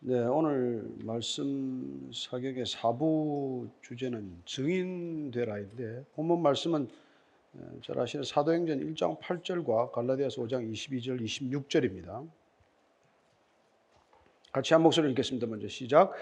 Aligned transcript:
네, 0.00 0.16
오늘 0.20 0.84
말씀 1.02 2.08
사격의 2.14 2.66
사부 2.66 3.66
주제는 3.82 4.42
증인되라인데 4.44 6.04
본문 6.14 6.40
말씀은 6.40 6.88
어, 7.54 7.80
잘 7.84 7.98
아시는 7.98 8.22
사도행전 8.22 8.78
1장 8.78 9.18
8절과 9.18 9.90
갈라디아서 9.90 10.42
5장 10.42 10.72
22절 10.72 11.20
26절입니다. 11.20 12.28
같이 14.52 14.72
한 14.72 14.84
목소리 14.84 15.10
읽겠습니다. 15.10 15.48
먼저 15.48 15.66
시작. 15.66 16.12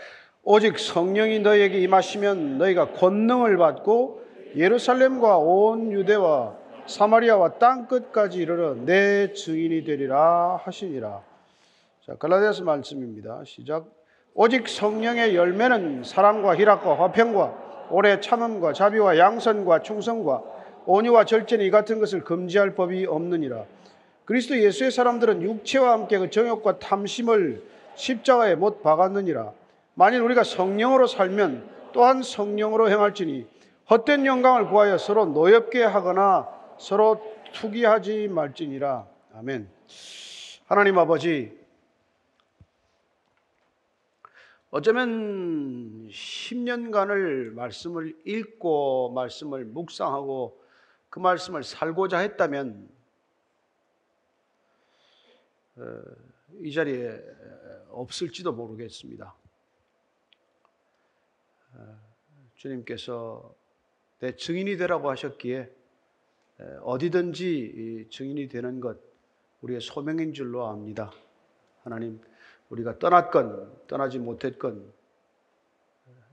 오직 0.43 0.79
성령이 0.79 1.41
너희에게 1.41 1.79
임하시면 1.83 2.57
너희가 2.57 2.93
권능을 2.95 3.59
받고 3.59 4.25
예루살렘과 4.57 5.37
온 5.37 5.93
유대와 5.93 6.59
사마리아와 6.87 7.59
땅 7.59 7.87
끝까지 7.89 8.39
이르러 8.39 8.75
내 8.75 9.35
증인이 9.35 9.85
되리라 9.85 10.63
하시니라. 10.65 11.36
자, 12.07 12.15
갈라디아서 12.15 12.63
말씀입니다. 12.63 13.43
시작. 13.45 13.87
오직 14.33 14.69
성령의 14.69 15.35
열매는 15.35 16.05
사랑과 16.05 16.57
희락과 16.57 17.03
화평과 17.03 17.89
오래 17.91 18.21
참음과 18.21 18.75
자비와 18.75 19.19
양선과 19.19 19.83
충성과 19.83 20.41
온유와 20.87 21.25
절제는 21.25 21.65
이 21.65 21.71
같은 21.73 21.99
것을 21.99 22.23
금지할 22.23 22.77
법이 22.77 23.07
없느니라. 23.07 23.65
그리스도 24.25 24.57
예수의 24.57 24.93
사람들은 24.93 25.43
육체와 25.43 25.91
함께 25.91 26.19
그 26.19 26.31
정욕과 26.31 26.79
탐심을 26.79 27.65
십자가에 27.97 28.55
못 28.55 28.85
박았느니라. 28.85 29.51
만일 29.95 30.21
우리가 30.21 30.45
성령으로 30.45 31.09
살면 31.09 31.69
또한 31.93 32.23
성령으로 32.23 32.89
행할지니 32.89 33.49
헛된 33.91 34.27
영광을 34.27 34.69
구하여 34.69 34.97
서로 34.97 35.25
노엽게 35.25 35.83
하거나 35.83 36.47
서로 36.79 37.21
투기하지 37.53 38.29
말지니라. 38.29 39.07
아멘. 39.39 39.69
하나님 40.69 40.99
아버지, 40.99 41.66
어쩌면 44.71 46.09
10년간을 46.09 47.53
말씀을 47.53 48.17
읽고 48.25 49.13
말씀을 49.13 49.65
묵상하고 49.65 50.61
그 51.09 51.21
말씀을 51.21 51.63
살고자 51.63 52.19
했다면 52.19 52.89
어, 55.77 56.03
이 56.61 56.73
자리에 56.73 57.23
없을지도 57.91 58.53
모르겠습니다. 58.53 59.35
어, 61.75 62.01
주님께서 62.57 63.55
내 64.19 64.35
증인이 64.35 64.77
되라고 64.79 65.11
하셨기에 65.11 65.71
어디든지 66.83 68.09
증인이 68.11 68.49
되는 68.49 68.81
것 68.81 68.99
우리의 69.61 69.81
소명인 69.81 70.33
줄로 70.33 70.67
압니다. 70.67 71.13
하나님 71.83 72.21
우리가 72.71 72.99
떠났건 72.99 73.87
떠나지 73.87 74.19
못했건 74.19 74.93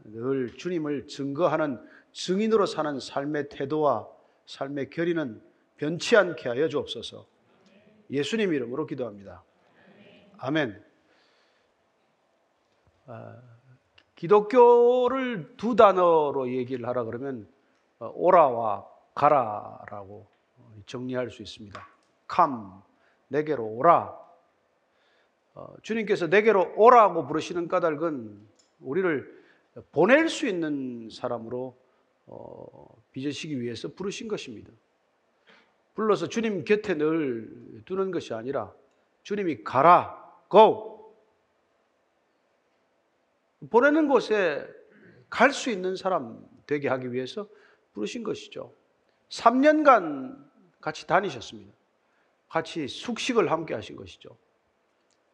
늘 0.05 0.57
주님을 0.57 1.07
증거하는 1.07 1.79
증인으로 2.11 2.65
사는 2.65 2.99
삶의 2.99 3.49
태도와 3.49 4.07
삶의 4.45 4.89
결의는 4.89 5.41
변치 5.77 6.15
않게 6.15 6.49
하여 6.49 6.67
주옵소서. 6.67 7.25
예수님 8.09 8.53
이름으로 8.53 8.85
기도합니다. 8.85 9.43
아멘. 10.37 10.83
아, 13.07 13.41
기독교를 14.15 15.55
두 15.57 15.75
단어로 15.75 16.49
얘기를 16.51 16.87
하라 16.87 17.03
그러면 17.05 17.47
어, 17.99 18.11
오라와 18.13 18.87
가라라고 19.15 20.27
정리할 20.85 21.31
수 21.31 21.41
있습니다. 21.41 21.87
come 22.33 22.57
내게로 23.29 23.65
오라 23.65 24.05
어, 24.05 24.22
주님께서 25.81 26.27
내게로 26.27 26.73
오라고 26.77 27.27
부르시는 27.27 27.67
까닭은 27.67 28.39
우리를 28.79 29.43
보낼 29.91 30.29
수 30.29 30.47
있는 30.47 31.09
사람으로 31.11 31.77
어, 32.25 33.03
빚으시기 33.11 33.59
위해서 33.61 33.89
부르신 33.89 34.27
것입니다. 34.27 34.71
불러서 35.93 36.27
주님 36.27 36.63
곁에 36.63 36.95
늘 36.95 37.81
두는 37.85 38.11
것이 38.11 38.33
아니라 38.33 38.73
주님이 39.23 39.63
가라, 39.63 40.19
go. 40.49 41.13
보내는 43.69 44.07
곳에 44.07 44.67
갈 45.29 45.51
수 45.51 45.69
있는 45.69 45.95
사람 45.95 46.45
되게 46.67 46.87
하기 46.89 47.11
위해서 47.13 47.47
부르신 47.93 48.23
것이죠. 48.23 48.73
3년간 49.29 50.51
같이 50.81 51.07
다니셨습니다. 51.07 51.71
같이 52.49 52.87
숙식을 52.87 53.49
함께 53.51 53.73
하신 53.73 53.95
것이죠. 53.95 54.37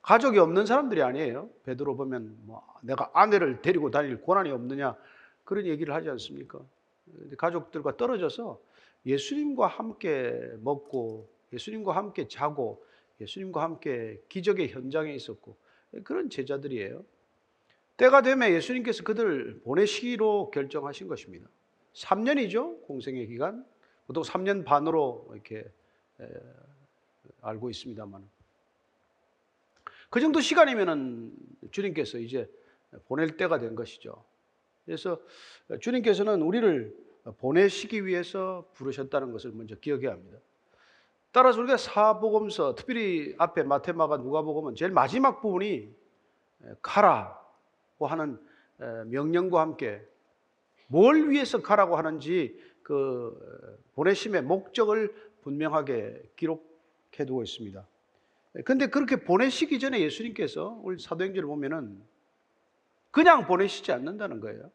가족이 0.02 0.40
없는 0.40 0.66
사람들이 0.66 1.02
아니에요. 1.02 1.50
베드로 1.64 1.96
보면 1.96 2.38
뭐 2.44 2.64
내가 2.82 3.12
아내를 3.14 3.62
데리고 3.62 3.92
다닐 3.92 4.22
권한이 4.22 4.52
없느냐 4.52 4.96
그런 5.44 5.66
얘기를 5.66 5.94
하지 5.94 6.10
않습니까? 6.10 6.60
가족들과 7.38 7.98
떨어져서 7.98 8.60
예수님과 9.06 9.68
함께 9.68 10.40
먹고 10.62 11.30
예수님과 11.54 11.96
함께 11.96 12.28
자고 12.28 12.84
예수님과 13.20 13.62
함께 13.62 14.22
기적의 14.30 14.70
현장에 14.70 15.14
있었고 15.14 15.58
그런 16.04 16.30
제자들이에요. 16.30 17.04
때가 17.98 18.22
되면 18.22 18.52
예수님께서 18.52 19.04
그들을 19.04 19.62
보내시기로 19.64 20.52
결정하신 20.52 21.08
것입니다. 21.08 21.50
3년이죠 21.94 22.84
공생의 22.84 23.28
기간. 23.28 23.66
보통 24.08 24.24
3년 24.24 24.64
반으로 24.64 25.28
이렇게 25.34 25.70
알고 27.42 27.70
있습니다만 27.70 28.28
그 30.09 30.20
정도 30.20 30.42
시간이면은 30.42 31.31
주님께서 31.72 32.18
이제 32.18 32.50
보낼 33.06 33.38
때가 33.38 33.59
된 33.59 33.75
것이죠. 33.75 34.24
그래서 34.86 35.22
주님께서는 35.80 36.42
우리를 36.42 36.96
보내시기 37.38 38.06
위해서 38.06 38.68
부르셨다는 38.74 39.31
것을 39.31 39.52
먼저 39.52 39.75
기억해야 39.75 40.12
합니다. 40.12 40.40
따라서 41.31 41.59
우리가 41.59 41.78
사복음서, 41.78 42.74
특별히 42.74 43.36
앞에 43.38 43.62
마테마가 43.62 44.18
누가복음은 44.18 44.74
제일 44.74 44.92
마지막 44.92 45.42
부분이 45.42 45.94
가라고 46.81 48.08
하는 48.08 48.40
명령과 49.06 49.62
함께 49.62 50.02
뭘 50.88 51.30
위해서 51.30 51.62
가라고 51.62 51.98
하는지 51.98 52.59
그 52.81 53.86
보내심의 53.94 54.42
목적을 54.42 55.14
분명하게 55.42 56.31
기록해 56.36 57.25
두고 57.28 57.44
있습니다. 57.44 57.86
근데 58.66 58.88
그렇게 58.88 59.18
보내시기 59.18 59.80
전에 59.80 60.00
예수님께서 60.00 60.80
우리 60.84 61.00
사도행전을 61.00 61.48
보면은 61.48 62.02
그냥 63.12 63.46
보내시지 63.46 63.92
않는다는 63.92 64.40
거예요. 64.40 64.72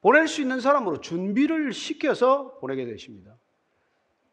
보낼 0.00 0.28
수 0.28 0.42
있는 0.42 0.60
사람으로 0.60 1.00
준비를 1.00 1.72
시켜서 1.72 2.58
보내게 2.58 2.84
되십니다. 2.84 3.36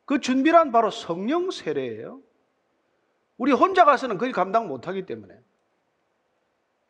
그 0.06 0.20
준비란 0.20 0.72
바로 0.72 0.92
성령 0.92 1.50
세례예요. 1.50 2.22
우리 3.38 3.52
혼자 3.52 3.86
가서는 3.86 4.18
그걸 4.18 4.34
감당 4.34 4.68
못하기 4.68 5.06
때문에 5.06 5.34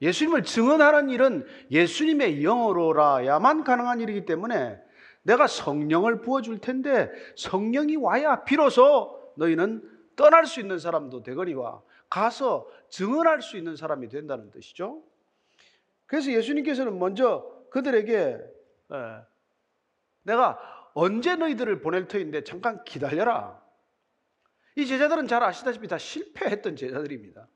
예수님을 0.02 0.44
증언하는 0.44 1.10
일은 1.10 1.46
예수님의 1.70 2.44
영어로라야만 2.44 3.64
가능한 3.64 4.02
일이기 4.02 4.26
때문에 4.26 4.82
내가 5.22 5.46
성령을 5.46 6.22
부어줄 6.22 6.60
텐데 6.60 7.12
성령이 7.36 7.98
와야 7.98 8.44
비로소 8.44 9.32
너희는 9.38 9.88
떠날 10.22 10.46
수 10.46 10.60
있는 10.60 10.78
사람도 10.78 11.24
되거니와 11.24 11.82
가서 12.08 12.70
증언할 12.90 13.42
수 13.42 13.58
있는 13.58 13.76
사람이 13.76 14.08
된다는 14.08 14.52
뜻이죠. 14.52 15.02
그래서 16.06 16.32
예수님께서는 16.32 17.00
먼저 17.00 17.44
그들에게 17.72 18.40
예, 18.94 19.26
내가 20.22 20.60
언제 20.94 21.36
너희들을 21.36 21.82
보낼 21.82 22.08
터인데 22.08 22.44
잠깐 22.44 22.84
기다려라. 22.84 23.60
이 24.76 24.86
제자들은 24.86 25.28
잘 25.28 25.42
아시다시피 25.42 25.88
다 25.88 25.98
실패했던 25.98 26.76
제자들입니다. 26.76 27.48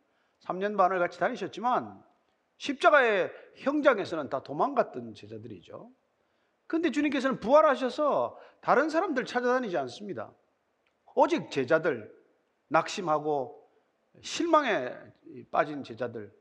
3년 0.45 0.75
반을 0.75 0.97
같이 0.97 1.19
다니셨지만 1.19 2.03
십자가의 2.57 3.31
형장에서는 3.57 4.29
다 4.29 4.41
도망갔던 4.41 5.13
제자들이죠. 5.13 5.91
근데 6.65 6.89
주님께서는 6.89 7.39
부활하셔서 7.39 8.39
다른 8.61 8.89
사람들 8.89 9.25
찾아다니지 9.25 9.77
않습니다. 9.77 10.33
오직 11.13 11.51
제자들, 11.51 12.11
낙심하고 12.67 13.61
실망에 14.21 14.93
빠진 15.51 15.83
제자들. 15.83 16.33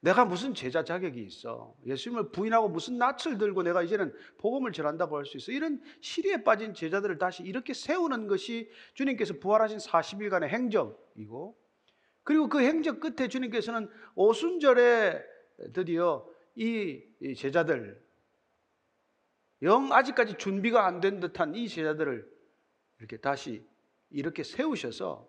내가 0.00 0.24
무슨 0.24 0.54
제자 0.54 0.84
자격이 0.84 1.20
있어? 1.24 1.74
예수님을 1.84 2.30
부인하고 2.30 2.68
무슨 2.68 2.98
낯을 2.98 3.36
들고 3.36 3.64
내가 3.64 3.82
이제는 3.82 4.14
복음을 4.38 4.70
전한다고 4.70 5.16
할 5.16 5.24
수 5.26 5.36
있어? 5.38 5.50
이런 5.50 5.82
시리에 6.00 6.44
빠진 6.44 6.72
제자들을 6.72 7.18
다시 7.18 7.42
이렇게 7.42 7.74
세우는 7.74 8.28
것이 8.28 8.70
주님께서 8.94 9.34
부활하신 9.40 9.78
40일간의 9.78 10.48
행적이고 10.48 11.58
그리고 12.22 12.48
그 12.48 12.60
행적 12.60 13.00
끝에 13.00 13.26
주님께서는 13.26 13.90
오순절에 14.14 15.20
드디어 15.72 16.24
이 16.54 17.02
제자들 17.36 18.00
영 19.62 19.92
아직까지 19.92 20.34
준비가 20.38 20.86
안 20.86 21.00
된 21.00 21.18
듯한 21.18 21.56
이 21.56 21.68
제자들을 21.68 22.30
이렇게 23.00 23.16
다시 23.16 23.66
이렇게 24.10 24.44
세우셔서 24.44 25.28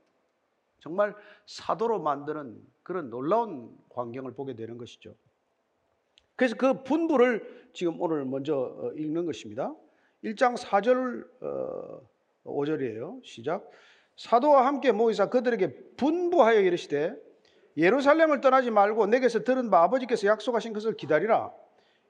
정말 0.79 1.15
사도로 1.45 1.99
만드는 1.99 2.61
그런 2.83 3.09
놀라운 3.09 3.77
광경을 3.89 4.33
보게 4.33 4.55
되는 4.55 4.77
것이죠. 4.77 5.13
그래서 6.35 6.55
그 6.55 6.83
분부를 6.83 7.69
지금 7.73 7.99
오늘 8.01 8.25
먼저 8.25 8.55
어, 8.55 8.91
읽는 8.95 9.25
것입니다. 9.25 9.75
1장 10.23 10.57
4절 10.57 11.27
5절이에요. 12.45 13.23
시작. 13.23 13.69
사도와 14.15 14.65
함께 14.65 14.91
모이사 14.91 15.29
그들에게 15.29 15.95
분부하여 15.95 16.59
이르시되 16.61 17.15
예루살렘을 17.77 18.41
떠나지 18.41 18.71
말고 18.71 19.05
내게서 19.07 19.43
들은 19.43 19.69
바 19.69 19.83
아버지께서 19.83 20.27
약속하신 20.27 20.73
것을 20.73 20.95
기다리라. 20.95 21.53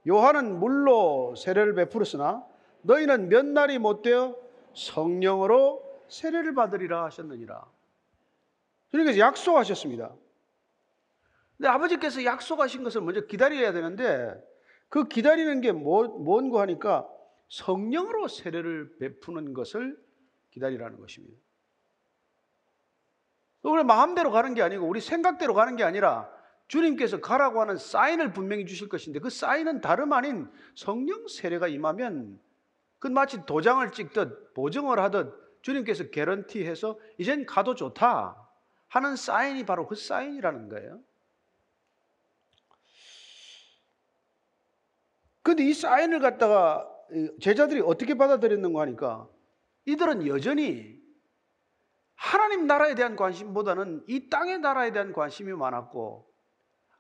요한은 0.08 0.60
물로 0.60 1.36
세례를 1.36 1.76
베풀었으나 1.76 2.44
너희는 2.82 3.30
몇 3.30 3.46
날이 3.46 3.78
못 3.78 4.02
되어 4.02 4.36
성령으로 4.74 5.84
세례를 6.08 6.56
받으리라 6.56 7.04
하셨느니라. 7.06 7.64
그러니까 8.92 9.18
약속하셨습니다. 9.18 10.16
근데 11.58 11.68
아버지께서 11.68 12.24
약속하신 12.24 12.84
것을 12.84 13.02
먼저 13.02 13.22
기다려야 13.22 13.74
되는데 13.74 14.34
그 14.88 15.08
기다리는 15.08 15.62
게 15.62 15.72
뭐, 15.72 16.08
뭔고 16.08 16.60
하니까 16.62 17.08
성령으로 17.50 18.28
세례를 18.28 18.98
베푸는 19.00 19.54
것을 19.54 19.98
기다리라는 20.52 21.00
것입니다. 21.00 21.38
우리 23.62 23.84
마음대로 23.84 24.32
가는 24.32 24.54
게 24.54 24.62
아니고 24.62 24.88
우리 24.88 25.02
생각대로 25.02 25.54
가는 25.54 25.76
게 25.76 25.84
아니라 25.84 26.30
주님께서 26.68 27.20
가라고 27.20 27.60
하는 27.62 27.78
사인을 27.78 28.32
분명히 28.32 28.66
주실 28.66 28.88
것인데 28.88 29.20
그 29.20 29.30
사인은 29.30 29.82
다름 29.82 30.14
아닌 30.14 30.50
성령 30.76 31.28
세례가 31.28 31.68
임하면 31.68 32.40
그 33.00 33.08
마치 33.08 33.46
도장을 33.46 33.92
찍듯 33.92 34.54
보증을 34.54 35.00
하듯 35.00 35.62
주님께서 35.62 36.06
개런티해서 36.10 36.98
이젠 37.18 37.46
가도 37.46 37.76
좋다 37.76 38.49
하는 38.90 39.16
사인이 39.16 39.66
바로 39.66 39.88
그 39.88 39.96
사인이라는 39.96 40.70
거예요. 40.70 41.00
근데 45.42 45.64
이 45.64 45.74
사인을 45.74 46.20
갖다가 46.20 46.88
제자들이 47.42 47.82
어떻게 47.82 48.16
받아들였는가 48.16 48.82
하니까 48.82 49.28
이들은 49.86 50.28
여전히 50.28 51.00
하나님 52.16 52.68
나라에 52.68 52.96
대한 52.96 53.16
관심보다는 53.16 54.04
이 54.08 54.30
땅의 54.30 54.60
나라에 54.60 54.92
대한 54.92 55.14
관심이 55.14 55.52
많았고 55.54 56.30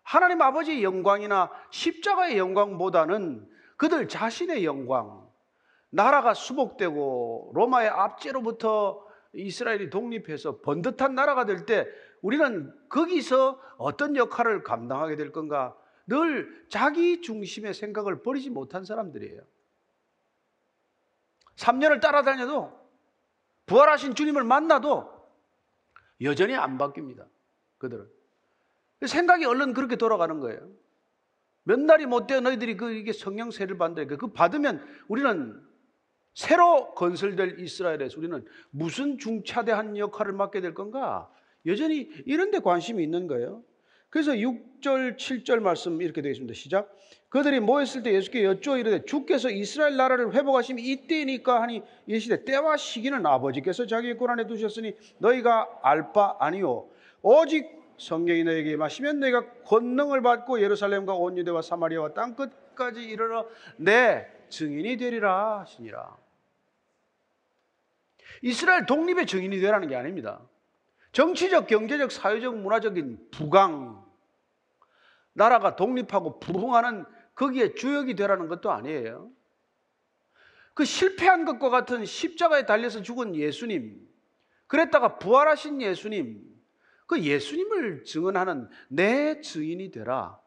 하나님 0.01 0.41
아버지의 0.41 0.83
영광이나 0.83 1.51
십자가의 1.71 2.37
영광보다는 2.37 3.47
그들 3.77 4.07
자신의 4.07 4.65
영광, 4.65 5.29
나라가 5.89 6.33
수복되고 6.33 7.51
로마의 7.53 7.89
압제로부터 7.89 9.05
이스라엘이 9.33 9.89
독립해서 9.89 10.59
번듯한 10.61 11.15
나라가 11.15 11.45
될 11.45 11.65
때 11.65 11.87
우리는 12.21 12.73
거기서 12.89 13.61
어떤 13.77 14.15
역할을 14.15 14.63
감당하게 14.63 15.15
될 15.15 15.31
건가 15.31 15.77
늘 16.07 16.65
자기 16.69 17.21
중심의 17.21 17.73
생각을 17.73 18.23
버리지 18.23 18.49
못한 18.49 18.83
사람들이에요. 18.83 19.41
3년을 21.55 22.01
따라다녀도 22.01 22.77
부활하신 23.67 24.15
주님을 24.15 24.43
만나도 24.43 25.07
여전히 26.21 26.55
안 26.55 26.77
바뀝니다. 26.77 27.25
그들은. 27.77 28.09
생각이 29.05 29.45
얼른 29.45 29.73
그렇게 29.73 29.95
돌아가는 29.95 30.39
거예요. 30.39 30.67
몇 31.63 31.79
날이 31.79 32.05
못 32.05 32.27
되어 32.27 32.41
너희들이 32.41 32.75
그 32.75 32.91
이게 32.91 33.13
성령 33.13 33.51
세를 33.51 33.77
받는다. 33.77 34.15
그 34.17 34.27
받으면 34.27 34.83
우리는 35.07 35.61
새로 36.39 36.93
건설될 36.93 37.59
이스라엘에서 37.59 38.17
우리는 38.17 38.45
무슨 38.69 39.17
중차대한 39.17 39.97
역할을 39.97 40.31
맡게 40.31 40.61
될 40.61 40.73
건가? 40.73 41.29
여전히 41.65 42.07
이런 42.25 42.49
데 42.49 42.59
관심이 42.59 43.03
있는 43.03 43.27
거예요. 43.27 43.61
그래서 44.09 44.31
6절, 44.31 45.17
7절 45.17 45.59
말씀 45.59 46.01
이렇게 46.01 46.21
되겠습니다. 46.21 46.53
시작. 46.53 46.95
그들이 47.27 47.59
모였을 47.59 48.03
때 48.03 48.13
예수께 48.13 48.45
여쭈어 48.45 48.77
이르되 48.77 49.03
주께서 49.03 49.49
이스라엘 49.49 49.97
나라를 49.97 50.33
회복하심이 50.33 50.81
이때니까 50.81 51.61
하니 51.61 51.83
이시되 52.07 52.45
때와 52.45 52.77
시기는 52.77 53.25
아버지께서 53.25 53.85
자기의 53.85 54.17
권한에 54.17 54.47
두셨으니 54.47 54.95
너희가 55.17 55.67
알 55.83 56.13
바 56.13 56.37
아니요 56.39 56.87
오직 57.21 57.67
성령이 57.97 58.45
너에게 58.45 58.77
마시면 58.77 59.19
너희가 59.19 59.45
권능을 59.65 60.21
받고 60.21 60.61
예루살렘과 60.61 61.15
온 61.15 61.37
유대와 61.37 61.61
사마리아와 61.61 62.13
땅 62.13 62.33
끝까지 62.33 63.03
이르러 63.03 63.45
내 63.75 64.25
증인이 64.47 64.95
되리라 64.95 65.59
하시니라. 65.59 66.18
이스라엘 68.41 68.85
독립의 68.85 69.25
증인이 69.25 69.59
되라는 69.59 69.87
게 69.87 69.95
아닙니다. 69.95 70.41
정치적, 71.11 71.67
경제적, 71.67 72.11
사회적, 72.11 72.57
문화적인 72.57 73.29
부강, 73.31 74.05
나라가 75.33 75.75
독립하고 75.75 76.39
부흥하는 76.39 77.05
거기에 77.35 77.73
주역이 77.73 78.15
되라는 78.15 78.47
것도 78.47 78.71
아니에요. 78.71 79.31
그 80.73 80.85
실패한 80.85 81.45
것과 81.45 81.69
같은 81.69 82.05
십자가에 82.05 82.65
달려서 82.65 83.01
죽은 83.01 83.35
예수님, 83.35 84.07
그랬다가 84.67 85.17
부활하신 85.17 85.81
예수님, 85.81 86.45
그 87.07 87.21
예수님을 87.21 88.03
증언하는 88.03 88.69
내 88.87 89.41
증인이 89.41 89.89
되라. 89.91 90.39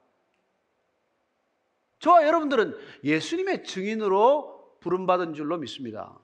저와 1.98 2.26
여러분들은 2.26 2.76
예수님의 3.04 3.64
증인으로 3.64 4.78
부름받은 4.80 5.34
줄로 5.34 5.58
믿습니다. 5.58 6.18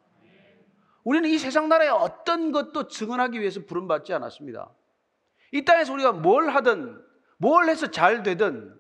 우리는 1.09 1.27
이 1.31 1.39
세상 1.39 1.71
나라의 1.71 1.89
어떤 1.89 2.53
것도 2.53 2.89
증언하기 2.89 3.41
위해서 3.41 3.65
부름받지 3.65 4.13
않았습니다. 4.13 4.69
이 5.53 5.65
땅에서 5.65 5.95
우리가 5.95 6.13
뭘 6.13 6.51
하든, 6.51 7.03
뭘 7.39 7.71
해서 7.71 7.91
잘 7.91 8.23
되든, 8.23 8.79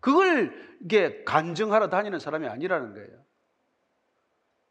그걸 0.00 0.52
이게 0.82 1.22
간증하러 1.22 1.90
다니는 1.90 2.18
사람이 2.18 2.48
아니라는 2.48 2.92
거예요. 2.92 3.24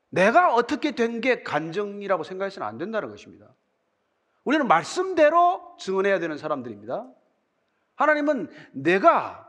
내가 0.09 0.53
어떻게 0.55 0.91
된 0.91 1.21
게 1.21 1.41
간증이라고 1.41 2.23
생각해서는 2.23 2.67
안 2.67 2.77
된다는 2.77 3.11
것입니다. 3.11 3.47
우리는 4.43 4.67
말씀대로 4.67 5.77
증언해야 5.79 6.19
되는 6.19 6.37
사람들입니다. 6.37 7.07
하나님은 7.95 8.49
내가 8.73 9.46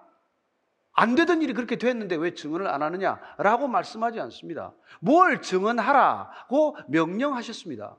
안 0.98 1.14
되던 1.14 1.42
일이 1.42 1.52
그렇게 1.52 1.76
됐는데 1.76 2.16
왜 2.16 2.34
증언을 2.34 2.66
안 2.66 2.82
하느냐라고 2.82 3.68
말씀하지 3.68 4.18
않습니다. 4.18 4.74
뭘 4.98 5.40
증언하라고 5.40 6.76
명령하셨습니다. 6.88 7.96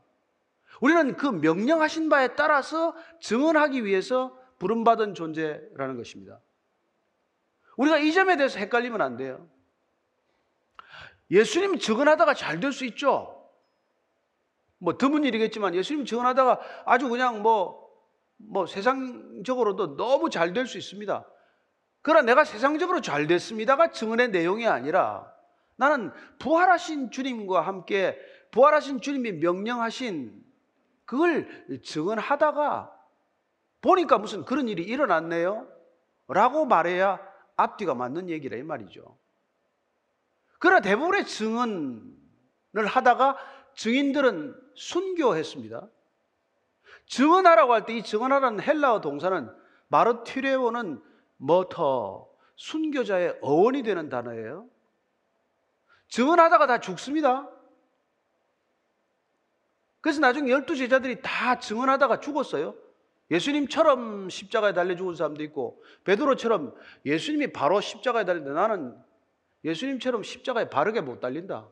우리는 0.81 1.16
그 1.16 1.28
명령하신 1.28 2.10
바에 2.10 2.36
따라서 2.36 2.94
증언하기 3.22 3.86
위해서 3.86 4.38
부름받은 4.57 5.13
존재라는 5.13 5.96
것입니다. 5.96 6.42
우리가 7.78 8.00
이 8.00 8.12
점에 8.12 8.35
대해서 8.35 8.59
헷갈리면 8.59 9.02
안 9.02 9.16
돼요. 9.16 9.47
예수님 11.31 11.80
증언하다가 11.80 12.33
잘 12.33 12.59
될 12.59 12.74
수 12.74 12.83
있죠. 12.83 13.50
뭐 14.78 14.97
드문 14.97 15.24
일이겠지만 15.24 15.74
예수님 15.74 16.04
증언하다가 16.04 16.59
아주 16.85 17.07
그냥 17.07 17.44
뭐, 17.44 17.90
뭐 18.35 18.66
세상적으로도 18.66 19.95
너무 19.95 20.30
잘 20.30 20.52
될 20.52 20.68
수 20.68 20.78
있습니다. 20.78 21.26
그러나 22.02 22.22
내가 22.26 22.44
세상적으로 22.44 23.02
잘 23.02 23.28
됐습니다가 23.28 23.92
증언의 23.92 24.30
내용이 24.30 24.68
아니라 24.68 25.32
나는 25.76 26.12
부활하신 26.40 27.12
주님과 27.12 27.62
함께 27.62 28.18
부활하신 28.52 29.02
주님이 29.02 29.34
명령하신 29.34 30.44
그걸 31.06 31.82
증언하다가 31.84 32.96
보니까 33.82 34.18
무슨 34.18 34.44
그런 34.46 34.68
일이 34.68 34.84
일어났네요? 34.84 35.68
라고 36.28 36.66
말해야 36.66 37.20
앞뒤가 37.56 37.96
맞는 37.96 38.30
얘기라 38.30 38.58
이 38.58 38.64
말이죠. 38.64 39.18
그러나 40.60 40.82
대부분의 40.82 41.26
증언을 41.26 42.86
하다가 42.86 43.38
증인들은 43.76 44.56
순교했습니다. 44.76 45.88
증언하라고 47.08 47.74
할 47.74 47.86
때 47.86 47.98
이 47.98 48.04
증언하라는 48.04 48.62
헬라어 48.62 49.02
동사는 49.02 49.50
마르티레오는 49.88 51.02
머터, 51.40 52.30
순교자의 52.58 53.40
어원이 53.42 53.84
되는 53.84 54.10
단어예요. 54.10 54.68
증언하다가 56.10 56.68
다 56.68 56.80
죽습니다. 56.80 57.50
그래서 60.02 60.19
나중에 60.19 60.52
열두 60.52 60.76
제자들이 60.76 61.22
다 61.22 61.60
증언하다가 61.60 62.19
죽었어요. 62.19 62.76
예수님처럼 63.31 64.30
십자가에 64.30 64.74
달려 64.74 64.96
죽은 64.96 65.16
사람도 65.16 65.44
있고 65.44 65.84
베드로처럼 66.04 66.76
예수님이 67.06 67.54
바로 67.54 67.80
십자가에 67.80 68.26
달린다. 68.26 68.54
나는 68.54 68.98
예수님처럼 69.64 70.24
십자가에 70.24 70.69
바르게 70.69 71.02
못 71.02 71.19
달린다. 71.19 71.68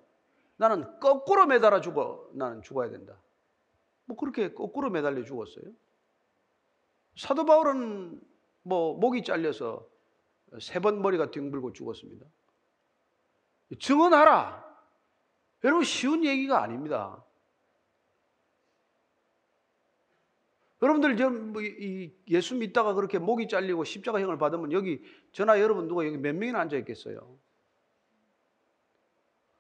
나는 0.58 1.00
거꾸로 1.00 1.46
매달아 1.46 1.82
죽어. 1.82 2.30
나는 2.34 2.62
죽어야 2.62 2.90
된다. 2.90 3.18
뭐 4.06 4.16
그렇게 4.18 4.54
거꾸로 4.54 4.90
매달려 4.90 5.24
죽었어요. 5.24 5.66
사도 7.16 7.46
바울은 7.46 8.22
뭐 8.68 8.98
목이 8.98 9.24
잘려서 9.24 9.88
세 10.60 10.80
번 10.80 11.02
머리가 11.02 11.32
뒹굴고 11.32 11.74
죽었습니다. 11.74 12.26
증언하라. 13.80 14.66
여러분 15.64 15.84
쉬운 15.84 16.24
얘기가 16.24 16.62
아닙니다. 16.62 17.24
여러분들 20.82 21.16
뭐이 21.30 22.14
예수 22.30 22.56
믿다가 22.56 22.94
그렇게 22.94 23.18
목이 23.18 23.48
잘리고 23.48 23.84
십자가형을 23.84 24.38
받으면 24.38 24.72
여기 24.72 25.02
전화 25.32 25.60
여러분 25.60 25.88
누가 25.88 26.06
여기 26.06 26.18
몇 26.18 26.36
명이나 26.36 26.60
앉아 26.60 26.78
있겠어요? 26.78 27.38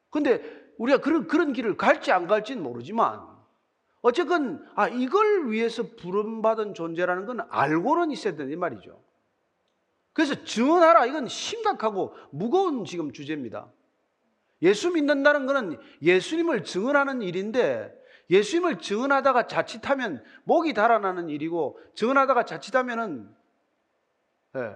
근데 0.10 0.42
우리가 0.78 1.00
그런 1.00 1.28
그런 1.28 1.54
길을 1.54 1.76
갈지 1.76 2.12
안 2.12 2.28
갈지는 2.28 2.62
모르지만 2.62 3.37
어쨌건 4.08 4.66
아 4.74 4.88
이걸 4.88 5.52
위해서 5.52 5.84
부름받은 5.84 6.76
존재라는 6.76 7.26
건 7.26 7.42
알고는 7.50 8.12
있어야 8.12 8.34
이 8.40 8.56
말이죠. 8.56 9.04
그래서 10.14 10.46
증언하라 10.46 11.06
이건 11.08 11.28
심각하고 11.28 12.16
무거운 12.32 12.86
지금 12.86 13.12
주제입니다. 13.12 13.70
예수 14.62 14.92
믿는다는 14.92 15.46
것은 15.46 15.78
예수님을 16.02 16.64
증언하는 16.64 17.22
일인데 17.22 17.94
예수님을 18.30 18.80
증언하다가 18.80 19.48
자칫하면 19.48 20.24
목이 20.46 20.74
달아나는 20.74 21.28
일이고 21.28 21.78
증언하다가 21.96 22.46
자칫하면은 22.46 23.30
예, 24.56 24.76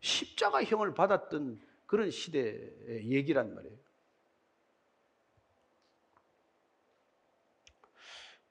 십자가형을 0.00 0.94
받았던 0.94 1.60
그런 1.86 2.08
시대의 2.10 3.10
얘기란 3.10 3.52
말이에요. 3.52 3.81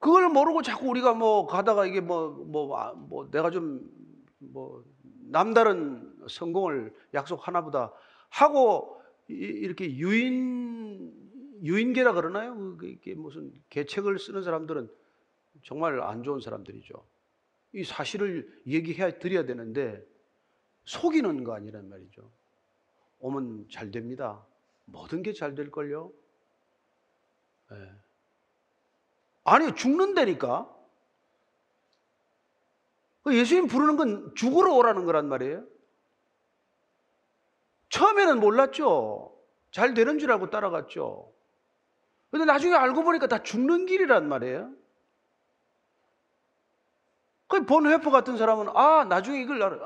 그걸 0.01 0.27
모르고 0.29 0.62
자꾸 0.63 0.89
우리가 0.89 1.13
뭐 1.13 1.46
가다가 1.48 1.86
이게 1.86 2.01
뭐, 2.01 2.31
뭐, 2.31 2.77
아, 2.77 2.91
뭐 2.93 3.31
내가 3.31 3.50
좀 3.51 4.01
뭐 4.41 4.84
남다른 5.29 6.13
성공을 6.27 6.93
약속하나 7.13 7.62
보다 7.63 7.93
하고 8.29 9.01
이렇게 9.27 9.96
유인, 9.96 11.13
유인계라 11.63 12.13
그러나요? 12.13 12.77
이게 12.84 13.13
무슨 13.15 13.53
계책을 13.70 14.20
쓰는 14.20 14.43
사람들은 14.43 14.89
정말 15.63 16.01
안 16.01 16.24
좋은 16.24 16.41
사람들이죠. 16.41 17.05
이 17.74 17.84
사실을 17.84 18.62
얘기해 18.67 19.20
드려야 19.20 19.46
되는데 19.46 20.03
속이는 20.86 21.43
거 21.43 21.53
아니란 21.53 21.88
말이죠. 21.88 22.29
오면 23.20 23.67
잘 23.72 23.91
됩니다. 23.91 24.46
모든 24.86 25.22
게 25.22 25.31
잘 25.34 25.55
될걸요? 25.55 26.12
네. 27.70 27.77
아니, 29.43 29.74
죽는다니까. 29.75 30.69
그 33.24 33.36
예수님 33.38 33.67
부르는 33.67 33.98
건 33.98 34.33
죽으러 34.36 34.74
오라는 34.74 35.05
거란 35.05 35.27
말이에요. 35.27 35.63
처음에는 37.89 38.39
몰랐죠. 38.39 39.38
잘 39.71 39.93
되는 39.93 40.17
줄 40.19 40.31
알고 40.31 40.50
따라갔죠. 40.50 41.31
근데 42.31 42.45
나중에 42.45 42.74
알고 42.74 43.03
보니까 43.03 43.27
다 43.27 43.43
죽는 43.43 43.86
길이란 43.86 44.27
말이에요. 44.27 44.74
그 47.48 47.65
본회포 47.65 48.12
같은 48.12 48.38
사람은 48.38 48.69
아 48.69 49.03
나중에 49.03 49.41
이걸. 49.41 49.79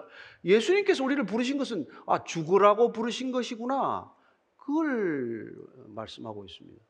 예수님께서 0.44 1.04
우리를 1.04 1.26
부르신 1.26 1.58
것은 1.58 1.88
아 2.06 2.24
죽으라고 2.24 2.92
부르신 2.92 3.32
것이구나. 3.32 4.14
그걸 4.58 5.52
말씀하고 5.88 6.46
있습니다. 6.46 6.82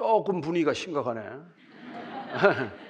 조금 0.00 0.40
분위기가 0.40 0.72
심각하네. 0.72 1.20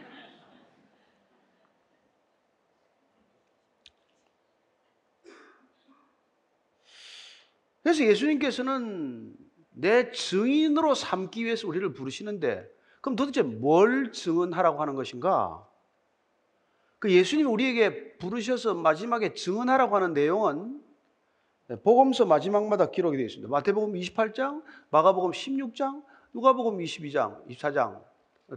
그래서 7.82 8.04
예수님께서는 8.04 9.34
내 9.70 10.12
증인으로 10.12 10.94
삼기 10.94 11.44
위해서 11.44 11.66
우리를 11.66 11.92
부르시는데 11.94 12.70
그럼 13.00 13.16
도대체 13.16 13.42
뭘 13.42 14.12
증언하라고 14.12 14.80
하는 14.80 14.94
것인가? 14.94 15.66
그 17.00 17.10
예수님이 17.10 17.50
우리에게 17.50 18.18
부르셔서 18.18 18.74
마지막에 18.74 19.34
증언하라고 19.34 19.96
하는 19.96 20.12
내용은 20.12 20.80
복음서 21.82 22.24
마지막마다 22.24 22.92
기록이 22.92 23.16
되어 23.16 23.26
있습니다. 23.26 23.50
마태복음 23.50 23.94
28장, 23.94 24.62
마가복음 24.90 25.32
16장, 25.32 26.08
누가복음 26.32 26.78
22장, 26.78 27.46
24장 27.48 28.00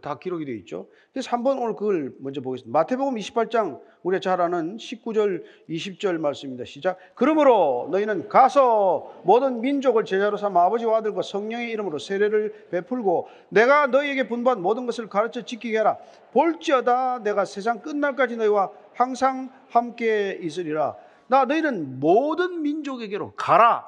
다 0.01 0.17
기록이 0.17 0.45
되어 0.45 0.55
있죠. 0.55 0.87
그래서 1.11 1.29
한번 1.29 1.59
오늘 1.59 1.75
그걸 1.75 2.13
먼저 2.19 2.41
보겠습니다. 2.41 2.77
마태복음 2.77 3.15
28장 3.15 3.79
우리가 4.01 4.19
잘 4.21 4.41
아는 4.41 4.77
19절, 4.77 5.43
20절 5.69 6.17
말씀입니다. 6.17 6.65
시작. 6.65 6.97
그러므로 7.13 7.87
너희는 7.91 8.27
가서 8.27 9.21
모든 9.23 9.61
민족을 9.61 10.03
제자로 10.03 10.37
삼아 10.37 10.63
아버지와 10.65 10.97
아들과 10.97 11.21
성령의 11.21 11.69
이름으로 11.71 11.99
세례를 11.99 12.69
베풀고 12.71 13.27
내가 13.49 13.87
너희에게 13.87 14.27
분부한 14.27 14.61
모든 14.63 14.87
것을 14.87 15.09
가르쳐 15.09 15.43
지키게 15.45 15.77
하라. 15.77 15.97
볼지어다 16.31 17.19
내가 17.19 17.45
세상 17.45 17.81
끝날까지 17.81 18.37
너희와 18.37 18.71
항상 18.93 19.51
함께 19.69 20.39
있으리라. 20.41 20.95
나 21.27 21.45
너희는 21.45 21.99
모든 21.99 22.63
민족에게로 22.63 23.33
가라. 23.35 23.87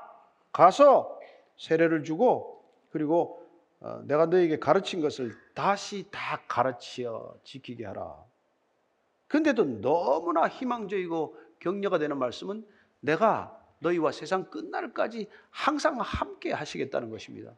가서 0.52 1.20
세례를 1.58 2.04
주고 2.04 2.64
그리고 2.92 3.40
어, 3.42 3.45
내가 4.04 4.26
너에게 4.26 4.60
가르친 4.60 5.02
것을 5.02 5.36
다시 5.54 6.08
다 6.12 6.42
가르치어 6.48 7.36
지키게 7.44 7.86
하라. 7.86 8.16
근데도 9.28 9.82
너무나 9.82 10.48
희망적이고 10.48 11.38
격려가 11.60 11.98
되는 11.98 12.18
말씀은 12.18 12.66
내가 13.00 13.60
너희와 13.80 14.12
세상 14.12 14.50
끝날까지 14.50 15.28
항상 15.50 16.00
함께 16.00 16.52
하시겠다는 16.52 17.10
것입니다. 17.10 17.52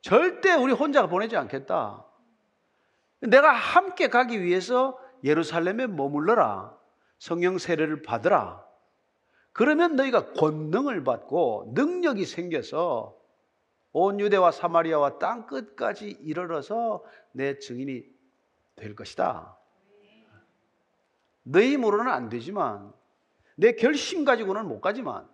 절대 0.00 0.54
우리 0.54 0.72
혼자 0.72 1.06
보내지 1.06 1.36
않겠다. 1.36 2.04
내가 3.20 3.52
함께 3.52 4.08
가기 4.08 4.42
위해서 4.42 4.98
예루살렘에 5.24 5.86
머물러라. 5.86 6.76
성령 7.18 7.58
세례를 7.58 8.02
받으라. 8.02 8.64
그러면 9.52 9.96
너희가 9.96 10.32
권능을 10.32 11.04
받고 11.04 11.72
능력이 11.74 12.24
생겨서 12.24 13.19
온 13.92 14.20
유대와 14.20 14.52
사마리아와 14.52 15.18
땅 15.18 15.46
끝까지 15.46 16.18
이르러서 16.22 17.04
내 17.32 17.58
증인이 17.58 18.04
될 18.76 18.94
것이다. 18.94 19.56
너희 21.42 21.72
힘으로는 21.72 22.10
안 22.10 22.28
되지만 22.28 22.92
내 23.56 23.72
결심 23.72 24.24
가지고는 24.24 24.66
못 24.66 24.80
가지만 24.80 25.28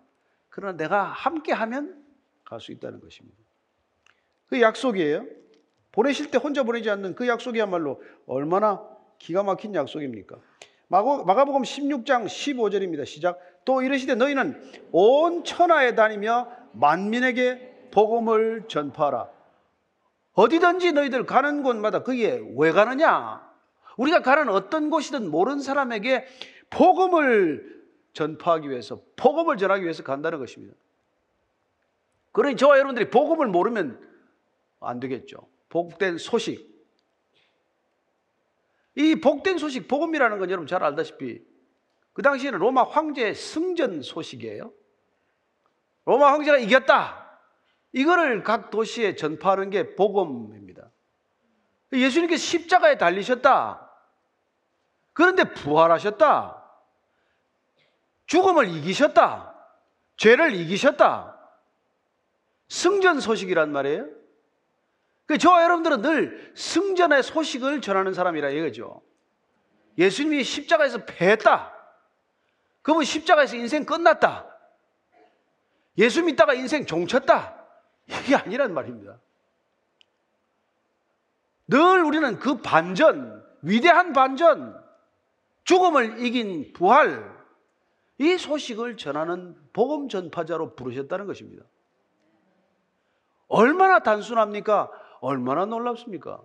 그러나 0.49 0.75
내가 0.75 1.03
함께 1.03 1.53
하면 1.53 2.03
갈 2.43 2.59
수 2.59 2.71
있다는 2.71 2.99
것입니다. 3.01 3.37
그 4.47 4.61
약속이에요. 4.61 5.25
보내실 5.91 6.31
때 6.31 6.37
혼자 6.37 6.63
보내지 6.63 6.89
않는 6.89 7.15
그 7.15 7.27
약속이야말로 7.27 8.01
얼마나 8.25 8.87
기가 9.19 9.43
막힌 9.43 9.75
약속입니까? 9.75 10.37
마가복음 10.87 11.63
16장 11.63 12.25
15절입니다. 12.25 13.05
시작. 13.05 13.39
또 13.65 13.81
이르시되 13.81 14.15
너희는 14.15 14.87
온 14.91 15.43
천하에 15.43 15.95
다니며 15.95 16.49
만민에게 16.73 17.76
복음을 17.97 18.67
전파하라. 18.67 19.27
어디든지 20.33 20.91
너희들 20.91 21.25
가는 21.25 21.63
곳마다 21.63 22.03
거기에 22.03 22.43
왜 22.55 22.71
가느냐? 22.71 23.41
우리가 23.97 24.21
가는 24.21 24.49
어떤 24.49 24.91
곳이든 24.91 25.31
모르는 25.31 25.61
사람에게 25.61 26.27
복음을 26.69 27.83
전파하기 28.13 28.69
위해서, 28.69 29.01
복음을 29.15 29.57
전하기 29.57 29.81
위해서 29.81 30.03
간다는 30.03 30.37
것입니다. 30.37 30.75
그러니 32.33 32.55
저와 32.55 32.77
여러분들이 32.77 33.09
복음을 33.09 33.47
모르면 33.47 33.99
안 34.79 34.99
되겠죠. 34.99 35.47
복된 35.69 36.19
소식. 36.19 36.69
이 38.93 39.15
복된 39.15 39.57
소식, 39.57 39.87
복음이라는 39.87 40.37
건 40.37 40.51
여러분 40.51 40.67
잘 40.67 40.83
알다시피 40.83 41.43
그 42.13 42.21
당시에는 42.21 42.59
로마 42.59 42.83
황제의 42.83 43.33
승전 43.33 44.03
소식이에요. 44.03 44.71
로마 46.05 46.33
황제가 46.33 46.59
이겼다. 46.59 47.26
이거를 47.93 48.43
각 48.43 48.69
도시에 48.69 49.15
전파하는 49.15 49.69
게 49.69 49.95
복음입니다. 49.95 50.89
예수님께서 51.93 52.43
십자가에 52.43 52.97
달리셨다. 52.97 53.89
그런데 55.13 55.43
부활하셨다. 55.45 56.63
죽음을 58.27 58.69
이기셨다. 58.69 59.55
죄를 60.17 60.53
이기셨다. 60.53 61.37
승전 62.67 63.21
소식이란 63.21 63.71
말이에요. 63.71 64.07
그 65.25 65.37
저와 65.37 65.63
여러분들은 65.63 66.01
늘 66.01 66.53
승전의 66.55 67.23
소식을 67.23 67.81
전하는 67.81 68.13
사람이라 68.13 68.49
이거죠. 68.49 69.01
예수님이 69.97 70.43
십자가에서 70.43 71.05
패했다. 71.05 71.73
그분 72.81 73.03
십자가에서 73.03 73.55
인생 73.55 73.85
끝났다. 73.85 74.45
예수 75.97 76.23
믿다가 76.23 76.53
인생 76.53 76.85
종쳤다. 76.85 77.56
이게 78.07 78.35
아니란 78.35 78.73
말입니다. 78.73 79.19
늘 81.67 82.03
우리는 82.03 82.39
그 82.39 82.61
반전, 82.61 83.45
위대한 83.61 84.13
반전, 84.13 84.81
죽음을 85.65 86.25
이긴 86.25 86.71
부활, 86.73 87.35
이 88.19 88.37
소식을 88.37 88.97
전하는 88.97 89.55
복음 89.73 90.07
전파자로 90.09 90.75
부르셨다는 90.75 91.27
것입니다. 91.27 91.63
얼마나 93.47 93.99
단순합니까? 93.99 94.89
얼마나 95.19 95.65
놀랍습니까? 95.65 96.41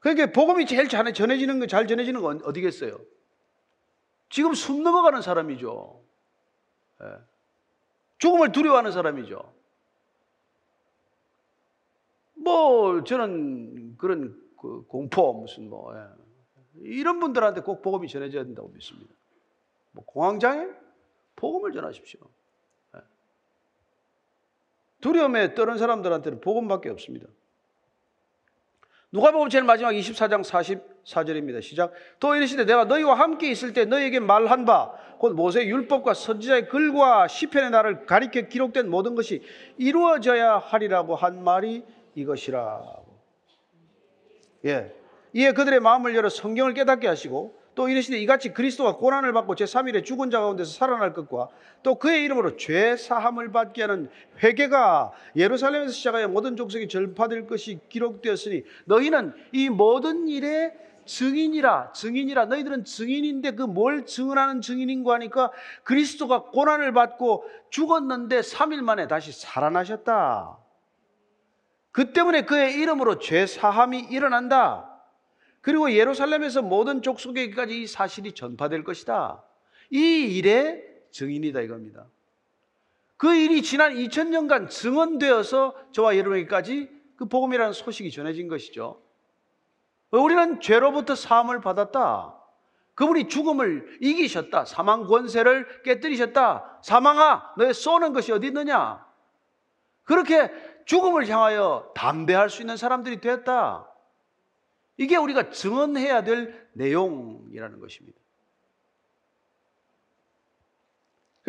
그러니까 0.00 0.32
복음이 0.32 0.66
제일 0.66 0.88
잘 0.88 1.12
전해지는 1.12 1.60
거, 1.60 1.66
잘 1.66 1.86
전해지는 1.86 2.22
건 2.22 2.40
어디겠어요? 2.44 2.98
지금 4.30 4.54
숨 4.54 4.82
넘어가는 4.82 5.20
사람이죠. 5.20 6.02
예. 7.02 7.06
죽음을 8.20 8.52
두려워하는 8.52 8.92
사람이죠. 8.92 9.52
뭐 12.34 13.02
저는 13.02 13.96
그런 13.96 14.38
그 14.58 14.84
공포 14.86 15.32
무슨 15.32 15.68
뭐 15.68 15.94
예. 15.96 16.06
이런 16.82 17.18
분들한테 17.18 17.62
꼭 17.62 17.82
복음이 17.82 18.08
전해져야 18.08 18.44
된다고 18.44 18.68
믿습니다. 18.68 19.12
뭐 19.92 20.04
공황장애 20.04 20.68
복음을 21.34 21.72
전하십시오. 21.72 22.20
예. 22.96 23.00
두려움에 25.00 25.54
떠는 25.54 25.78
사람들한테는 25.78 26.40
복음밖에 26.42 26.90
없습니다. 26.90 27.26
누가복음 29.12 29.48
제일 29.48 29.64
마지막 29.64 29.92
24장 29.92 30.44
44절입니다. 30.44 31.62
시작. 31.62 31.92
또 32.20 32.34
이르시되 32.34 32.64
내가 32.64 32.84
너희와 32.84 33.14
함께 33.14 33.50
있을 33.50 33.72
때 33.72 33.86
너희에게 33.86 34.20
말한 34.20 34.66
바 34.66 34.92
곧 35.20 35.34
모세 35.34 35.66
율법과 35.66 36.14
선지자의 36.14 36.68
글과 36.70 37.28
시편의 37.28 37.70
날을 37.70 38.06
가리켜 38.06 38.40
기록된 38.40 38.88
모든 38.88 39.14
것이 39.14 39.42
이루어져야 39.76 40.56
하리라고 40.56 41.14
한 41.14 41.44
말이 41.44 41.84
이것이라. 42.14 42.80
예. 44.64 44.94
이에 45.34 45.52
그들의 45.52 45.78
마음을 45.80 46.14
열어 46.14 46.30
성경을 46.30 46.72
깨닫게 46.72 47.06
하시고 47.06 47.54
또 47.74 47.90
이르시되 47.90 48.18
이같이 48.18 48.54
그리스도가 48.54 48.96
고난을 48.96 49.34
받고 49.34 49.56
제3일에 49.56 50.06
죽은 50.06 50.30
자 50.30 50.40
가운데서 50.40 50.72
살아날 50.72 51.12
것과 51.12 51.50
또 51.82 51.96
그의 51.96 52.24
이름으로 52.24 52.56
죄 52.56 52.96
사함을 52.96 53.52
받게 53.52 53.82
하는 53.82 54.08
회개가 54.42 55.12
예루살렘에서 55.36 55.92
시작하여 55.92 56.28
모든 56.28 56.56
족속이 56.56 56.88
전파될 56.88 57.46
것이 57.46 57.78
기록되었으니 57.90 58.62
너희는 58.86 59.34
이 59.52 59.68
모든 59.68 60.28
일에 60.28 60.72
증인이라 61.10 61.92
증인이라 61.92 62.46
너희들은 62.46 62.84
증인인데 62.84 63.52
그 63.52 63.66
뭘 63.66 64.06
증언하는 64.06 64.60
증인인가 64.60 65.14
하니까 65.14 65.50
그리스도가 65.84 66.44
고난을 66.44 66.92
받고 66.92 67.44
죽었는데 67.70 68.40
3일 68.40 68.82
만에 68.82 69.08
다시 69.08 69.32
살아나셨다. 69.32 70.58
그 71.92 72.12
때문에 72.12 72.42
그의 72.42 72.74
이름으로 72.74 73.18
죄 73.18 73.46
사함이 73.46 74.06
일어난다. 74.10 74.86
그리고 75.60 75.92
예루살렘에서 75.92 76.62
모든 76.62 77.02
족속에게까지 77.02 77.82
이 77.82 77.86
사실이 77.86 78.32
전파될 78.32 78.84
것이다. 78.84 79.42
이 79.90 79.98
일의 80.38 80.84
증인이다 81.10 81.60
이겁니다. 81.60 82.06
그 83.16 83.34
일이 83.34 83.62
지난 83.62 83.94
2000년간 83.94 84.70
증언되어서 84.70 85.74
저와 85.92 86.16
여러분에게까지 86.16 86.88
그 87.16 87.26
복음이라는 87.26 87.72
소식이 87.72 88.10
전해진 88.10 88.48
것이죠. 88.48 89.02
우리는 90.10 90.60
죄로부터 90.60 91.14
사함을 91.14 91.60
받았다. 91.60 92.36
그분이 92.94 93.28
죽음을 93.28 93.98
이기셨다. 94.00 94.64
사망 94.64 95.06
권세를 95.06 95.82
깨뜨리셨다. 95.84 96.80
사망아, 96.82 97.54
너의 97.56 97.72
쏘는 97.72 98.12
것이 98.12 98.32
어디 98.32 98.48
있느냐? 98.48 99.06
그렇게 100.04 100.50
죽음을 100.84 101.28
향하여 101.28 101.92
담대할 101.94 102.50
수 102.50 102.62
있는 102.62 102.76
사람들이 102.76 103.20
되었다. 103.20 103.86
이게 104.96 105.16
우리가 105.16 105.50
증언해야 105.50 106.24
될 106.24 106.68
내용이라는 106.72 107.80
것입니다. 107.80 108.18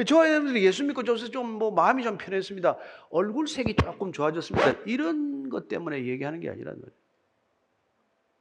저와 0.06 0.30
여러분들이 0.30 0.65
예수 0.65 0.84
믿고 0.84 1.03
좀뭐 1.03 1.72
마음이 1.72 2.03
좀 2.03 2.18
편했습니다. 2.18 2.77
얼굴 3.10 3.48
색이 3.48 3.75
조금 3.75 4.12
좋아졌습니다. 4.12 4.80
이런 4.86 5.50
것 5.50 5.68
때문에 5.68 6.06
얘기하는 6.06 6.39
게 6.39 6.50
아니란 6.50 6.75
말이에요. 6.75 7.00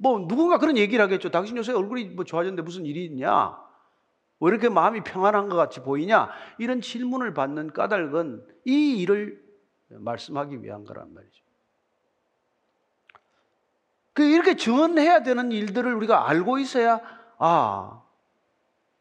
뭐 0.02 0.26
누군가 0.26 0.57
그런 0.57 0.78
얘기를 0.78 1.02
하겠죠. 1.04 1.30
당신 1.30 1.59
요새 1.59 1.73
얼굴이 1.73 2.07
뭐 2.07 2.25
좋아졌는데 2.25 2.62
무슨 2.62 2.87
일이 2.87 3.04
있냐? 3.04 3.54
왜 4.41 4.50
이렇게 4.50 4.71
마음이 4.71 5.04
평안한 5.04 5.50
것 5.50 5.56
같이 5.56 5.80
보이냐? 5.80 6.30
이런 6.58 6.80
질문을 6.80 7.34
받는 7.34 7.75
까닭은 7.75 8.47
이 8.65 8.97
일을 9.02 9.45
말씀하기 9.91 10.63
위한 10.63 10.84
거란 10.84 11.13
말이죠. 11.13 11.45
그 14.15 14.23
이렇게 14.23 14.56
증언해야 14.56 15.23
되는 15.23 15.52
일들을 15.52 15.95
우리가 15.95 16.28
알고 16.28 16.58
있어야 16.58 17.00
아 17.39 18.02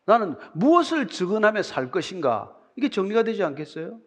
나는 0.06 0.36
무엇을 0.54 1.08
증언하며 1.08 1.64
살 1.64 1.92
것인가 1.92 2.56
이게 2.76 2.90
정리가 2.90 3.24
되지 3.24 3.44
않겠어요? 3.44 4.00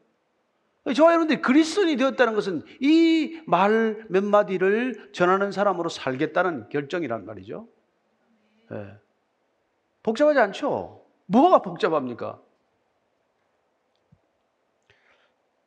저와 0.95 1.11
여러분들이 1.13 1.41
그리스도인이 1.41 1.97
되었다는 1.97 2.35
것은 2.35 2.63
이 2.81 3.41
말 3.47 4.05
몇 4.09 4.25
마디를 4.25 5.11
전하는 5.13 5.53
사람으로 5.53 5.89
살겠다는 5.89 6.69
결정이란 6.71 7.25
말이죠. 7.25 7.69
네. 8.71 8.93
복잡하지 10.03 10.41
않죠? 10.41 11.05
뭐가 11.27 11.63
복잡합니까? 11.63 12.41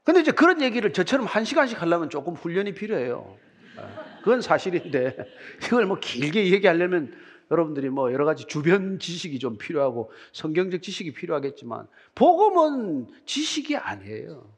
근데 0.03 0.19
이제 0.19 0.31
그런 0.31 0.61
얘기를 0.61 0.91
저처럼 0.93 1.25
한 1.25 1.45
시간씩 1.45 1.81
하려면 1.81 2.09
조금 2.09 2.33
훈련이 2.33 2.73
필요해요. 2.73 3.37
예. 3.77 3.81
그건 4.19 4.41
사실인데, 4.41 5.15
이걸 5.65 5.85
뭐 5.85 5.97
길게 5.99 6.51
얘기하려면 6.51 7.13
여러분들이 7.49 7.89
뭐 7.89 8.11
여러 8.11 8.25
가지 8.25 8.45
주변 8.45 8.99
지식이 8.99 9.39
좀 9.39 9.57
필요하고 9.57 10.11
성경적 10.33 10.81
지식이 10.83 11.13
필요하겠지만, 11.13 11.87
복음은 12.15 13.07
지식이 13.25 13.77
아니에요. 13.77 14.54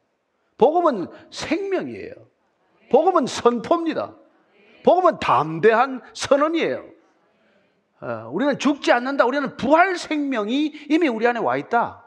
복음은 0.57 1.07
생명이에요. 1.31 2.13
복음은 2.91 3.27
선포입니다. 3.27 4.15
복음은 4.83 5.19
담대한 5.19 6.01
선언이에요. 6.13 6.85
어, 7.99 8.29
우리는 8.31 8.57
죽지 8.59 8.91
않는다. 8.91 9.25
우리는 9.25 9.57
부활 9.57 9.97
생명이 9.97 10.73
이미 10.89 11.07
우리 11.07 11.27
안에 11.27 11.39
와 11.39 11.57
있다. 11.57 12.03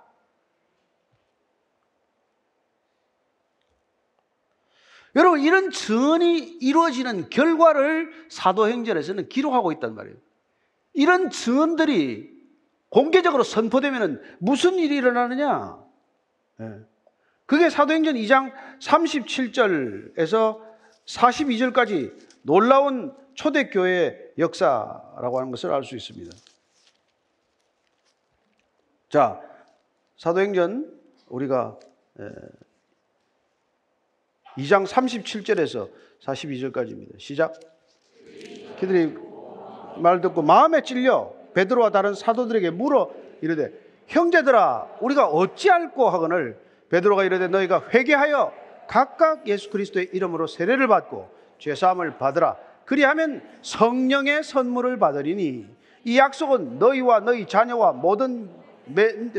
여러분, 5.17 5.41
이런 5.41 5.71
전이 5.71 6.39
이루어지는 6.61 7.31
결과를 7.31 8.13
사도행전에서는 8.29 9.29
기록하고 9.29 9.73
있단 9.73 9.95
말이에요. 9.97 10.17
이런 10.93 11.31
증언들이 11.31 12.31
공개적으로 12.89 13.43
선포되면 13.43 14.23
무슨 14.39 14.75
일이 14.75 14.97
일어나느냐? 14.97 15.79
네. 16.59 16.81
그게 17.51 17.69
사도행전 17.69 18.15
2장 18.15 18.53
37절에서 18.79 20.61
42절까지 21.05 22.15
놀라운 22.43 23.13
초대교회 23.35 24.35
역사라고 24.39 25.37
하는 25.37 25.51
것을 25.51 25.73
알 25.73 25.83
수 25.83 25.97
있습니다. 25.97 26.31
자, 29.09 29.41
사도행전 30.17 30.97
우리가 31.27 31.77
2장 34.57 34.87
37절에서 34.87 35.91
42절까지입니다. 36.21 37.19
시작. 37.19 37.59
그들이 38.79 39.19
말 39.97 40.21
듣고 40.21 40.43
마음에 40.43 40.83
찔려 40.83 41.35
베드로와 41.55 41.91
다른 41.91 42.15
사도들에게 42.15 42.71
물어 42.71 43.13
이르되 43.41 43.73
형제들아 44.07 44.99
우리가 45.01 45.27
어찌할꼬 45.27 46.11
하거늘 46.11 46.70
베드로가 46.91 47.25
이르되 47.25 47.49
너희가 47.49 47.85
회개하여 47.95 48.53
각각 48.87 49.47
예수 49.47 49.71
그리스도의 49.71 50.11
이름으로 50.13 50.47
세례를 50.47 50.89
받고 50.89 51.31
죄 51.59 51.75
사함을 51.75 52.19
받으라. 52.19 52.57
그리하면 52.85 53.43
성령의 53.63 54.43
선물을 54.43 54.99
받으리니 54.99 55.67
이 56.05 56.19
약속은 56.19 56.79
너희와 56.79 57.21
너희 57.21 57.47
자녀와 57.47 57.93
모든 57.93 58.51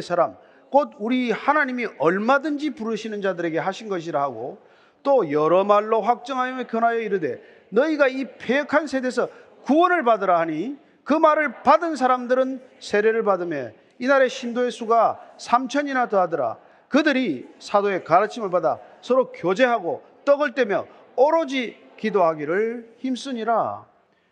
사람 0.01 0.37
곧 0.69 0.91
우리 0.99 1.31
하나님이 1.31 1.87
얼마든지 1.99 2.75
부르시는 2.75 3.21
자들에게 3.21 3.59
하신 3.59 3.89
것이라 3.89 4.21
하고 4.21 4.59
또 5.03 5.29
여러 5.31 5.65
말로 5.65 6.01
확정하여 6.01 6.65
견하여 6.67 6.99
이르되 6.99 7.41
너희가 7.69 8.07
이 8.07 8.25
폐역한 8.37 8.87
세대에서 8.87 9.27
구원을 9.63 10.03
받으라 10.03 10.39
하니 10.39 10.77
그 11.03 11.13
말을 11.13 11.63
받은 11.63 11.97
사람들은 11.97 12.61
세례를 12.79 13.23
받으며 13.23 13.71
이날의 13.99 14.29
신도의 14.29 14.71
수가 14.71 15.19
삼천이나 15.37 16.07
더하더라 16.07 16.57
그들이 16.91 17.47
사도의 17.57 18.03
가르침을 18.03 18.49
받아 18.49 18.77
서로 19.01 19.31
교제하고 19.31 20.03
떡을 20.25 20.55
떼며 20.55 20.87
오로지 21.15 21.81
기도하기를 21.95 22.95
힘쓰니라. 22.97 23.89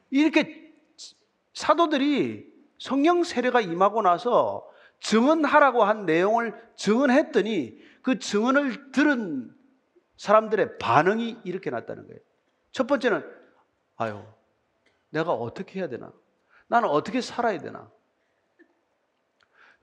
이렇게 0.10 0.74
사도들이 1.54 2.52
성령 2.78 3.24
세례가 3.24 3.62
임하고 3.62 4.02
나서 4.02 4.70
증언하라고 5.00 5.86
한 5.86 6.06
내용을 6.06 6.54
증언했더니 6.76 7.80
그 8.02 8.20
증언을 8.20 8.92
들은 8.92 9.56
사람들의 10.18 10.80
반응이 10.80 11.40
이렇게 11.46 11.70
났다는 11.70 12.08
거예요. 12.08 12.20
첫 12.74 12.88
번째는 12.88 13.26
아유, 13.96 14.22
내가 15.12 15.32
어떻게 15.32 15.80
해야 15.80 15.88
되나? 15.88 16.12
나는 16.68 16.90
어떻게 16.90 17.22
살아야 17.22 17.58
되나? 17.58 17.90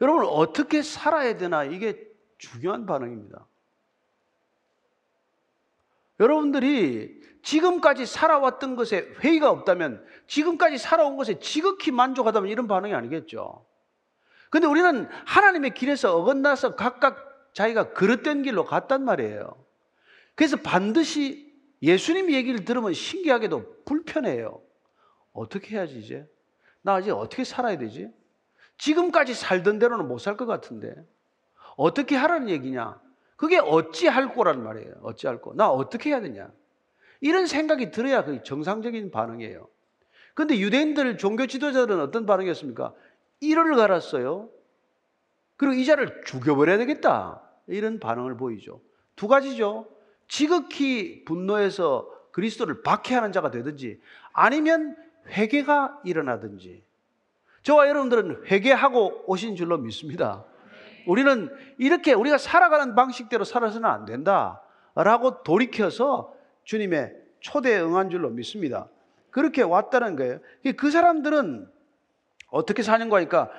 여러분, 0.03 0.27
어떻게 0.27 0.83
살아야 0.83 1.39
되나? 1.39 1.65
이게 1.65 2.06
중요한 2.39 2.87
반응입니다. 2.87 3.47
여러분들이 6.21 7.21
지금까지 7.43 8.07
살아왔던 8.07 8.75
것에 8.77 9.15
회의가 9.21 9.51
없다면 9.51 10.05
지금까지 10.27 10.79
살아온 10.79 11.17
것에 11.17 11.39
지극히 11.39 11.91
만족하다면 11.91 12.51
이런 12.51 12.67
반응이 12.67 12.95
아니겠죠. 12.95 13.65
근데 14.51 14.67
우리는 14.67 15.09
하나님의 15.27 15.75
길에서 15.75 16.17
어긋나서 16.17 16.77
각각 16.77 17.51
자기가 17.53 17.93
그릇된 17.93 18.43
길로 18.43 18.65
갔단 18.65 19.05
말이에요. 19.05 19.65
그래서 20.35 20.57
반드시 20.57 21.55
예수님 21.83 22.33
얘기를 22.33 22.65
들으면 22.65 22.93
신기하게도 22.95 23.85
불편해요. 23.85 24.63
어떻게 25.33 25.77
해야지 25.77 25.99
이제? 25.99 26.27
나 26.83 26.99
이제 26.99 27.11
어떻게 27.11 27.45
살아야 27.45 27.77
되지? 27.79 28.09
지금까지 28.79 29.35
살던 29.35 29.79
대로는 29.79 30.09
못 30.09 30.19
살 30.19 30.37
것 30.37 30.47
같은데. 30.47 30.95
어떻게 31.77 32.17
하라는 32.17 32.49
얘기냐? 32.49 32.99
그게 33.37 33.59
어찌 33.59 34.07
할 34.09 34.35
거란 34.35 34.63
말이에요. 34.63 34.95
어찌 35.03 35.27
할 35.27 35.41
거. 35.41 35.55
나 35.55 35.69
어떻게 35.71 36.11
해야 36.11 36.21
되냐? 36.21 36.51
이런 37.21 37.47
생각이 37.47 37.91
들어야 37.91 38.25
그 38.25 38.43
정상적인 38.43 39.11
반응이에요. 39.11 39.69
근데 40.35 40.59
유대인들 40.59 41.19
종교 41.19 41.47
지도자들은 41.47 42.01
어떤 42.01 42.27
반응이었습니까? 42.27 42.93
이를 43.41 43.75
갈았어요. 43.77 44.49
그리고 45.57 45.75
이 45.75 45.85
자를 45.85 46.23
죽여버려야 46.25 46.79
되겠다. 46.79 47.43
이런 47.67 47.99
반응을 47.99 48.37
보이죠. 48.37 48.81
두 49.15 49.29
가지죠. 49.29 49.89
지극히 50.29 51.25
분노해서 51.25 52.11
그리스도를 52.33 52.83
박해하는 52.83 53.33
자가 53.33 53.51
되든지 53.51 54.01
아니면 54.33 54.97
회개가 55.29 56.01
일어나든지 56.05 56.85
저와 57.63 57.89
여러분들은 57.89 58.45
회개하고 58.47 59.25
오신 59.27 59.57
줄로 59.57 59.79
믿습니다. 59.79 60.45
우리는 61.07 61.51
이렇게 61.79 62.13
우리가 62.13 62.39
살아가는 62.39 62.95
방식대로 62.95 63.45
살아서는 63.45 63.89
안 63.89 64.05
된다. 64.05 64.63
라고 64.95 65.43
돌이켜서 65.43 66.35
주님의 66.65 67.15
초대에 67.41 67.81
응한 67.81 68.11
줄로 68.11 68.31
믿습니다. 68.31 68.89
그렇게 69.31 69.63
왔다는 69.63 70.17
거예요. 70.17 70.41
그 70.77 70.91
사람들은 70.91 71.71
어떻게 72.51 72.83
사는 72.83 73.09
거니까 73.09 73.51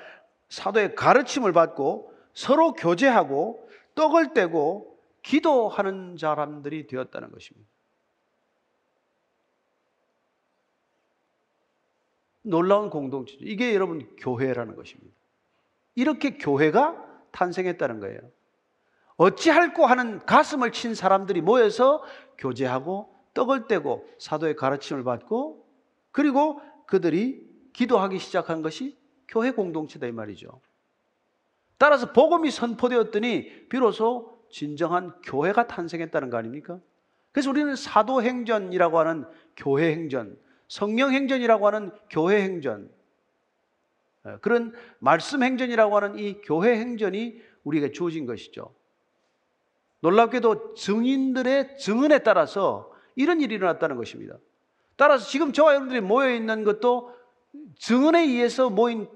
사도의 0.50 0.96
가르침을 0.96 1.54
받고 1.54 2.14
서로 2.34 2.74
교제하고 2.74 3.70
떡을 3.96 4.34
떼고 4.34 4.98
기도하는 5.22 6.18
사람들이 6.18 6.88
되었다는 6.88 7.32
것입니다. 7.32 7.68
놀라운 12.42 12.90
공동체죠. 12.90 13.44
이게 13.44 13.76
여러분 13.76 14.16
교회라는 14.18 14.76
것입니다. 14.76 15.14
이렇게 15.96 16.38
교회가 16.38 17.07
탄생했다는 17.32 18.00
거예요. 18.00 18.20
어찌할꼬 19.18 19.86
하는 19.86 20.26
가슴을 20.26 20.72
친 20.72 20.94
사람들이 20.94 21.42
모여서 21.42 22.04
교제하고 22.38 23.13
떡을 23.34 23.68
떼고 23.68 24.08
사도의 24.20 24.56
가르침을 24.56 25.04
받고 25.04 25.66
그리고 26.12 26.62
그들이 26.86 27.46
기도하기 27.74 28.20
시작한 28.20 28.62
것이 28.62 28.98
교회 29.28 29.52
공동체다 29.52 30.08
이 30.08 30.12
말이죠. 30.12 30.62
따라서 31.78 32.12
복음이 32.13 32.50
선포되었더니 32.50 33.68
비로소 33.70 34.38
진정한 34.50 35.13
교회가 35.24 35.68
탄생했다는 35.68 36.30
거 36.30 36.38
아닙니까? 36.38 36.80
그래서 37.32 37.50
우리는 37.50 37.76
사도행전이라고 37.76 38.98
하는 38.98 39.26
교회 39.56 39.92
행전, 39.92 40.40
성령 40.68 41.13
행전이라고 41.13 41.68
하는 41.68 41.92
교회 42.10 42.42
행전, 42.42 42.90
예, 42.90 42.97
그런 44.42 44.74
말씀 45.00 45.44
행전이라고 45.44 45.96
하는 45.96 46.20
이 46.20 46.42
교회 46.42 46.78
행전이 46.78 47.42
우리에게 47.63 47.92
주어진 47.92 48.26
것이죠. 48.26 48.74
놀랍게도 50.02 50.76
증인들의 50.76 51.78
증언에 51.78 52.20
따라서 52.20 52.92
이런 53.16 53.42
일이 53.42 53.56
일어났다는 53.56 53.98
것입니다. 53.98 54.38
따라서 54.96 55.28
지금 55.28 55.54
저와 55.54 55.72
여러분들이 55.72 56.02
모여 56.02 56.34
있는 56.34 56.63
것도 56.63 57.13
증언에 57.78 58.22
의해서 58.22 58.70
모인 58.70 59.08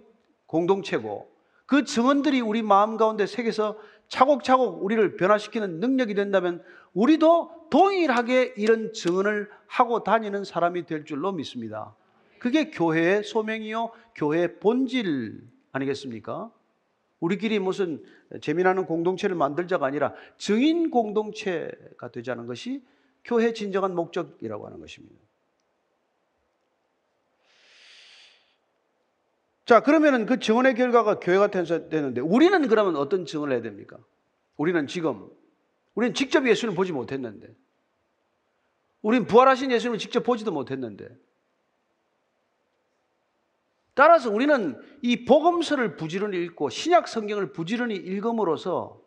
공동체고 0.48 1.32
그 1.66 1.86
증언들이 1.86 2.42
우리 2.42 2.62
마음 2.62 2.98
가운데 2.98 3.26
새겨서 3.26 3.78
차곡차곡 4.10 4.84
우리를 4.84 5.16
변화시키는 5.16 5.80
능력이 5.80 6.14
된다면 6.16 6.62
우리도 6.94 7.70
동일하게 7.70 8.56
이런 8.58 8.92
증언을 8.92 9.50
하고 9.68 10.04
다니는 10.04 10.44
사람이 10.44 10.86
될 10.86 11.06
줄로 11.06 11.32
믿습니다. 11.32 11.96
그게 12.42 12.72
교회의 12.72 13.24
소명이요, 13.24 13.92
교회의 14.16 14.60
본질 14.60 15.48
아니겠습니까? 15.74 16.52
우리끼리 17.20 17.60
무슨 17.60 18.04
재미나는 18.42 18.88
공동체를 18.88 19.36
만들자가 19.36 19.86
아니라 19.86 20.16
증인 20.40 20.90
공동체가 20.90 22.10
되자는 22.12 22.48
것이 22.48 22.84
교회의 23.26 23.54
진정한 23.54 23.94
목적이라고 23.94 24.66
하는 24.66 24.80
것입니다. 24.80 25.22
자, 29.66 29.82
그러면은 29.84 30.26
그 30.26 30.40
증언의 30.40 30.74
결과가 30.74 31.20
교회가 31.20 31.52
되는데 31.52 32.22
우리는 32.22 32.68
그러면 32.68 32.96
어떤 32.96 33.28
증언을 33.28 33.54
해야 33.54 33.62
됩니까? 33.62 34.00
우리는 34.58 34.88
지금 34.88 35.30
우리는 35.94 36.16
직접 36.16 36.48
예수를 36.48 36.74
보지 36.74 36.92
못했는데 36.92 37.54
우리는 39.04 39.28
부활하신 39.28 39.70
예수님을 39.70 40.00
직접 40.00 40.24
보지도 40.24 40.52
못했는데 40.52 41.08
따라서 43.94 44.30
우리는 44.30 44.80
이 45.02 45.26
복음서를 45.26 45.96
부지런히 45.96 46.38
읽고 46.44 46.70
신약 46.70 47.08
성경을 47.08 47.52
부지런히 47.52 47.96
읽음으로써 47.96 49.02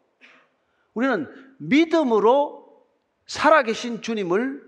우리는 0.92 1.26
믿음으로 1.58 2.84
살아계신 3.26 4.02
주님을 4.02 4.62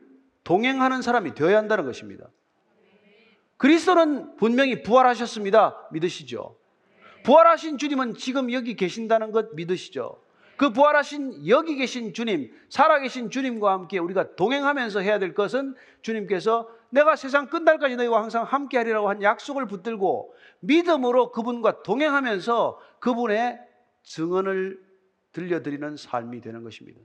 동행하는 0.45 1.03
사람이 1.03 1.35
되어야 1.35 1.59
한다는 1.59 1.85
것입니다. 1.85 2.29
그리스도는 3.57 4.37
분명히 4.37 4.83
부활하셨습니다. 4.83 5.89
믿으시죠? 5.93 6.57
부활하신 7.25 7.79
주님은 7.79 8.15
지금 8.15 8.53
여기 8.53 8.75
계신다는 8.75 9.33
것 9.33 9.55
믿으시죠? 9.55 10.23
그 10.57 10.71
부활하신 10.71 11.49
여기 11.49 11.77
계신 11.77 12.13
주님, 12.13 12.51
살아계신 12.69 13.31
주님과 13.31 13.73
함께 13.73 13.99
우리가 13.99 14.37
동행하면서 14.37 15.01
해야 15.01 15.19
될 15.19 15.35
것은 15.35 15.75
주님께서 16.03 16.69
내가 16.91 17.17
세상 17.17 17.49
끝날까지 17.49 17.97
너희와 17.97 18.23
항상 18.23 18.45
함께 18.45 18.79
하리라고 18.79 19.09
한 19.09 19.23
약속을 19.23 19.67
붙들고 19.67 20.35
믿음으로 20.61 21.33
그분과 21.33 21.83
동행하면서 21.83 22.81
그분의 23.01 23.61
증언을 24.03 24.81
들려드리는 25.33 25.97
삶이 25.97 26.41
되는 26.41 26.63
것입니다. 26.63 27.01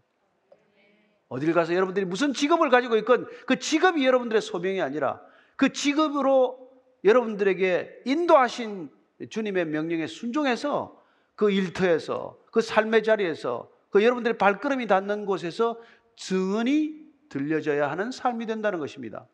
어딜 1.27 1.53
가서 1.53 1.73
여러분들이 1.73 2.05
무슨 2.05 2.33
직업을 2.33 2.69
가지고 2.69 2.97
있건 2.97 3.27
그 3.45 3.57
직업이 3.59 4.05
여러분들의 4.05 4.41
소명이 4.41 4.81
아니라 4.81 5.21
그 5.55 5.71
직업으로 5.71 6.69
여러분들에게 7.03 8.03
인도하신 8.05 8.89
주님의 9.29 9.65
명령에 9.65 10.07
순종해서 10.07 11.00
그 11.41 11.49
일터에서 11.49 12.37
그 12.51 12.61
삶의 12.61 13.01
자리에서 13.01 13.67
그 13.89 14.03
여러분들의 14.03 14.37
발걸음이 14.37 14.85
닿는 14.85 15.25
곳에서 15.25 15.81
증언이 16.15 17.03
들려져야 17.29 17.89
하는 17.89 18.11
삶이 18.11 18.45
된다는 18.45 18.77
것입니다. 18.77 19.25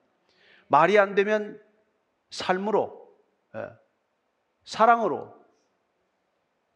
말이 0.69 0.97
안 0.97 1.15
되면 1.15 1.61
삶으로, 2.29 3.13
예, 3.55 3.67
사랑으로, 4.63 5.35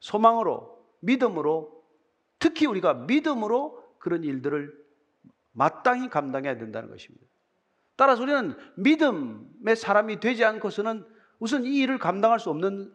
소망으로, 0.02 0.86
믿음으로, 1.00 1.82
특히 2.38 2.66
우리가 2.66 2.94
믿음으로 2.94 3.82
그런 4.00 4.26
일들을 4.26 4.78
마땅히 5.54 6.10
감당해야 6.10 6.58
된다는 6.58 6.90
것입니다. 6.90 7.26
따라서 7.96 8.22
우리는 8.22 8.58
믿음의 8.76 9.78
사람이 9.78 10.20
되지 10.20 10.44
않고서는 10.44 11.06
우선 11.40 11.64
이 11.64 11.78
일을 11.78 12.00
감당할 12.00 12.38
수 12.38 12.50
없는 12.50 12.94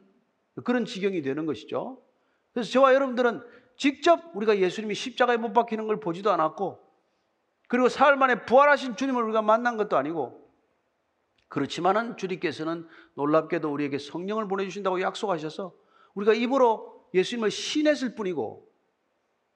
그런 0.64 0.84
지경이 0.84 1.22
되는 1.22 1.46
것이죠. 1.46 2.02
그래서 2.56 2.70
저와 2.70 2.94
여러분들은 2.94 3.42
직접 3.76 4.34
우리가 4.34 4.56
예수님이 4.56 4.94
십자가에 4.94 5.36
못 5.36 5.52
박히는 5.52 5.86
걸 5.86 6.00
보지도 6.00 6.32
않았고, 6.32 6.80
그리고 7.68 7.90
사흘 7.90 8.16
만에 8.16 8.46
부활하신 8.46 8.96
주님을 8.96 9.22
우리가 9.24 9.42
만난 9.42 9.76
것도 9.76 9.98
아니고, 9.98 10.50
그렇지만은 11.48 12.16
주님께서는 12.16 12.88
놀랍게도 13.12 13.70
우리에게 13.70 13.98
성령을 13.98 14.48
보내주신다고 14.48 15.02
약속하셔서 15.02 15.74
우리가 16.14 16.32
입으로 16.32 17.06
예수님을 17.12 17.50
신했을 17.50 18.14
뿐이고 18.14 18.66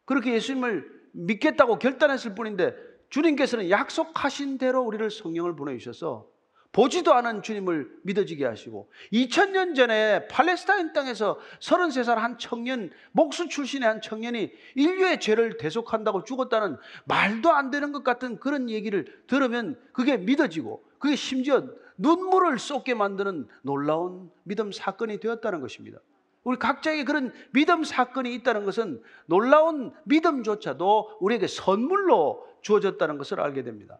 그렇게 0.04 0.34
예수님을 0.34 1.08
믿겠다고 1.12 1.78
결단했을 1.78 2.34
뿐인데 2.34 2.76
주님께서는 3.08 3.70
약속하신 3.70 4.58
대로 4.58 4.82
우리를 4.82 5.10
성령을 5.10 5.56
보내주셔서 5.56 6.28
보지도 6.72 7.12
않은 7.14 7.42
주님을 7.42 7.90
믿어지게 8.02 8.44
하시고 8.44 8.90
2000년 9.12 9.74
전에 9.74 10.28
팔레스타인 10.28 10.92
땅에서 10.92 11.38
33살 11.60 12.14
한 12.14 12.38
청년, 12.38 12.90
목수 13.12 13.48
출신의 13.48 13.88
한 13.88 14.00
청년이 14.00 14.52
인류의 14.76 15.20
죄를 15.20 15.56
대속한다고 15.56 16.24
죽었다는 16.24 16.76
말도 17.06 17.50
안 17.50 17.70
되는 17.70 17.90
것 17.90 18.04
같은 18.04 18.38
그런 18.38 18.70
얘기를 18.70 19.04
들으면 19.26 19.80
그게 19.92 20.16
믿어지고 20.16 20.84
그게 20.98 21.16
심지어 21.16 21.64
눈물을 21.96 22.58
쏟게 22.58 22.94
만드는 22.94 23.48
놀라운 23.62 24.30
믿음 24.44 24.70
사건이 24.70 25.18
되었다는 25.18 25.60
것입니다. 25.60 25.98
우리 26.44 26.56
각자에게 26.56 27.04
그런 27.04 27.32
믿음 27.52 27.84
사건이 27.84 28.32
있다는 28.36 28.64
것은 28.64 29.02
놀라운 29.26 29.92
믿음조차도 30.04 31.18
우리에게 31.20 31.46
선물로 31.46 32.46
주어졌다는 32.62 33.18
것을 33.18 33.40
알게 33.40 33.62
됩니다. 33.64 33.98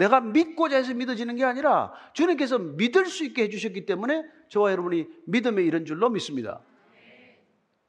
내가 0.00 0.20
믿고자 0.22 0.78
해서 0.78 0.94
믿어지는 0.94 1.36
게 1.36 1.44
아니라 1.44 1.92
주님께서 2.14 2.58
믿을 2.58 3.04
수 3.04 3.22
있게 3.22 3.42
해주셨기 3.44 3.84
때문에 3.84 4.24
저와 4.48 4.72
여러분이 4.72 5.06
믿음에 5.26 5.62
이른 5.62 5.84
줄로 5.84 6.08
믿습니다. 6.08 6.62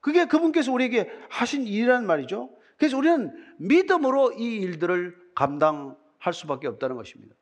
그게 0.01 0.25
그분께서 0.25 0.73
우리에게 0.73 1.09
하신 1.29 1.65
일이란 1.65 2.05
말이죠. 2.05 2.49
그래서 2.77 2.97
우리는 2.97 3.31
믿음으로 3.59 4.33
이 4.33 4.57
일들을 4.57 5.15
감당할 5.35 6.33
수밖에 6.33 6.67
없다는 6.67 6.97
것입니다. 6.97 7.33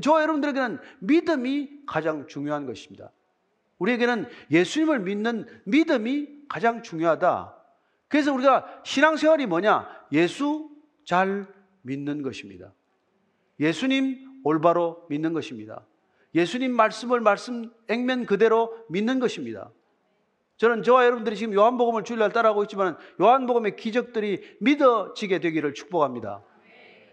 저와 0.00 0.22
여러분들에게는 0.22 0.78
믿음이 1.00 1.80
가장 1.86 2.28
중요한 2.28 2.64
것입니다. 2.64 3.10
우리에게는 3.78 4.26
예수님을 4.52 5.00
믿는 5.00 5.46
믿음이 5.64 6.44
가장 6.48 6.82
중요하다. 6.84 7.56
그래서 8.06 8.32
우리가 8.32 8.82
신앙생활이 8.84 9.46
뭐냐? 9.46 9.88
예수 10.12 10.70
잘 11.04 11.46
믿는 11.82 12.22
것입니다. 12.22 12.72
예수님 13.60 14.40
올바로 14.44 15.04
믿는 15.08 15.32
것입니다. 15.32 15.84
예수님 16.34 16.72
말씀을 16.72 17.20
말씀 17.20 17.72
액면 17.88 18.26
그대로 18.26 18.76
믿는 18.88 19.18
것입니다. 19.20 19.70
저는 20.58 20.82
저와 20.82 21.04
여러분들이 21.04 21.36
지금 21.36 21.54
요한복음을 21.54 22.04
주일날 22.04 22.32
따라하고 22.32 22.62
있지만 22.64 22.96
요한복음의 23.20 23.76
기적들이 23.76 24.56
믿어지게 24.60 25.40
되기를 25.40 25.74
축복합니다. 25.74 26.42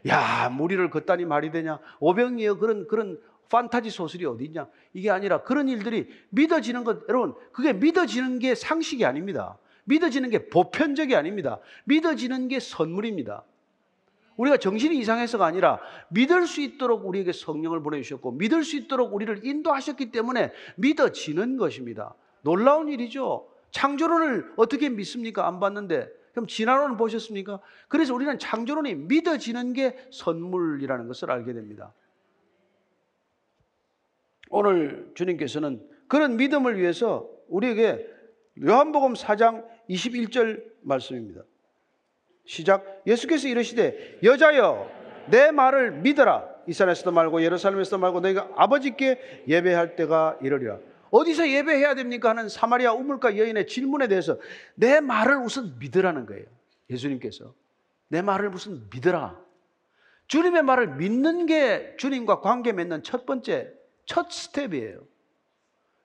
야, 0.07 0.49
무리를 0.49 0.89
걷다니 0.89 1.25
말이 1.25 1.51
되냐? 1.51 1.79
오병이어 1.99 2.57
그런 2.57 2.87
그런 2.87 3.19
판타지 3.49 3.89
소설이 3.89 4.25
어디 4.25 4.45
있냐? 4.45 4.67
이게 4.93 5.09
아니라 5.09 5.43
그런 5.43 5.69
일들이 5.69 6.07
믿어지는 6.29 6.83
것 6.83 7.07
여러분, 7.07 7.35
그게 7.51 7.71
믿어지는 7.73 8.39
게 8.39 8.55
상식이 8.55 9.05
아닙니다. 9.05 9.57
믿어지는 9.85 10.29
게 10.29 10.49
보편적이 10.49 11.15
아닙니다. 11.15 11.59
믿어지는 11.85 12.47
게 12.47 12.59
선물입니다. 12.59 13.43
우리가 14.37 14.57
정신이 14.57 14.97
이상해서가 14.97 15.45
아니라 15.45 15.79
믿을 16.09 16.47
수 16.47 16.61
있도록 16.61 17.05
우리에게 17.05 17.31
성령을 17.31 17.83
보내주셨고 17.83 18.31
믿을 18.33 18.63
수 18.63 18.77
있도록 18.77 19.13
우리를 19.13 19.45
인도하셨기 19.45 20.11
때문에 20.11 20.51
믿어지는 20.77 21.57
것입니다. 21.57 22.15
놀라운 22.41 22.89
일이죠. 22.89 23.47
창조론을 23.71 24.53
어떻게 24.57 24.89
믿습니까? 24.89 25.47
안 25.47 25.59
봤는데. 25.59 26.09
그럼 26.33 26.47
진화론을 26.47 26.97
보셨습니까? 26.97 27.59
그래서 27.87 28.13
우리는 28.13 28.39
창조론이 28.39 28.95
믿어지는 28.95 29.73
게 29.73 29.95
선물이라는 30.11 31.07
것을 31.07 31.29
알게 31.29 31.53
됩니다. 31.53 31.93
오늘 34.49 35.11
주님께서는 35.15 35.87
그런 36.07 36.37
믿음을 36.37 36.79
위해서 36.79 37.29
우리에게 37.49 38.07
요한복음 38.63 39.13
4장 39.13 39.65
21절 39.89 40.63
말씀입니다. 40.81 41.41
시작. 42.45 43.01
예수께서 43.07 43.47
이르시되 43.47 44.19
여자여 44.23 44.89
내 45.29 45.51
말을 45.51 45.91
믿어라. 45.91 46.53
이산에서도 46.67 47.11
말고 47.11 47.41
예루살렘에서도 47.41 47.97
말고 47.97 48.19
너희가 48.21 48.49
아버지께 48.55 49.43
예배할 49.47 49.95
때가 49.95 50.37
이르리라. 50.41 50.79
어디서 51.11 51.49
예배해야 51.49 51.95
됩니까? 51.95 52.29
하는 52.29 52.49
사마리아 52.49 52.93
우물가 52.93 53.37
여인의 53.37 53.67
질문에 53.67 54.07
대해서 54.07 54.39
내 54.75 54.99
말을 54.99 55.37
우선 55.37 55.75
믿으라는 55.79 56.25
거예요. 56.25 56.45
예수님께서. 56.89 57.53
내 58.07 58.21
말을 58.21 58.49
무슨 58.49 58.89
믿으라. 58.91 59.39
주님의 60.27 60.63
말을 60.63 60.95
믿는 60.95 61.45
게 61.45 61.95
주님과 61.97 62.41
관계 62.41 62.71
맺는 62.71 63.03
첫 63.03 63.25
번째, 63.25 63.71
첫 64.05 64.31
스텝이에요. 64.31 64.99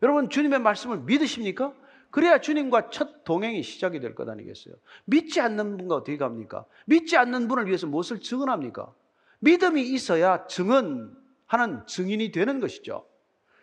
여러분, 0.02 0.28
주님의 0.28 0.58
말씀을 0.60 0.98
믿으십니까? 0.98 1.72
그래야 2.10 2.40
주님과 2.40 2.90
첫 2.90 3.24
동행이 3.24 3.62
시작이 3.62 4.00
될 4.00 4.14
것 4.14 4.28
아니겠어요? 4.28 4.74
믿지 5.04 5.40
않는 5.40 5.76
분과 5.76 5.96
어떻게 5.96 6.16
갑니까? 6.16 6.64
믿지 6.86 7.16
않는 7.16 7.48
분을 7.48 7.66
위해서 7.66 7.86
무엇을 7.86 8.20
증언합니까? 8.20 8.92
믿음이 9.40 9.82
있어야 9.82 10.46
증언하는 10.46 11.86
증인이 11.86 12.30
되는 12.32 12.60
것이죠. 12.60 13.06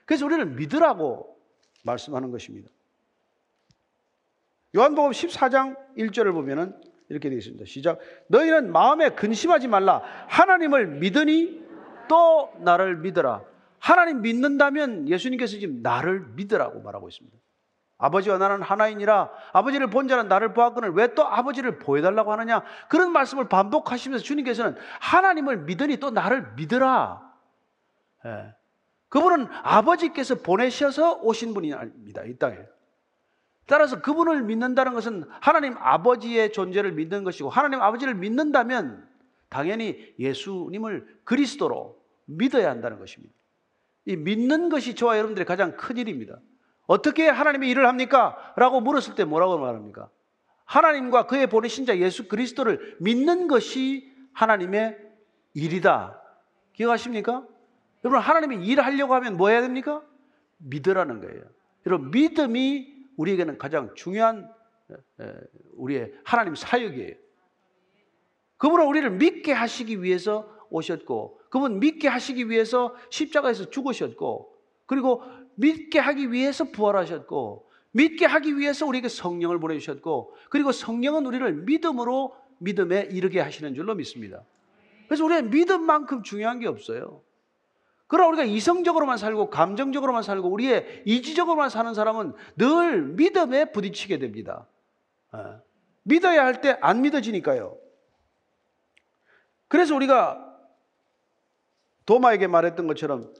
그래서 0.05 0.25
우리는 0.25 0.55
믿으라고 0.55 1.37
말씀하는 1.83 2.31
것입니다. 2.31 2.69
요한복음 4.75 5.11
14장 5.11 5.75
1절을 5.97 6.33
보면은 6.33 6.73
이렇게 7.09 7.29
되어 7.29 7.37
있습니다. 7.37 7.65
시작. 7.65 7.99
너희는 8.27 8.71
마음에 8.71 9.09
근심하지 9.09 9.67
말라. 9.67 10.01
하나님을 10.27 10.87
믿으니 10.99 11.63
또 12.09 12.51
나를 12.59 12.97
믿어라. 12.97 13.43
하나님 13.79 14.21
믿는다면 14.21 15.07
예수님께서 15.09 15.57
지금 15.57 15.81
나를 15.81 16.21
믿으라고 16.35 16.81
말하고 16.81 17.07
있습니다. 17.07 17.37
아버지와 17.97 18.37
나는 18.37 18.61
하나이니라 18.61 19.31
아버지를 19.53 19.89
본 19.89 20.07
자는 20.07 20.27
나를 20.27 20.53
보았거늘 20.53 20.91
왜 20.91 21.15
또 21.15 21.25
아버지를 21.25 21.79
보여달라고 21.79 22.31
하느냐? 22.33 22.61
그런 22.89 23.11
말씀을 23.11 23.47
반복하시면서 23.47 24.23
주님께서는 24.23 24.75
하나님을 24.99 25.59
믿으니 25.59 25.97
또 25.97 26.11
나를 26.11 26.53
믿으라. 26.55 27.21
예. 28.25 28.53
그분은 29.09 29.47
아버지께서 29.63 30.35
보내셔서 30.35 31.19
오신 31.21 31.53
분입니다 31.53 32.23
이 32.23 32.37
땅에. 32.37 32.57
따라서 33.65 34.01
그분을 34.01 34.43
믿는다는 34.43 34.93
것은 34.93 35.23
하나님 35.39 35.75
아버지의 35.77 36.51
존재를 36.51 36.91
믿는 36.91 37.23
것이고 37.23 37.49
하나님 37.49 37.81
아버지를 37.81 38.13
믿는다면 38.15 39.07
당연히 39.49 40.13
예수님을 40.19 41.21
그리스도로 41.23 41.97
믿어야 42.25 42.69
한다는 42.69 42.99
것입니다. 42.99 43.33
이 44.05 44.17
믿는 44.17 44.69
것이 44.69 44.95
저와 44.95 45.17
여러분들의 45.17 45.45
가장 45.45 45.77
큰 45.77 45.97
일입니다 45.97 46.39
어떻게 46.87 47.27
하나님의 47.27 47.69
일을 47.69 47.87
합니까? 47.87 48.53
라고 48.55 48.81
물었을 48.81 49.15
때 49.15 49.23
뭐라고 49.23 49.57
말합니까? 49.57 50.09
하나님과 50.65 51.27
그의 51.27 51.47
보내신 51.47 51.85
자 51.85 51.97
예수 51.97 52.27
그리스도를 52.27 52.97
믿는 52.99 53.47
것이 53.47 54.11
하나님의 54.33 54.97
일이다. 55.53 56.21
기억하십니까? 56.73 57.45
여러분, 58.03 58.21
하나님의 58.21 58.65
일을 58.65 58.85
하려고 58.85 59.13
하면 59.15 59.37
뭐 59.37 59.49
해야 59.49 59.61
됩니까? 59.61 60.03
믿으라는 60.57 61.21
거예요. 61.21 61.43
여러분, 61.85 62.11
믿음이 62.11 62.93
우리에게는 63.17 63.57
가장 63.57 63.93
중요한 63.95 64.51
우리의 65.75 66.13
하나님 66.23 66.55
사역이에요. 66.55 67.15
그분은 68.57 68.85
우리를 68.85 69.09
믿게 69.11 69.53
하시기 69.53 70.03
위해서 70.03 70.53
오셨고, 70.69 71.39
그분 71.49 71.79
믿게 71.79 72.07
하시기 72.07 72.49
위해서 72.49 72.95
십자가에서 73.09 73.69
죽으셨고, 73.69 74.54
그리고 74.85 75.23
믿게 75.55 75.99
하기 75.99 76.31
위해서 76.31 76.65
부활하셨고 76.65 77.69
믿게 77.91 78.25
하기 78.25 78.57
위해서 78.57 78.85
우리에게 78.85 79.07
성령을 79.07 79.59
보내주셨고 79.59 80.35
그리고 80.49 80.71
성령은 80.71 81.25
우리를 81.25 81.53
믿음으로 81.63 82.35
믿음에 82.59 83.07
이르게 83.11 83.39
하시는 83.39 83.73
줄로 83.73 83.95
믿습니다. 83.95 84.43
그래서 85.07 85.23
우리는 85.23 85.49
믿음만큼 85.49 86.23
중요한 86.23 86.59
게 86.59 86.67
없어요. 86.67 87.21
그러나 88.07 88.27
우리가 88.29 88.43
이성적으로만 88.43 89.17
살고 89.17 89.49
감정적으로만 89.49 90.23
살고 90.23 90.49
우리의 90.49 91.03
이지적으로만 91.05 91.69
사는 91.69 91.93
사람은 91.93 92.33
늘 92.57 93.01
믿음에 93.01 93.71
부딪히게 93.71 94.19
됩니다. 94.19 94.67
예. 95.35 95.39
믿어야 96.03 96.45
할 96.45 96.61
때 96.61 96.77
안 96.81 97.01
믿어지니까요. 97.01 97.77
그래서 99.67 99.95
우리가 99.95 100.41
도마에게 102.05 102.45
말했던 102.47 102.85
것처럼 102.87 103.33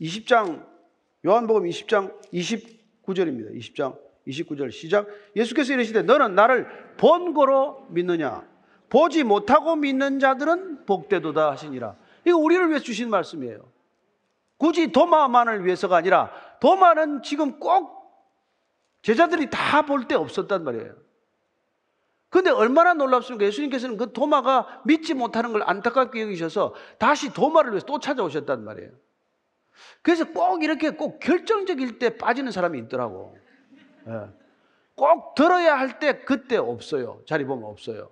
20장 0.00 0.58
예, 0.58 1.28
요한복음 1.28 1.64
20장 1.64 2.14
29절입니다. 2.32 3.54
20장 3.58 3.98
29절 4.26 4.70
시작. 4.70 5.06
예수께서 5.34 5.72
이르시되 5.72 6.02
너는 6.02 6.34
나를 6.34 6.68
본거로 6.98 7.86
믿느냐? 7.90 8.46
보지 8.90 9.24
못하고 9.24 9.76
믿는 9.76 10.18
자들은 10.18 10.86
복되도다 10.86 11.50
하시니라. 11.52 11.96
이거 12.24 12.36
우리를 12.38 12.68
위해 12.70 12.78
주신 12.80 13.10
말씀이에요. 13.10 13.70
굳이 14.56 14.92
도마만을 14.92 15.64
위해서가 15.64 15.96
아니라 15.96 16.30
도마는 16.60 17.22
지금 17.22 17.58
꼭 17.58 17.98
제자들이 19.02 19.48
다 19.50 19.82
볼 19.82 20.08
때 20.08 20.14
없었단 20.14 20.64
말이에요. 20.64 20.94
근데 22.30 22.50
얼마나 22.50 22.92
놀랍습니까? 22.94 23.46
예수님께서는 23.46 23.96
그 23.96 24.12
도마가 24.12 24.82
믿지 24.84 25.14
못하는 25.14 25.52
걸 25.52 25.62
안타깝게 25.64 26.20
여기셔서 26.22 26.74
다시 26.98 27.32
도마를 27.32 27.70
위해서 27.72 27.86
또 27.86 27.98
찾아오셨단 27.98 28.64
말이에요. 28.64 28.90
그래서 30.02 30.24
꼭 30.32 30.62
이렇게 30.62 30.90
꼭 30.90 31.20
결정적일 31.20 31.98
때 31.98 32.16
빠지는 32.16 32.52
사람이 32.52 32.78
있더라고. 32.78 33.36
예. 34.06 34.28
꼭 34.94 35.34
들어야 35.34 35.78
할 35.78 35.98
때 35.98 36.20
그때 36.20 36.56
없어요. 36.56 37.22
자리 37.26 37.44
보면 37.44 37.68
없어요. 37.70 38.10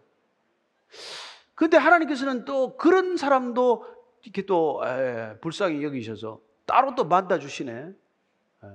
근데 1.55 1.77
하나님께서는 1.77 2.45
또 2.45 2.77
그런 2.77 3.17
사람도 3.17 3.85
이렇게 4.23 4.43
또 4.47 4.83
에, 4.85 5.39
불쌍히 5.41 5.83
여기셔서 5.83 6.41
따로 6.67 6.95
또 6.95 7.05
만나 7.05 7.39
주시네. 7.39 7.73
예. 7.73 8.69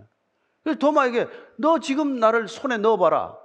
그래서 0.63 0.79
도마에게 0.79 1.27
너 1.57 1.79
지금 1.79 2.19
나를 2.19 2.47
손에 2.47 2.77
넣어봐라. 2.77 3.37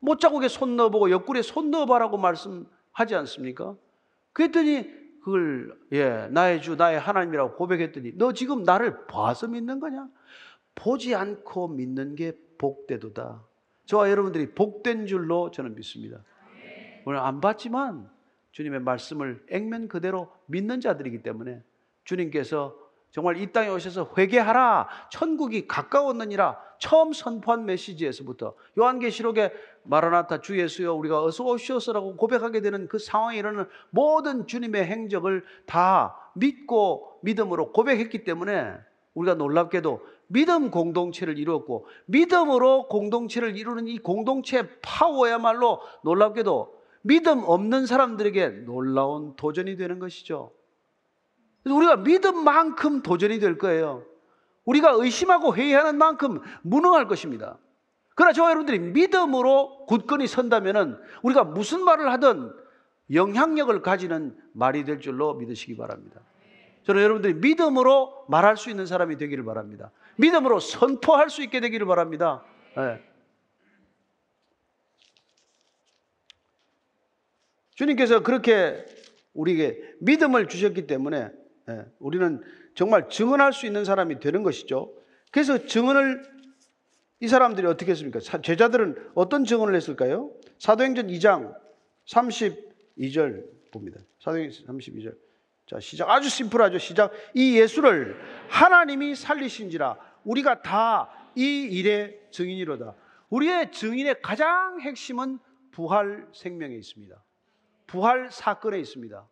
못자국에 0.00 0.48
손 0.48 0.76
넣어보고 0.76 1.10
옆구리에 1.10 1.42
손 1.42 1.70
넣어봐라고 1.70 2.18
말씀하지 2.18 3.14
않습니까? 3.16 3.74
그랬더니 4.32 4.97
그걸 5.28 5.78
예, 5.92 6.26
나의 6.30 6.62
주 6.62 6.74
나의 6.76 6.98
하나님이라고 6.98 7.56
고백했더니 7.56 8.12
너 8.16 8.32
지금 8.32 8.62
나를 8.62 9.06
봐서 9.06 9.46
믿는 9.46 9.78
거냐? 9.78 10.08
보지 10.74 11.14
않고 11.14 11.68
믿는 11.68 12.14
게 12.14 12.32
복되도다. 12.56 13.44
저와 13.84 14.10
여러분들이 14.10 14.54
복된 14.54 15.06
줄로 15.06 15.50
저는 15.50 15.74
믿습니다. 15.74 16.24
오늘 17.04 17.18
안 17.18 17.42
봤지만 17.42 18.08
주님의 18.52 18.80
말씀을 18.80 19.44
액면 19.50 19.88
그대로 19.88 20.32
믿는 20.46 20.80
자들이기 20.80 21.22
때문에 21.22 21.62
주님께서 22.04 22.74
정말 23.10 23.38
이 23.38 23.52
땅에 23.52 23.68
오셔서 23.68 24.10
회개하라 24.16 24.88
천국이 25.10 25.66
가까웠느니라 25.66 26.58
처음 26.78 27.12
선포한 27.12 27.64
메시지에서부터 27.64 28.54
요한계시록에 28.78 29.52
마라나타 29.82 30.40
주 30.40 30.58
예수여 30.58 30.94
우리가 30.94 31.24
어서 31.24 31.44
오시오서라고 31.44 32.16
고백하게 32.16 32.60
되는 32.60 32.86
그 32.88 32.98
상황에 32.98 33.38
이르는 33.38 33.66
모든 33.90 34.46
주님의 34.46 34.84
행적을 34.84 35.44
다 35.66 36.16
믿고 36.34 37.18
믿음으로 37.22 37.72
고백했기 37.72 38.24
때문에 38.24 38.74
우리가 39.14 39.34
놀랍게도 39.34 40.00
믿음 40.28 40.70
공동체를 40.70 41.38
이루었고 41.38 41.86
믿음으로 42.06 42.88
공동체를 42.88 43.56
이루는 43.56 43.88
이 43.88 43.98
공동체의 43.98 44.68
파워야말로 44.82 45.80
놀랍게도 46.04 46.78
믿음 47.02 47.42
없는 47.44 47.86
사람들에게 47.86 48.48
놀라운 48.66 49.34
도전이 49.36 49.76
되는 49.76 49.98
것이죠. 49.98 50.52
그래서 51.68 51.74
우리가 51.74 51.96
믿음 51.96 52.44
만큼 52.44 53.02
도전이 53.02 53.38
될 53.40 53.58
거예요. 53.58 54.04
우리가 54.64 54.92
의심하고 54.92 55.54
회의하는 55.54 55.98
만큼 55.98 56.40
무능할 56.62 57.06
것입니다. 57.08 57.58
그러나 58.14 58.32
저와 58.32 58.50
여러분들이 58.50 58.78
믿음으로 58.78 59.86
굳건히 59.86 60.26
선다면은 60.26 60.98
우리가 61.22 61.44
무슨 61.44 61.84
말을 61.84 62.10
하든 62.12 62.52
영향력을 63.12 63.80
가지는 63.82 64.36
말이 64.52 64.84
될 64.84 65.00
줄로 65.00 65.34
믿으시기 65.34 65.76
바랍니다. 65.76 66.20
저는 66.84 67.02
여러분들이 67.02 67.34
믿음으로 67.34 68.24
말할 68.28 68.56
수 68.56 68.70
있는 68.70 68.86
사람이 68.86 69.18
되기를 69.18 69.44
바랍니다. 69.44 69.90
믿음으로 70.16 70.60
선포할 70.60 71.28
수 71.30 71.42
있게 71.42 71.60
되기를 71.60 71.86
바랍니다. 71.86 72.42
네. 72.76 73.02
주님께서 77.74 78.22
그렇게 78.22 78.84
우리에게 79.34 79.96
믿음을 80.00 80.48
주셨기 80.48 80.86
때문에 80.86 81.18
예, 81.18 81.47
우리는 81.98 82.42
정말 82.74 83.08
증언할 83.08 83.52
수 83.52 83.66
있는 83.66 83.84
사람이 83.84 84.20
되는 84.20 84.42
것이죠. 84.42 84.94
그래서 85.30 85.66
증언을 85.66 86.22
이 87.20 87.28
사람들이 87.28 87.66
어떻게 87.66 87.90
했습니까? 87.90 88.20
제자들은 88.20 89.10
어떤 89.14 89.44
증언을 89.44 89.74
했을까요? 89.74 90.32
사도행전 90.58 91.08
2장 91.08 91.54
32절 92.06 93.70
봅니다. 93.72 94.00
사도행전 94.20 94.66
32절. 94.66 95.16
자, 95.66 95.80
시작. 95.80 96.08
아주 96.08 96.28
심플하죠. 96.28 96.78
시작. 96.78 97.12
이 97.34 97.58
예수를 97.58 98.16
하나님이 98.48 99.14
살리신지라 99.14 99.96
우리가 100.24 100.62
다 100.62 101.18
이 101.38 101.68
일의 101.70 102.18
증인이로다. 102.32 102.96
우리의 103.30 103.70
증인의 103.70 104.22
가장 104.22 104.80
핵심은 104.80 105.38
부활 105.70 106.26
생명에 106.34 106.74
있습니다. 106.74 107.14
부활 107.86 108.28
사건에 108.32 108.80
있습니다. 108.80 109.24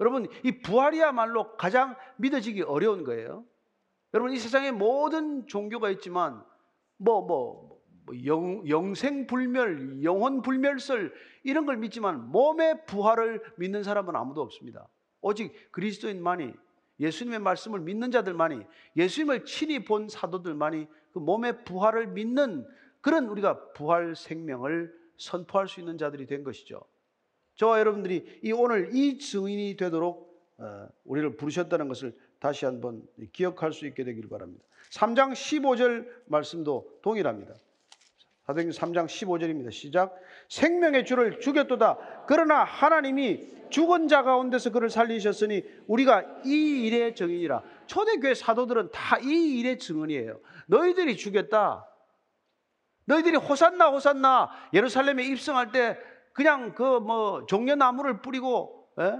여러분, 0.00 0.28
이 0.44 0.60
부활이야말로 0.60 1.56
가장 1.56 1.96
믿어지기 2.16 2.62
어려운 2.62 3.04
거예요. 3.04 3.44
여러분, 4.14 4.32
이 4.32 4.38
세상에 4.38 4.70
모든 4.70 5.46
종교가 5.46 5.90
있지만, 5.90 6.42
뭐, 6.96 7.22
뭐, 7.26 7.80
뭐 8.06 8.24
영, 8.24 8.66
영생 8.68 9.26
불멸, 9.26 10.02
영혼 10.02 10.42
불멸설, 10.42 11.12
이런 11.42 11.66
걸 11.66 11.76
믿지만, 11.76 12.30
몸의 12.30 12.86
부활을 12.86 13.42
믿는 13.56 13.82
사람은 13.82 14.14
아무도 14.14 14.40
없습니다. 14.40 14.88
오직 15.20 15.52
그리스도인만이, 15.72 16.52
예수님의 17.00 17.40
말씀을 17.40 17.80
믿는 17.80 18.10
자들만이, 18.10 18.64
예수님을 18.96 19.44
친히 19.44 19.84
본 19.84 20.08
사도들만이 20.08 20.86
그 21.12 21.18
몸의 21.18 21.64
부활을 21.64 22.08
믿는 22.08 22.66
그런 23.00 23.26
우리가 23.28 23.72
부활 23.72 24.14
생명을 24.14 24.92
선포할 25.16 25.68
수 25.68 25.80
있는 25.80 25.98
자들이 25.98 26.26
된 26.26 26.44
것이죠. 26.44 26.80
저와 27.58 27.80
여러분들이 27.80 28.40
이 28.42 28.52
오늘 28.52 28.90
이 28.94 29.18
증인이 29.18 29.76
되도록 29.76 30.28
어, 30.58 30.88
우리를 31.04 31.36
부르셨다는 31.36 31.88
것을 31.88 32.16
다시 32.38 32.64
한번 32.64 33.02
기억할 33.32 33.72
수 33.72 33.86
있게 33.86 34.04
되기를 34.04 34.30
바랍니다. 34.30 34.64
3장 34.92 35.32
15절 35.32 36.08
말씀도 36.26 37.00
동일합니다. 37.02 37.54
사도행전 38.46 38.72
3장 38.92 39.06
15절입니다. 39.06 39.72
시작. 39.72 40.16
생명의 40.48 41.04
주를 41.04 41.40
죽였도다. 41.40 42.24
그러나 42.26 42.62
하나님이 42.64 43.58
죽은 43.70 44.08
자 44.08 44.22
가운데서 44.22 44.70
그를 44.70 44.88
살리셨으니 44.88 45.62
우리가 45.88 46.42
이 46.46 46.86
일의 46.86 47.14
증인이라. 47.14 47.62
초대교회 47.86 48.34
사도들은 48.34 48.90
다 48.92 49.18
이 49.18 49.58
일의 49.58 49.78
증언이에요. 49.78 50.40
너희들이 50.68 51.16
죽였다. 51.16 51.86
너희들이 53.04 53.36
호산나 53.36 53.88
호산나 53.88 54.48
예루살렘에 54.72 55.24
입성할 55.24 55.72
때 55.72 55.98
그냥 56.38 56.72
그 56.72 57.00
뭐 57.00 57.46
종려나무를 57.46 58.22
뿌리고 58.22 58.88
에? 59.00 59.16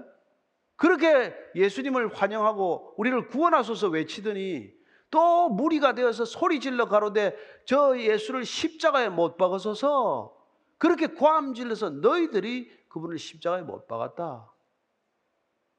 그렇게 0.76 1.34
예수님을 1.56 2.14
환영하고 2.14 2.94
우리를 2.96 3.26
구원하소서 3.26 3.88
외치더니 3.88 4.72
또 5.10 5.48
무리가 5.48 5.94
되어서 5.94 6.24
소리 6.24 6.60
질러 6.60 6.86
가로되 6.86 7.36
저 7.64 7.98
예수를 7.98 8.44
십자가에 8.44 9.08
못 9.08 9.36
박으소서 9.36 10.32
그렇게 10.78 11.08
고함 11.08 11.54
질러서 11.54 11.90
너희들이 11.90 12.70
그분을 12.88 13.18
십자가에 13.18 13.62
못 13.62 13.88
박았다. 13.88 14.52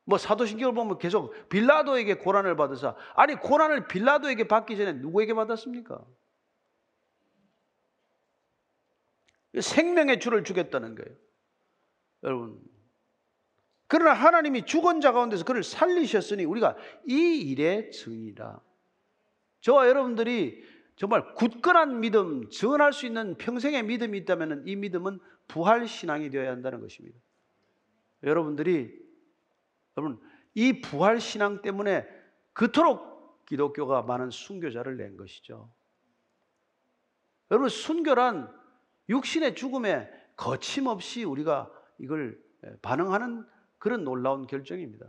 뭐 0.03 0.17
사도신경을 0.17 0.73
보면 0.73 0.97
계속 0.97 1.47
빌라도에게 1.47 2.15
고난을 2.15 2.57
받으사 2.57 2.97
아니 3.15 3.35
고난을 3.35 3.87
빌라도에게 3.87 4.49
받기 4.49 4.75
전에 4.75 4.91
누구에게 4.91 5.33
받았습니까? 5.33 6.03
생명의 9.61 10.19
주를 10.19 10.43
주겠다는 10.43 10.95
거예요. 10.95 11.28
여러분. 12.23 12.59
그러나 13.87 14.13
하나님이 14.13 14.65
죽은 14.65 15.01
자 15.01 15.11
가운데서 15.11 15.45
그를 15.45 15.63
살리셨으니 15.63 16.45
우리가 16.45 16.75
이 17.07 17.37
일의 17.41 17.91
증이라. 17.91 18.61
저와 19.61 19.87
여러분들이 19.87 20.63
정말 20.95 21.33
굳건한 21.33 22.01
믿음, 22.01 22.49
증언할 22.49 22.93
수 22.93 23.05
있는 23.05 23.35
평생의 23.37 23.83
믿음이 23.83 24.17
있다면 24.19 24.63
이 24.67 24.75
믿음은 24.75 25.19
부활 25.47 25.87
신앙이 25.87 26.29
되어야 26.29 26.51
한다는 26.51 26.81
것입니다. 26.81 27.17
여러분들이 28.23 28.91
여러분 29.97 30.19
이 30.53 30.81
부활 30.81 31.19
신앙 31.19 31.61
때문에 31.61 32.05
그토록 32.53 33.45
기독교가 33.45 34.01
많은 34.03 34.29
순교자를 34.29 34.97
낸 34.97 35.17
것이죠. 35.17 35.71
여러분 37.49 37.69
순교란 37.69 38.53
육신의 39.09 39.55
죽음에 39.55 40.09
거침없이 40.35 41.23
우리가 41.23 41.71
이걸 41.99 42.39
반응하는 42.81 43.45
그런 43.77 44.03
놀라운 44.03 44.47
결정입니다. 44.47 45.05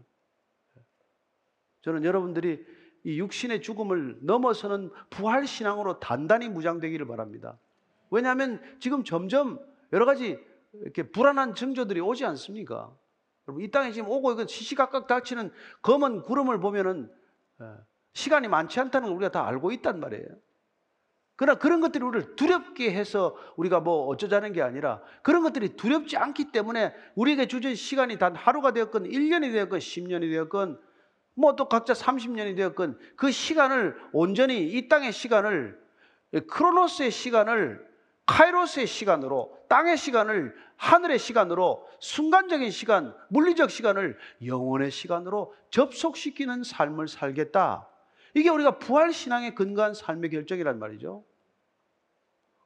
저는 1.83 2.05
여러분들이 2.05 2.64
이 3.05 3.18
육신의 3.18 3.62
죽음을 3.62 4.18
넘어서는 4.20 4.90
부활 5.09 5.46
신앙으로 5.46 5.98
단단히 6.00 6.48
무장되기를 6.48 7.07
바랍니다. 7.07 7.59
왜냐하면 8.11 8.61
지금 8.79 9.05
점점 9.05 9.59
여러 9.92 10.05
가지 10.05 10.38
이렇게 10.74 11.11
불안한 11.11 11.55
징조들이 11.55 12.00
오지 12.00 12.24
않습니까? 12.26 12.94
여러분 13.48 13.64
이 13.64 13.70
땅에 13.70 13.90
지금 13.92 14.09
오고 14.11 14.33
이건 14.33 14.46
시시각각 14.46 15.07
닥치는 15.07 15.50
검은 15.83 16.22
구름을 16.22 16.61
보면은 16.61 17.11
시간이 18.12 18.48
많지 18.48 18.79
않다는 18.81 19.09
걸 19.09 19.16
우리가 19.16 19.33
다 19.33 19.46
알고 19.46 19.72
있단 19.72 19.98
말이에요. 20.00 20.26
그러나 21.40 21.59
그런 21.59 21.81
것들이 21.81 22.05
우리를 22.05 22.37
두렵게 22.37 22.92
해서 22.92 23.35
우리가 23.57 23.81
뭐 23.81 24.09
어쩌자는 24.09 24.53
게 24.53 24.61
아니라 24.61 25.00
그런 25.22 25.42
것들이 25.42 25.70
두렵지 25.74 26.18
않기 26.18 26.53
때문에 26.53 26.92
우리에게 27.14 27.48
주어진 27.48 27.74
시간이 27.74 28.18
단 28.18 28.37
하루가 28.37 28.72
되었건 28.72 29.05
1년이 29.05 29.50
되었건 29.50 29.79
10년이 29.79 30.31
되었건 30.31 30.79
뭐 31.37 31.57
또 31.57 31.66
각자 31.66 31.94
30년이 31.94 32.57
되었건 32.57 32.98
그 33.16 33.31
시간을 33.33 33.96
온전히 34.12 34.68
이 34.68 34.87
땅의 34.90 35.12
시간을 35.12 35.81
크로노스의 36.46 37.11
시간을 37.11 37.88
카이로스의 38.26 38.87
시간으로 38.87 39.57
땅의 39.70 39.96
시간을 39.96 40.55
하늘의 40.76 41.18
시간으로 41.18 41.88
순간적인 42.00 42.70
시간, 42.70 43.14
물리적 43.29 43.70
시간을 43.70 44.18
영혼의 44.45 44.91
시간으로 44.91 45.55
접속시키는 45.70 46.64
삶을 46.64 47.09
살겠다. 47.09 47.88
이게 48.34 48.51
우리가 48.51 48.78
부활 48.78 49.14
신앙에 49.14 49.55
근거한 49.55 49.95
삶의 49.95 50.28
결정이란 50.28 50.78
말이죠. 50.78 51.24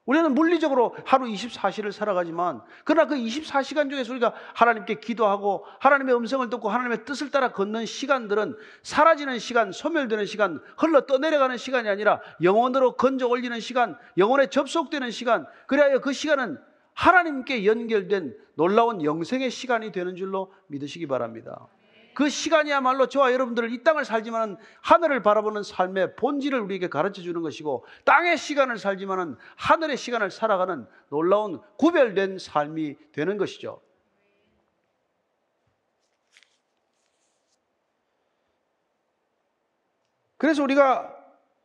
우리는 0.07 0.35
물리적으로 0.35 0.95
하루 1.07 1.27
24시를 1.27 1.91
살아가지만 1.91 2.61
그러나 2.85 3.09
그 3.09 3.15
24시간 3.15 3.89
중에서 3.89 4.13
우리가 4.13 4.35
하나님께 4.55 5.01
기도하고 5.01 5.65
하나님의 5.81 6.15
음성을 6.15 6.49
듣고 6.51 6.69
하나님의 6.69 7.05
뜻을 7.07 7.31
따라 7.31 7.53
걷는 7.53 7.87
시간들은 7.87 8.55
사라지는 8.83 9.39
시간, 9.39 9.73
소멸되는 9.73 10.27
시간, 10.27 10.61
흘러 10.77 11.07
떠내려가는 11.07 11.57
시간이 11.57 11.89
아니라 11.89 12.21
영혼으로 12.43 12.97
건져 12.97 13.27
올리는 13.29 13.59
시간, 13.61 13.97
영혼에 14.19 14.49
접속되는 14.49 15.11
시간, 15.11 15.47
그래야 15.67 15.99
그 15.99 16.13
시간은 16.13 16.59
하나님께 16.93 17.65
연결된 17.65 18.37
놀라운 18.57 19.03
영생의 19.03 19.51
시간이 19.51 19.91
되는 19.91 20.17
줄로 20.17 20.53
믿으시기 20.69 21.07
바랍니다. 21.07 21.67
그 22.15 22.29
시간이야말로 22.29 23.09
저와 23.09 23.33
여러분들을 23.33 23.73
이 23.73 23.83
땅을 23.83 24.05
살지만 24.05 24.57
하늘을 24.81 25.23
바라보는 25.23 25.63
삶의 25.63 26.17
본질을 26.17 26.61
우리에게 26.61 26.89
가르쳐 26.89 27.23
주는 27.23 27.43
것이고 27.43 27.85
땅의 28.05 28.39
시간을 28.39 28.79
살지만 28.79 29.37
하늘의 29.57 29.97
시간을 29.97 30.31
살아가는 30.31 30.87
놀라운 31.09 31.61
구별된 31.77 32.39
삶이 32.39 32.97
되는 33.13 33.37
것이죠. 33.37 33.81
그래서 40.37 40.63
우리가 40.63 41.15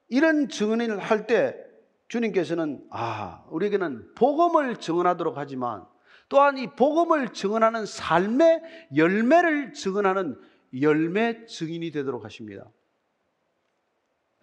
이런 0.08 0.50
증언을 0.50 1.00
할 1.00 1.28
때 1.28 1.70
주님께서는 2.08 2.84
아, 2.90 3.44
우리에게는 3.50 4.16
복음을 4.16 4.78
증언하도록 4.78 5.38
하지만 5.38 5.86
또한 6.30 6.58
이 6.58 6.68
복음을 6.68 7.34
증언하는 7.34 7.86
삶의 7.86 8.62
열매를 8.96 9.74
증언하는 9.74 10.40
열매 10.80 11.46
증인이 11.46 11.92
되도록 11.92 12.24
하십니다. 12.24 12.70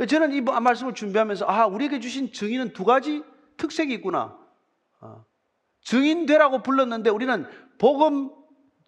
저는 0.09 0.33
이 0.33 0.41
말씀을 0.41 0.93
준비하면서 0.95 1.47
아, 1.47 1.67
우리에게 1.67 2.01
주신 2.01 2.33
증인은 2.33 2.73
두 2.73 2.85
가지 2.85 3.23
특색이 3.57 3.95
있구나. 3.95 4.37
아, 5.01 5.25
증인 5.81 6.27
되라고 6.27 6.63
불렀는데 6.63 7.09
우리는 7.11 7.47
복음 7.79 8.31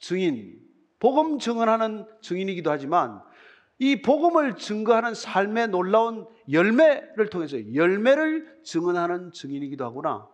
증인, 0.00 0.60
복음 0.98 1.38
증언하는 1.38 2.04
증인이기도 2.20 2.70
하지만 2.70 3.22
이 3.78 4.02
복음을 4.02 4.56
증거하는 4.56 5.14
삶의 5.14 5.68
놀라운 5.68 6.26
열매를 6.50 7.30
통해서 7.30 7.56
열매를 7.74 8.60
증언하는 8.64 9.30
증인이기도 9.30 9.84
하구나. 9.84 10.28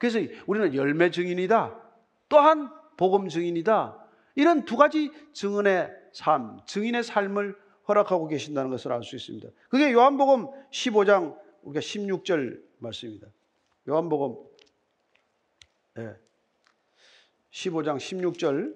그래서 0.00 0.18
우리는 0.46 0.74
열매 0.74 1.10
증인이다. 1.10 1.78
또한 2.30 2.70
복음 2.96 3.28
증인이다. 3.28 4.02
이런 4.34 4.64
두 4.64 4.78
가지 4.78 5.10
증언의 5.34 5.90
삶, 6.14 6.58
증인의 6.66 7.04
삶을 7.04 7.54
허락하고 7.86 8.26
계신다는 8.26 8.70
것을 8.70 8.92
알 8.92 9.02
수 9.02 9.14
있습니다. 9.16 9.48
그게 9.68 9.92
요한복음 9.92 10.46
15장 10.70 11.38
우리가 11.62 11.80
16절 11.80 12.62
말씀입니다. 12.78 13.26
요한복음 13.86 14.36
네. 15.96 16.14
15장 17.50 17.98
16절 17.98 18.74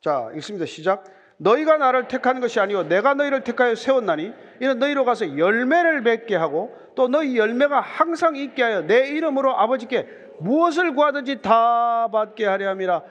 자 0.00 0.32
읽습니다. 0.36 0.64
시작. 0.64 1.04
너희가 1.42 1.76
나를 1.76 2.06
택한 2.06 2.40
것이 2.40 2.60
아니요 2.60 2.84
내가 2.84 3.14
너희를 3.14 3.42
택하여 3.42 3.74
세웠나니 3.74 4.32
이는 4.60 4.78
너희로 4.78 5.04
가서 5.04 5.36
열매를 5.36 6.02
맺게 6.02 6.36
하고 6.36 6.76
또 6.94 7.08
너희 7.08 7.36
열매가 7.36 7.80
항상 7.80 8.36
있게 8.36 8.62
하여 8.62 8.82
내 8.82 9.08
이름으로 9.08 9.58
아버지께 9.58 10.06
무엇을 10.38 10.94
구하든지 10.94 11.42
다 11.42 12.08
받게 12.08 12.46
하려 12.46 12.68
함이라. 12.70 13.02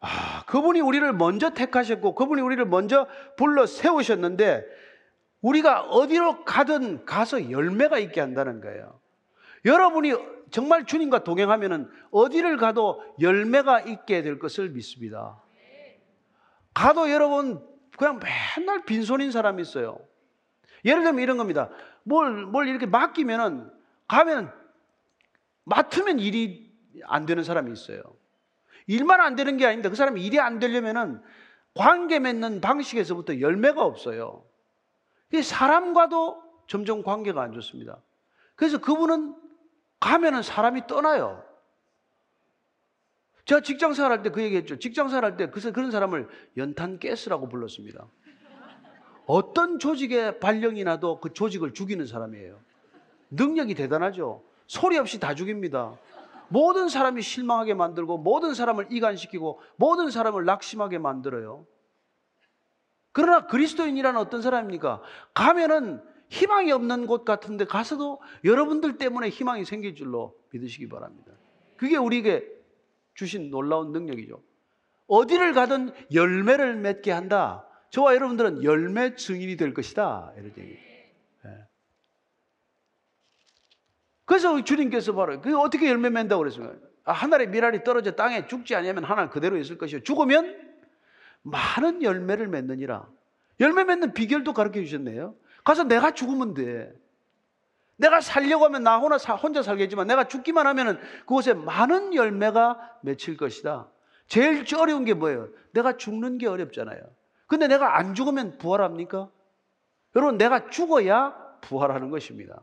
아, 0.00 0.44
그분이 0.46 0.80
우리를 0.80 1.10
먼저 1.14 1.50
택하셨고 1.50 2.14
그분이 2.14 2.42
우리를 2.42 2.64
먼저 2.66 3.06
불러 3.36 3.66
세우셨는데 3.66 4.64
우리가 5.40 5.82
어디로 5.82 6.44
가든 6.44 7.04
가서 7.06 7.50
열매가 7.50 7.98
있게 7.98 8.20
한다는 8.20 8.60
거예요. 8.60 9.00
여러분이 9.64 10.14
정말 10.50 10.84
주님과 10.84 11.24
동행하면은 11.24 11.88
어디를 12.10 12.56
가도 12.56 13.02
열매가 13.20 13.80
있게 13.80 14.22
될 14.22 14.38
것을 14.38 14.70
믿습니다. 14.70 15.42
가도 16.76 17.10
여러분 17.10 17.66
그냥 17.96 18.20
맨날 18.20 18.84
빈손인 18.84 19.30
사람이 19.30 19.62
있어요. 19.62 19.98
예를 20.84 21.02
들면 21.04 21.22
이런 21.22 21.38
겁니다. 21.38 21.70
뭘, 22.02 22.44
뭘 22.44 22.68
이렇게 22.68 22.84
맡기면은 22.84 23.70
가면 24.06 24.52
맡으면 25.64 26.18
일이 26.18 26.70
안 27.04 27.24
되는 27.24 27.42
사람이 27.42 27.72
있어요. 27.72 28.02
일만 28.86 29.22
안 29.22 29.36
되는 29.36 29.56
게 29.56 29.64
아닌데 29.64 29.88
그 29.88 29.96
사람이 29.96 30.22
일이 30.22 30.38
안 30.38 30.58
되려면은 30.58 31.22
관계 31.74 32.18
맺는 32.18 32.60
방식에서부터 32.60 33.40
열매가 33.40 33.82
없어요. 33.82 34.44
사람과도 35.42 36.42
점점 36.66 37.02
관계가 37.02 37.40
안 37.40 37.52
좋습니다. 37.52 37.96
그래서 38.54 38.78
그분은 38.78 39.34
가면은 39.98 40.42
사람이 40.42 40.86
떠나요. 40.86 41.42
제가 43.46 43.60
직장 43.60 43.94
생활할 43.94 44.22
때 44.22 44.30
그 44.30 44.42
얘기했죠. 44.42 44.78
직장 44.78 45.08
생활할 45.08 45.36
때 45.36 45.48
그, 45.50 45.60
그런 45.72 45.90
사람을 45.90 46.28
연탄 46.56 46.98
가스라고 46.98 47.48
불렀습니다. 47.48 48.06
어떤 49.26 49.78
조직의 49.78 50.40
발령이 50.40 50.84
나도 50.84 51.20
그 51.20 51.32
조직을 51.32 51.72
죽이는 51.72 52.06
사람이에요. 52.06 52.58
능력이 53.30 53.74
대단하죠. 53.74 54.42
소리 54.66 54.98
없이 54.98 55.18
다 55.18 55.34
죽입니다. 55.34 55.96
모든 56.48 56.88
사람이 56.88 57.22
실망하게 57.22 57.74
만들고 57.74 58.18
모든 58.18 58.54
사람을 58.54 58.88
이간시키고 58.90 59.60
모든 59.76 60.10
사람을 60.10 60.44
낙심하게 60.44 60.98
만들어요. 60.98 61.66
그러나 63.12 63.46
그리스도인이라는 63.46 64.20
어떤 64.20 64.42
사람입니까? 64.42 65.02
가면은 65.34 66.02
희망이 66.28 66.70
없는 66.72 67.06
곳 67.06 67.24
같은데 67.24 67.64
가서도 67.64 68.20
여러분들 68.44 68.98
때문에 68.98 69.28
희망이 69.28 69.64
생길 69.64 69.94
줄로 69.94 70.36
믿으시기 70.50 70.88
바랍니다. 70.88 71.32
그게 71.76 71.96
우리에게 71.96 72.55
주신 73.16 73.50
놀라운 73.50 73.92
능력이죠. 73.92 74.40
어디를 75.08 75.52
가든 75.54 75.92
열매를 76.12 76.76
맺게 76.76 77.10
한다. 77.10 77.66
저와 77.90 78.14
여러분들은 78.14 78.62
열매 78.62 79.14
증인이 79.16 79.56
될 79.56 79.74
것이다. 79.74 80.32
이런 80.36 80.52
얘기. 80.58 80.78
예. 81.44 81.50
그래서 84.24 84.62
주님께서 84.62 85.14
바로 85.14 85.40
그 85.40 85.58
어떻게 85.58 85.88
열매 85.88 86.10
맺는다고 86.10 86.40
그랬습니까? 86.40 86.76
아, 87.04 87.12
하늘의 87.12 87.48
미랄이 87.48 87.84
떨어져 87.84 88.12
땅에 88.12 88.46
죽지 88.46 88.74
않으면 88.74 89.04
하늘 89.04 89.30
그대로 89.30 89.56
있을 89.56 89.78
것이요. 89.78 90.02
죽으면 90.02 90.76
많은 91.42 92.02
열매를 92.02 92.48
맺느니라. 92.48 93.08
열매 93.60 93.84
맺는 93.84 94.12
비결도 94.12 94.52
가르쳐 94.52 94.80
주셨네요. 94.82 95.34
가서 95.64 95.84
내가 95.84 96.10
죽으면 96.10 96.54
돼. 96.54 96.92
내가 97.96 98.20
살려고 98.20 98.64
하면 98.66 98.82
나 98.82 98.98
혼자 98.98 99.62
살겠지만 99.62 100.06
내가 100.06 100.24
죽기만 100.24 100.66
하면 100.66 101.00
그곳에 101.20 101.54
많은 101.54 102.14
열매가 102.14 102.98
맺힐 103.02 103.36
것이다. 103.36 103.88
제일 104.28 104.64
어려운 104.76 105.04
게 105.04 105.14
뭐예요? 105.14 105.48
내가 105.72 105.96
죽는 105.96 106.38
게 106.38 106.46
어렵잖아요. 106.46 107.00
근데 107.46 107.68
내가 107.68 107.96
안 107.96 108.14
죽으면 108.14 108.58
부활합니까? 108.58 109.30
여러분, 110.16 110.36
내가 110.36 110.68
죽어야 110.70 111.34
부활하는 111.60 112.10
것입니다. 112.10 112.60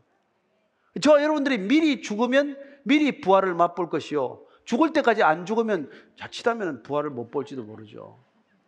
저 1.02 1.22
여러분들이 1.22 1.58
미리 1.58 2.02
죽으면 2.02 2.58
미리 2.84 3.22
부활을 3.22 3.54
맛볼 3.56 3.90
것이요. 3.90 4.42
죽을 4.66 4.94
때까지 4.94 5.24
안 5.24 5.46
죽으면 5.46 5.90
자칫하면 6.18 6.84
부활을 6.84 7.10
못 7.10 7.32
볼지도 7.32 7.64
모르죠. 7.64 8.20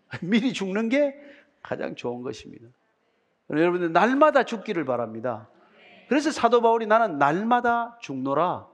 미리 0.22 0.54
죽는 0.54 0.90
게 0.90 1.16
가장 1.62 1.96
좋은 1.96 2.22
것입니다. 2.22 2.68
여러분들 3.50 3.92
날마다 3.92 4.44
죽기를 4.44 4.86
바랍니다. 4.86 5.50
그래서 6.08 6.32
사도 6.32 6.62
바울이 6.62 6.86
나는 6.86 7.18
날마다 7.18 7.98
죽노라. 8.02 8.68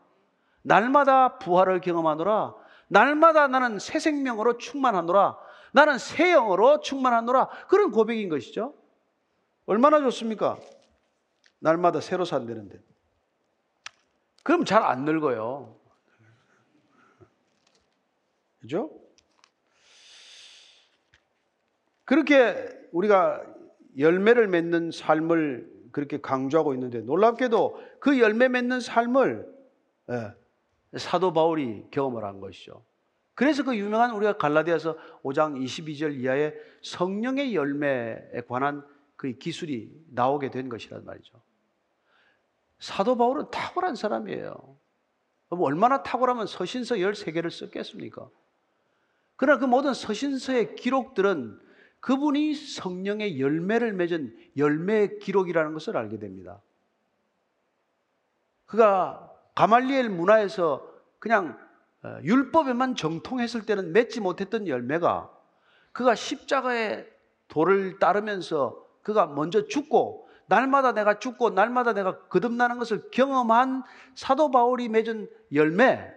날마다 0.64 1.38
부활을 1.40 1.82
경험하노라. 1.82 2.56
날마다 2.88 3.48
나는 3.48 3.80
새 3.80 4.00
생명으로 4.00 4.58
충만하노라. 4.58 5.38
나는 5.74 5.98
새 5.98 6.32
영으로 6.32 6.82
충만하노라. 6.82 7.48
그런 7.68 7.92
고백인 7.92 8.30
것이죠. 8.30 8.76
얼마나 9.66 10.00
좋습니까? 10.02 10.60
날마다 11.60 12.02
새로 12.02 12.26
산다는데. 12.26 12.80
그럼 14.44 14.66
잘 14.66 14.84
안 14.84 15.06
늙어요. 15.06 15.78
그죠? 18.60 18.92
그렇게 22.04 22.68
우리가 22.92 23.42
열매를 23.98 24.48
맺는 24.48 24.92
삶을 24.92 25.71
그렇게 25.92 26.20
강조하고 26.20 26.74
있는데 26.74 27.02
놀랍게도 27.02 27.80
그 28.00 28.20
열매 28.20 28.48
맺는 28.48 28.80
삶을 28.80 29.48
예, 30.10 30.98
사도 30.98 31.34
바울이 31.34 31.86
경험을 31.92 32.24
한 32.24 32.40
것이죠. 32.40 32.84
그래서 33.34 33.64
그 33.64 33.76
유명한 33.76 34.12
우리가 34.12 34.38
갈라디아서 34.38 34.98
5장 35.24 35.62
22절 35.64 36.20
이하의 36.20 36.56
성령의 36.84 37.56
열매에 37.56 38.42
관한 38.48 38.86
그 39.16 39.32
기술이 39.34 39.92
나오게 40.10 40.52
된 40.52 40.68
것이란 40.70 41.06
말이죠. 41.06 41.42
사도 42.80 43.16
바울은 43.16 43.52
탁월한 43.52 43.96
사람이에요. 43.96 44.78
얼마나 45.50 46.02
탁월하면 46.02 46.48
서신서 46.48 46.96
13개를 46.96 47.52
썼겠습니까? 47.52 48.30
그러나 49.36 49.60
그 49.60 49.66
모든 49.66 49.94
서신서의 49.94 50.76
기록들은 50.76 51.60
그분이 52.02 52.56
성령의 52.56 53.40
열매를 53.40 53.94
맺은 53.94 54.36
열매의 54.58 55.20
기록이라는 55.20 55.74
것을 55.74 55.96
알게 55.96 56.20
됩니다. 56.20 56.60
그가 58.66 59.32
가말리엘 59.56 60.10
문화에서 60.10 60.88
그냥 61.20 61.58
어, 62.04 62.18
율법에만 62.24 62.96
정통했을 62.96 63.66
때는 63.66 63.94
맺지 63.94 64.22
못했던 64.22 64.68
열매가 64.68 65.32
그가 65.92 66.16
십자가의 66.16 67.08
도를 67.48 68.00
따르면서 68.00 68.84
그가 69.04 69.28
먼저 69.28 69.68
죽고 69.68 70.28
날마다 70.48 70.94
내가 70.94 71.20
죽고 71.20 71.52
날마다 71.52 71.94
내가 71.94 72.28
거듭나는 72.28 72.80
것을 72.80 73.10
경험한 73.12 73.84
사도 74.16 74.52
바울이 74.52 74.90
맺은 74.90 75.30
열매, 75.54 76.12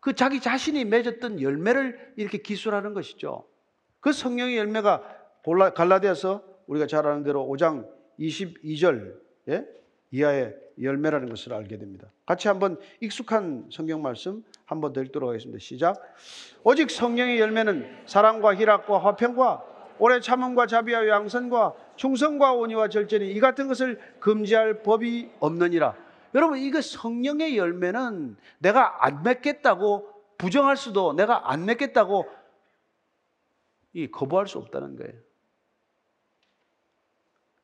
그 0.00 0.14
자기 0.14 0.40
자신이 0.40 0.84
맺었던 0.84 1.40
열매를 1.40 2.14
이렇게 2.16 2.38
기술하는 2.38 2.92
것이죠. 2.92 3.46
그 4.04 4.12
성령의 4.12 4.58
열매가 4.58 5.02
갈라디아서 5.74 6.42
우리가 6.66 6.86
잘 6.86 7.06
아는 7.06 7.22
대로 7.22 7.46
5장 7.46 7.88
22절 8.20 9.14
예? 9.48 9.66
이하의 10.10 10.54
열매라는 10.82 11.30
것을 11.30 11.54
알게 11.54 11.78
됩니다. 11.78 12.08
같이 12.26 12.48
한번 12.48 12.76
익숙한 13.00 13.70
성경 13.72 14.02
말씀 14.02 14.44
한번 14.66 14.92
더 14.92 15.00
읽도록 15.00 15.30
하겠습니다. 15.30 15.58
시작. 15.58 15.96
오직 16.64 16.90
성령의 16.90 17.40
열매는 17.40 18.02
사랑과 18.04 18.54
희락과 18.54 18.98
화평과 18.98 19.64
오래 19.98 20.20
참음과 20.20 20.66
자비와 20.66 21.08
양선과 21.08 21.72
충성과 21.96 22.52
온유와 22.52 22.88
절제니 22.90 23.32
이 23.32 23.40
같은 23.40 23.68
것을 23.68 23.98
금지할 24.20 24.82
법이 24.82 25.30
없느니라. 25.40 25.96
여러분 26.34 26.58
이거 26.58 26.82
성령의 26.82 27.56
열매는 27.56 28.36
내가 28.58 29.06
안 29.06 29.22
맺겠다고 29.22 30.10
부정할 30.36 30.76
수도 30.76 31.14
내가 31.14 31.50
안 31.50 31.64
맺겠다고 31.64 32.43
이 33.94 34.10
거부할 34.10 34.46
수 34.46 34.58
없다는 34.58 34.96
거예요. 34.96 35.14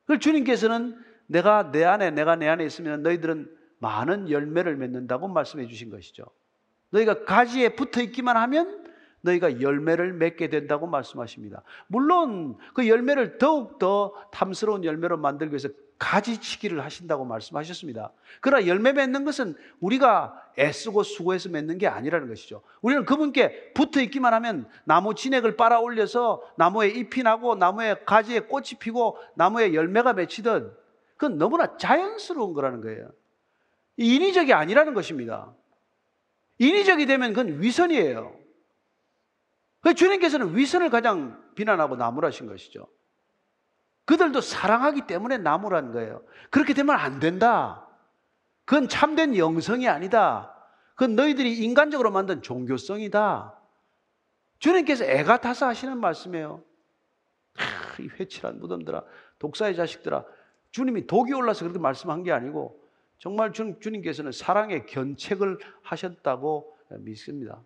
그 0.05 0.17
주님께서는 0.17 0.97
내가 1.27 1.71
내 1.71 1.83
안에 1.83 2.11
내가 2.11 2.35
내 2.35 2.47
안에 2.47 2.65
있으면 2.65 3.03
너희들은 3.03 3.55
많은 3.79 4.29
열매를 4.29 4.75
맺는다고 4.75 5.27
말씀해 5.27 5.67
주신 5.67 5.89
것이죠. 5.89 6.25
너희가 6.89 7.25
가지에 7.25 7.69
붙어 7.75 8.01
있기만 8.01 8.37
하면 8.37 8.81
너희가 9.21 9.61
열매를 9.61 10.13
맺게 10.13 10.49
된다고 10.49 10.87
말씀하십니다. 10.87 11.63
물론 11.87 12.57
그 12.73 12.87
열매를 12.87 13.37
더욱 13.37 13.77
더 13.77 14.13
탐스러운 14.31 14.83
열매로 14.83 15.17
만들기 15.17 15.51
위해서 15.51 15.69
가지치기를 16.01 16.83
하신다고 16.83 17.25
말씀하셨습니다. 17.25 18.11
그러나 18.41 18.65
열매 18.65 18.91
맺는 18.91 19.23
것은 19.23 19.55
우리가 19.79 20.33
애쓰고 20.57 21.03
수고해서 21.03 21.49
맺는 21.49 21.77
게 21.77 21.85
아니라는 21.85 22.27
것이죠. 22.27 22.63
우리는 22.81 23.05
그분께 23.05 23.73
붙어 23.73 24.01
있기만 24.01 24.33
하면 24.33 24.67
나무 24.83 25.13
진액을 25.13 25.57
빨아 25.57 25.79
올려서 25.79 26.41
나무에 26.57 26.89
잎이 26.89 27.21
나고 27.21 27.53
나무에 27.53 27.97
가지에 28.03 28.39
꽃이 28.41 28.79
피고 28.79 29.15
나무에 29.35 29.75
열매가 29.75 30.13
맺히듯 30.13 30.75
그건 31.17 31.37
너무나 31.37 31.77
자연스러운 31.77 32.53
거라는 32.53 32.81
거예요. 32.81 33.11
인위적이 33.97 34.53
아니라는 34.53 34.95
것입니다. 34.95 35.53
인위적이 36.57 37.05
되면 37.05 37.31
그건 37.31 37.61
위선이에요. 37.61 38.35
그 39.81 39.93
주님께서는 39.93 40.57
위선을 40.57 40.89
가장 40.89 41.39
비난하고 41.53 41.95
나무라신 41.95 42.47
것이죠. 42.47 42.87
그들도 44.05 44.41
사랑하기 44.41 45.07
때문에 45.07 45.37
나무라는 45.37 45.91
거예요. 45.91 46.23
그렇게 46.49 46.73
되면 46.73 46.95
안 46.95 47.19
된다. 47.19 47.87
그건 48.65 48.87
참된 48.87 49.35
영성이 49.37 49.87
아니다. 49.87 50.55
그건 50.95 51.15
너희들이 51.15 51.59
인간적으로 51.59 52.11
만든 52.11 52.41
종교성이다. 52.41 53.57
주님께서 54.59 55.05
애가 55.05 55.41
타서 55.41 55.67
하시는 55.67 55.97
말씀이에요. 55.97 56.63
하, 57.55 58.03
이 58.03 58.07
회칠한 58.07 58.59
무덤들아, 58.59 59.03
독사의 59.39 59.75
자식들아. 59.75 60.23
주님이 60.71 61.07
독이 61.07 61.33
올라서 61.33 61.65
그렇게 61.65 61.79
말씀한 61.79 62.23
게 62.23 62.31
아니고 62.31 62.79
정말 63.17 63.51
주, 63.53 63.75
주님께서는 63.79 64.31
사랑의 64.31 64.85
견책을 64.85 65.59
하셨다고 65.81 66.77
믿습니다. 66.99 67.61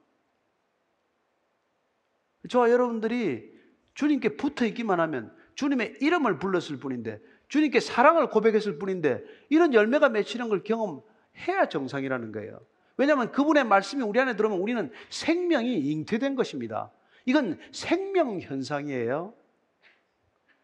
저와 2.49 2.71
여러분들이 2.71 3.53
주님께 3.93 4.38
붙어 4.38 4.65
있기만 4.65 4.99
하면 4.99 5.36
주님의 5.56 5.95
이름을 6.01 6.39
불렀을 6.39 6.78
뿐인데 6.78 7.20
주님께 7.47 7.80
사랑을 7.80 8.30
고백했을 8.30 8.78
뿐인데 8.78 9.24
이런 9.49 9.74
열매가 9.74 10.10
맺히는 10.10 10.49
걸 10.49 10.64
경험해야 10.64 11.68
정상이라는 11.70 12.32
거예요. 12.32 12.60
왜냐하면 12.97 13.32
그분의 13.32 13.66
말씀이 13.66 14.03
우리 14.03 14.20
안에 14.20 14.36
들어오면 14.36 14.60
우리는 14.60 14.91
생명이 15.10 15.78
잉태된 15.78 16.36
것입니다. 16.36 16.91
이건 17.26 17.60
생명 17.72 18.39
현상이에요. 18.39 19.34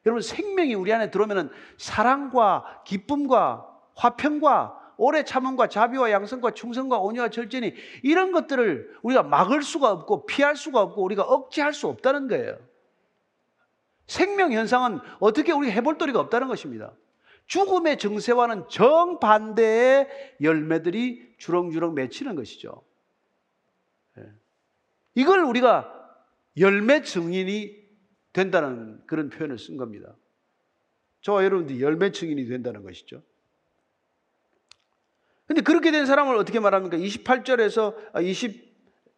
여러분 0.05 0.21
생명이 0.21 0.73
우리 0.75 0.91
안에 0.93 1.11
들어오면 1.11 1.51
사랑과 1.77 2.81
기쁨과 2.85 3.67
화평과 3.95 4.79
오래 4.97 5.23
참음과 5.23 5.67
자비와 5.67 6.11
양성과 6.11 6.51
충성과 6.51 6.99
온유와 6.99 7.29
절제니 7.29 7.73
이런 8.03 8.31
것들을 8.31 8.97
우리가 9.01 9.23
막을 9.23 9.63
수가 9.63 9.91
없고 9.91 10.25
피할 10.25 10.55
수가 10.55 10.81
없고 10.81 11.03
우리가 11.03 11.23
억제할 11.23 11.73
수 11.73 11.87
없다는 11.87 12.27
거예요. 12.27 12.57
생명 14.11 14.51
현상은 14.51 14.99
어떻게 15.21 15.53
우리 15.53 15.71
해볼 15.71 15.97
도리가 15.97 16.19
없다는 16.19 16.49
것입니다. 16.49 16.93
죽음의 17.47 17.97
증세와는 17.97 18.67
정반대의 18.67 20.35
열매들이 20.41 21.35
주렁주렁 21.37 21.93
맺히는 21.93 22.35
것이죠. 22.35 22.83
예. 24.17 24.23
이걸 25.15 25.45
우리가 25.45 25.89
열매 26.57 27.03
증인이 27.03 27.81
된다는 28.33 29.01
그런 29.07 29.29
표현을 29.29 29.57
쓴 29.57 29.77
겁니다. 29.77 30.13
저와 31.21 31.45
여러분들이 31.45 31.81
열매 31.81 32.11
증인이 32.11 32.47
된다는 32.47 32.83
것이죠. 32.83 33.23
근데 35.47 35.61
그렇게 35.61 35.91
된 35.91 36.05
사람을 36.05 36.35
어떻게 36.35 36.59
말합니까? 36.59 36.97
28절에서 36.97 37.95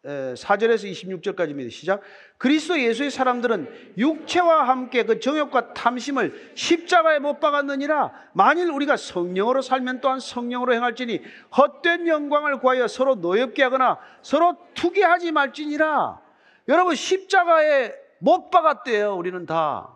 24절에서 0.04 0.90
26절까지입니다. 0.90 1.70
시작. 1.70 2.00
그리스도 2.36 2.78
예수의 2.78 3.10
사람들은 3.10 3.94
육체와 3.96 4.68
함께 4.68 5.04
그 5.04 5.18
정욕과 5.18 5.72
탐심을 5.72 6.52
십자가에 6.54 7.18
못 7.18 7.40
박았느니라. 7.40 8.12
만일 8.34 8.70
우리가 8.70 8.96
성령으로 8.96 9.62
살면 9.62 10.00
또한 10.00 10.20
성령으로 10.20 10.74
행할지니 10.74 11.22
헛된 11.56 12.06
영광을 12.06 12.58
구하여 12.58 12.86
서로 12.86 13.14
노엽게 13.14 13.62
하거나 13.62 13.98
서로 14.20 14.56
투기하지 14.74 15.32
말지니라. 15.32 16.20
여러분 16.68 16.94
십자가에 16.94 17.94
못 18.18 18.50
박았대요. 18.50 19.14
우리는 19.16 19.46
다. 19.46 19.93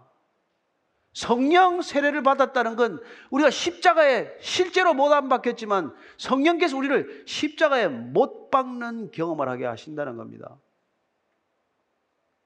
성령 1.12 1.82
세례를 1.82 2.22
받았다는 2.22 2.76
건 2.76 3.00
우리가 3.30 3.50
십자가에 3.50 4.36
실제로 4.40 4.94
못 4.94 5.12
안 5.12 5.28
박혔지만 5.28 5.94
성령께서 6.16 6.76
우리를 6.76 7.24
십자가에 7.26 7.88
못 7.88 8.50
박는 8.50 9.10
경험을 9.10 9.48
하게 9.48 9.66
하신다는 9.66 10.16
겁니다. 10.16 10.56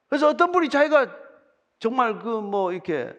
그래서 0.07 0.27
어떤 0.29 0.51
분이 0.51 0.69
자기가 0.69 1.15
정말 1.79 2.19
그 2.19 2.41
뭐 2.41 2.71
이렇게 2.71 3.13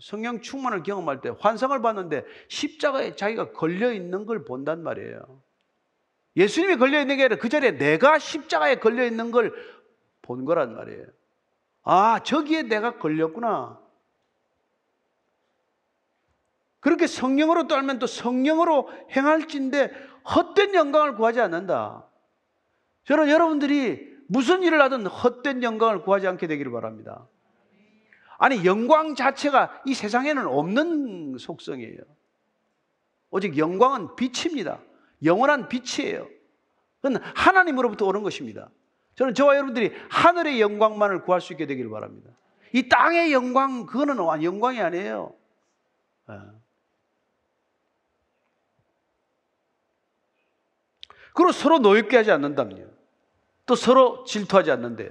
성령 0.00 0.40
충만을 0.40 0.82
경험할 0.82 1.20
때 1.20 1.32
환상을 1.38 1.80
봤는데 1.82 2.24
십자가에 2.48 3.16
자기가 3.16 3.52
걸려 3.52 3.92
있는 3.92 4.24
걸 4.26 4.44
본단 4.44 4.82
말이에요. 4.82 5.42
예수님이 6.36 6.76
걸려 6.76 7.00
있는 7.00 7.16
게 7.16 7.24
아니라 7.24 7.36
그 7.40 7.48
자리에 7.48 7.72
내가 7.72 8.18
십자가에 8.18 8.76
걸려 8.76 9.04
있는 9.04 9.30
걸 9.30 9.52
본 10.22 10.44
거란 10.44 10.76
말이에요. 10.76 11.06
아, 11.82 12.20
저기에 12.22 12.62
내가 12.62 12.98
걸렸구나. 12.98 13.80
그렇게 16.80 17.06
성령으로 17.06 17.68
떨면 17.68 17.98
또 17.98 18.06
성령으로 18.06 18.88
행할진데 19.10 19.92
헛된 20.34 20.74
영광을 20.74 21.14
구하지 21.14 21.40
않는다. 21.40 22.06
저는 23.04 23.28
여러분들이 23.28 24.08
무슨 24.28 24.62
일을 24.62 24.80
하든 24.82 25.06
헛된 25.06 25.62
영광을 25.62 26.02
구하지 26.02 26.26
않게 26.26 26.46
되기를 26.46 26.72
바랍니다. 26.72 27.26
아니, 28.38 28.64
영광 28.64 29.14
자체가 29.14 29.82
이 29.84 29.92
세상에는 29.92 30.46
없는 30.46 31.36
속성이에요. 31.38 31.98
오직 33.30 33.58
영광은 33.58 34.16
빛입니다. 34.16 34.80
영원한 35.24 35.68
빛이에요. 35.68 36.26
그건 37.00 37.22
하나님으로부터 37.34 38.06
오는 38.06 38.22
것입니다. 38.22 38.70
저는 39.16 39.34
저와 39.34 39.56
여러분들이 39.56 39.92
하늘의 40.08 40.60
영광만을 40.60 41.22
구할 41.22 41.40
수 41.40 41.52
있게 41.52 41.66
되기를 41.66 41.90
바랍니다. 41.90 42.30
이 42.72 42.88
땅의 42.88 43.32
영광, 43.32 43.84
그거는 43.84 44.16
영광이 44.42 44.80
아니에요. 44.80 45.34
그리고 51.34 51.52
서로 51.52 51.78
노엽게 51.78 52.16
하지 52.16 52.30
않는다면요. 52.30 52.86
또 53.66 53.74
서로 53.74 54.24
질투하지 54.24 54.70
않는데요. 54.70 55.10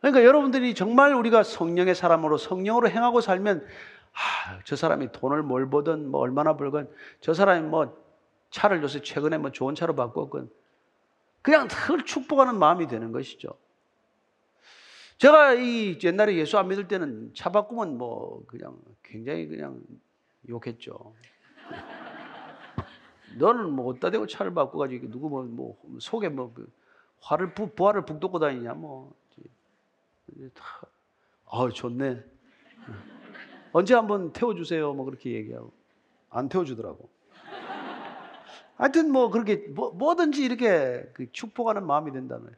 그러니까 0.00 0.24
여러분들이 0.24 0.74
정말 0.74 1.14
우리가 1.14 1.42
성령의 1.42 1.94
사람으로 1.94 2.36
성령으로 2.36 2.88
행하고 2.88 3.20
살면 3.20 3.66
아, 4.12 4.58
저 4.64 4.76
사람이 4.76 5.12
돈을 5.12 5.42
뭘 5.42 5.70
버든 5.70 6.10
뭐 6.10 6.20
얼마나 6.20 6.56
벌건 6.56 6.90
저 7.20 7.34
사람이 7.34 7.66
뭐 7.68 7.96
차를 8.50 8.82
요새 8.82 9.00
최근에 9.00 9.38
뭐 9.38 9.50
좋은 9.50 9.74
차로 9.74 9.94
바꿨건 9.94 10.50
그냥 11.40 11.68
늘 11.68 12.04
축복하는 12.04 12.58
마음이 12.58 12.86
되는 12.86 13.12
것이죠. 13.12 13.54
제가 15.18 15.54
이 15.54 15.98
옛날에 16.02 16.34
예수 16.34 16.58
안 16.58 16.68
믿을 16.68 16.88
때는 16.88 17.32
차 17.34 17.50
바꾸면 17.50 17.96
뭐 17.96 18.42
그냥 18.46 18.76
굉장히 19.02 19.46
그냥 19.46 19.80
욕했죠. 20.48 21.14
너는 23.38 23.70
뭐 23.70 23.86
어디다 23.90 24.10
대고 24.10 24.26
차를 24.26 24.54
바꿔 24.54 24.78
가지고 24.78 25.10
누구 25.10 25.28
뭐, 25.28 25.44
뭐 25.44 25.78
속에 26.00 26.28
뭐 26.28 26.52
그 26.54 26.70
화를 27.20 27.54
부, 27.54 27.70
부활을 27.70 28.04
북돋고 28.04 28.38
다니냐 28.38 28.74
뭐. 28.74 29.14
다, 30.54 30.64
아 31.46 31.68
좋네. 31.72 32.22
언제 33.72 33.94
한번 33.94 34.32
태워 34.32 34.54
주세요. 34.54 34.92
뭐 34.92 35.04
그렇게 35.04 35.32
얘기하고 35.32 35.72
안 36.30 36.48
태워 36.48 36.64
주더라고. 36.64 37.08
하여튼 38.76 39.12
뭐 39.12 39.30
그렇게 39.30 39.56
뭐, 39.68 39.92
뭐든지 39.92 40.42
이렇게 40.44 41.08
그 41.12 41.30
축복하는 41.30 41.86
마음이 41.86 42.10
된다면 42.12 42.54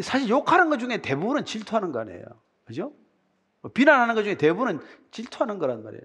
사실 0.00 0.28
욕하는 0.28 0.68
것 0.68 0.78
중에 0.78 1.00
대부분은 1.00 1.44
질투하는 1.44 1.92
거 1.92 2.00
아니에요. 2.00 2.24
그죠? 2.64 2.92
뭐 3.62 3.70
비난하는 3.72 4.14
것 4.14 4.22
중에 4.24 4.36
대부분은 4.36 4.80
질투하는 5.10 5.58
거란 5.58 5.82
말이에요. 5.82 6.02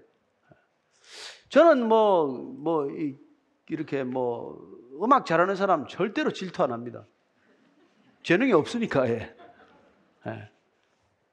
저는 1.50 1.86
뭐, 1.86 2.26
뭐, 2.26 2.90
이- 2.90 3.16
이렇게 3.68 4.04
뭐, 4.04 4.58
음악 5.02 5.26
잘하는 5.26 5.56
사람 5.56 5.86
절대로 5.86 6.32
질투 6.32 6.62
안 6.62 6.72
합니다. 6.72 7.06
재능이 8.22 8.52
없으니까, 8.52 9.08
예. 9.08 9.34
예. 10.26 10.50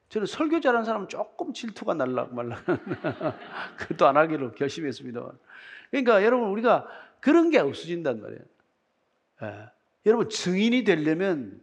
저는 0.08 0.26
설교 0.26 0.60
잘하는 0.60 0.84
사람은 0.84 1.08
조금 1.08 1.52
질투가 1.52 1.94
날락 1.94 2.34
말락. 2.34 2.64
그것도 3.78 4.06
안 4.06 4.16
하기로 4.16 4.52
결심했습니다. 4.52 5.32
그러니까 5.90 6.22
여러분, 6.22 6.48
우리가 6.50 6.86
그런 7.20 7.50
게 7.50 7.58
없어진단 7.58 8.20
말이에요. 8.20 8.42
예. 9.42 9.66
여러분, 10.06 10.28
증인이 10.28 10.84
되려면 10.84 11.60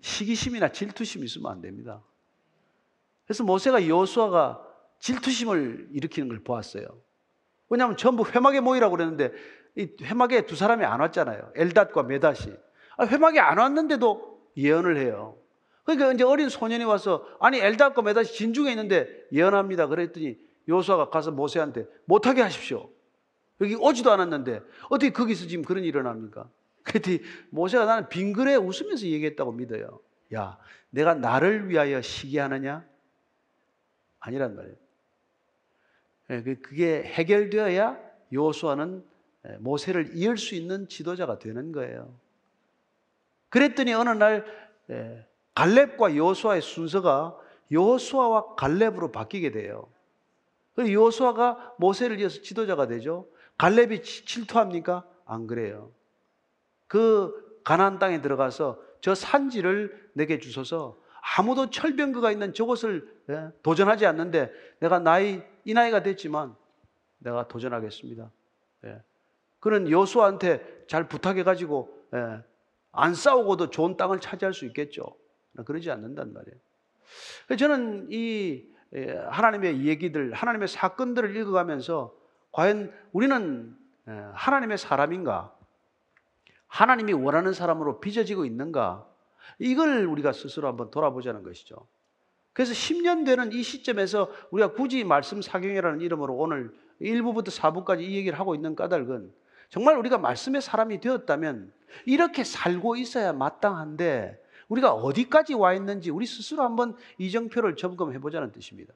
시기심이나 0.00 0.72
질투심이 0.72 1.24
있으면 1.24 1.52
안 1.52 1.60
됩니다. 1.60 2.02
그래서 3.24 3.44
모세가 3.44 3.88
여호수아가 3.88 4.62
질투심을 4.98 5.88
일으키는 5.92 6.28
걸 6.28 6.42
보았어요. 6.42 6.86
왜냐하면 7.68 7.96
전부 7.96 8.24
회막에 8.28 8.60
모이라고 8.60 8.96
그랬는데 8.96 9.32
이 9.76 9.88
회막에 10.02 10.46
두 10.46 10.56
사람이 10.56 10.84
안 10.84 11.00
왔잖아요. 11.00 11.52
엘닷과 11.54 12.02
메닷이. 12.04 12.54
아, 12.96 13.04
회막에 13.06 13.38
안 13.38 13.58
왔는데도 13.58 14.40
예언을 14.56 14.96
해요. 14.96 15.36
그러니까 15.84 16.12
이제 16.12 16.24
어린 16.24 16.48
소년이 16.48 16.84
와서 16.84 17.24
아니 17.40 17.58
엘닷과 17.60 18.02
메닷이 18.02 18.26
진중에 18.26 18.70
있는데 18.70 19.08
예언합니다. 19.32 19.86
그랬더니 19.86 20.38
여호수아가 20.66 21.10
가서 21.10 21.30
모세한테 21.30 21.86
못하게 22.06 22.40
하십시오. 22.42 22.90
여기 23.60 23.74
오지도 23.74 24.10
않았는데 24.10 24.62
어떻게 24.88 25.12
거기서 25.12 25.46
지금 25.46 25.62
그런 25.64 25.82
일이 25.84 25.90
일어납니까? 25.90 26.48
그랬더니 26.82 27.20
모세가 27.50 27.84
나는 27.84 28.08
빙그레 28.08 28.56
웃으면서 28.56 29.06
얘기했다고 29.06 29.52
믿어요. 29.52 30.00
야, 30.34 30.58
내가 30.90 31.14
나를 31.14 31.68
위하여 31.68 32.00
시기하느냐? 32.00 32.84
아니란 34.20 34.56
말이에요. 34.56 34.76
예, 36.30 36.42
그- 36.42 36.60
그게 36.60 37.02
해결되어야 37.04 37.98
여호수아는 38.32 39.04
예, 39.04 39.15
모세를 39.60 40.10
이을 40.14 40.36
수 40.36 40.54
있는 40.54 40.88
지도자가 40.88 41.38
되는 41.38 41.72
거예요. 41.72 42.14
그랬더니 43.48 43.92
어느 43.94 44.10
날 44.10 44.44
예, 44.90 45.26
갈렙과 45.54 46.16
여호수아의 46.16 46.62
순서가 46.62 47.36
여호수아와 47.70 48.54
갈렙으로 48.54 49.10
바뀌게 49.12 49.50
돼요. 49.50 49.88
그래서 50.74 50.92
여호수아가 50.92 51.74
모세를 51.78 52.20
이어서 52.20 52.42
지도자가 52.42 52.86
되죠. 52.86 53.26
갈렙이 53.58 54.02
지- 54.02 54.24
질투합니까? 54.26 55.04
안 55.24 55.46
그래요. 55.46 55.90
그 56.86 57.60
가나안 57.64 57.98
땅에 57.98 58.20
들어가서 58.20 58.80
저 59.00 59.14
산지를 59.14 60.10
내게 60.12 60.38
주소서 60.38 60.98
아무도 61.38 61.70
철병거가 61.70 62.30
있는 62.30 62.54
저곳을 62.54 63.12
예, 63.30 63.48
도전하지 63.62 64.06
않는데 64.06 64.52
내가 64.80 64.98
나이 64.98 65.42
이 65.64 65.74
나이가 65.74 66.02
됐지만 66.02 66.54
내가 67.18 67.48
도전하겠습니다. 67.48 68.30
예. 69.66 69.70
그는 69.70 69.90
여수한테 69.90 70.84
잘 70.86 71.08
부탁해 71.08 71.42
가지고 71.42 71.92
예, 72.14 72.40
안 72.92 73.14
싸우고도 73.14 73.70
좋은 73.70 73.96
땅을 73.96 74.20
차지할 74.20 74.54
수 74.54 74.64
있겠죠. 74.66 75.02
그러지 75.64 75.90
않는단 75.90 76.32
말이에요. 76.32 76.56
저는 77.58 78.08
이 78.10 78.64
예, 78.94 79.12
하나님의 79.28 79.84
얘기들, 79.86 80.32
하나님의 80.32 80.68
사건들을 80.68 81.36
읽어가면서 81.36 82.14
과연 82.52 82.92
우리는 83.12 83.76
예, 84.08 84.12
하나님의 84.34 84.78
사람인가? 84.78 85.52
하나님이 86.68 87.12
원하는 87.12 87.52
사람으로 87.52 88.00
빚어지고 88.00 88.44
있는가? 88.44 89.06
이걸 89.58 90.06
우리가 90.06 90.32
스스로 90.32 90.68
한번 90.68 90.90
돌아보자는 90.90 91.42
것이죠. 91.42 91.86
그래서 92.52 92.72
10년 92.72 93.26
되는 93.26 93.52
이 93.52 93.62
시점에서 93.62 94.30
우리가 94.50 94.72
굳이 94.72 95.04
말씀 95.04 95.42
사경이라는 95.42 96.00
이름으로 96.00 96.34
오늘 96.34 96.72
1부부터 97.00 97.48
4부까지 97.48 98.00
이 98.02 98.16
얘기를 98.16 98.38
하고 98.38 98.54
있는 98.54 98.74
까닭은 98.74 99.32
정말 99.68 99.96
우리가 99.98 100.18
말씀의 100.18 100.62
사람이 100.62 101.00
되었다면 101.00 101.72
이렇게 102.04 102.44
살고 102.44 102.96
있어야 102.96 103.32
마땅한데 103.32 104.42
우리가 104.68 104.92
어디까지 104.92 105.54
와 105.54 105.74
있는지 105.74 106.10
우리 106.10 106.26
스스로 106.26 106.62
한번 106.62 106.96
이정표를 107.18 107.76
점검해 107.76 108.18
보자는 108.18 108.52
뜻입니다. 108.52 108.92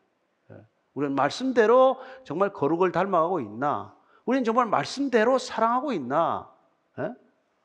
예. 0.51 0.57
우리는 0.95 1.15
말씀대로 1.15 1.99
정말 2.25 2.53
거룩을 2.53 2.93
닮아가고 2.93 3.41
있나? 3.41 3.95
우리는 4.25 4.45
정말 4.45 4.67
말씀대로 4.67 5.39
사랑하고 5.39 5.93
있나? 5.93 6.51
예? 6.99 7.11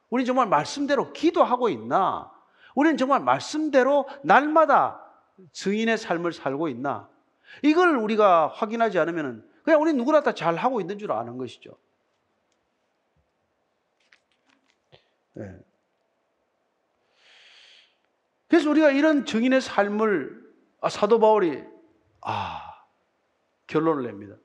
우리는 0.09 0.25
정말 0.25 0.47
말씀대로 0.47 1.13
기도하고 1.13 1.69
있나? 1.69 2.31
우리는 2.75 2.97
정말 2.97 3.21
말씀대로 3.21 4.07
날마다 4.23 5.01
증인의 5.51 5.97
삶을 5.97 6.33
살고 6.33 6.67
있나? 6.67 7.09
이걸 7.63 7.97
우리가 7.97 8.47
확인하지 8.47 8.99
않으면 8.99 9.47
그냥 9.63 9.81
우리 9.81 9.93
누구나 9.93 10.21
다 10.21 10.33
잘하고 10.33 10.79
있는 10.81 10.99
줄 10.99 11.11
아는 11.11 11.37
것이죠. 11.37 11.71
네. 15.35 15.55
그래서 18.47 18.69
우리가 18.69 18.91
이런 18.91 19.25
증인의 19.25 19.61
삶을 19.61 20.43
아, 20.81 20.89
사도 20.89 21.19
바울이 21.19 21.63
아 22.21 22.61
결론을 23.67 24.03
냅니다. 24.03 24.35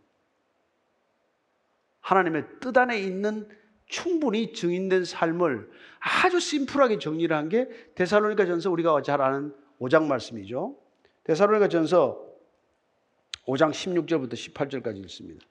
하나님의 2.00 2.44
뜻 2.60 2.76
안에 2.76 2.98
있는 2.98 3.48
충분히 3.86 4.52
증인된 4.52 5.04
삶을 5.04 5.70
아주 6.00 6.40
심플하게 6.40 6.98
정리를 6.98 7.34
한 7.36 7.48
게 7.48 7.68
데살로니가 7.94 8.46
전서 8.46 8.70
우리가 8.70 9.02
잘 9.02 9.20
아는 9.20 9.54
5장 9.80 10.04
말씀이죠. 10.06 10.76
데살로니가 11.24 11.68
전서 11.68 12.24
5장 13.46 13.70
16절부터 13.70 14.32
18절까지 14.34 14.96
읽습니다. 15.04 15.44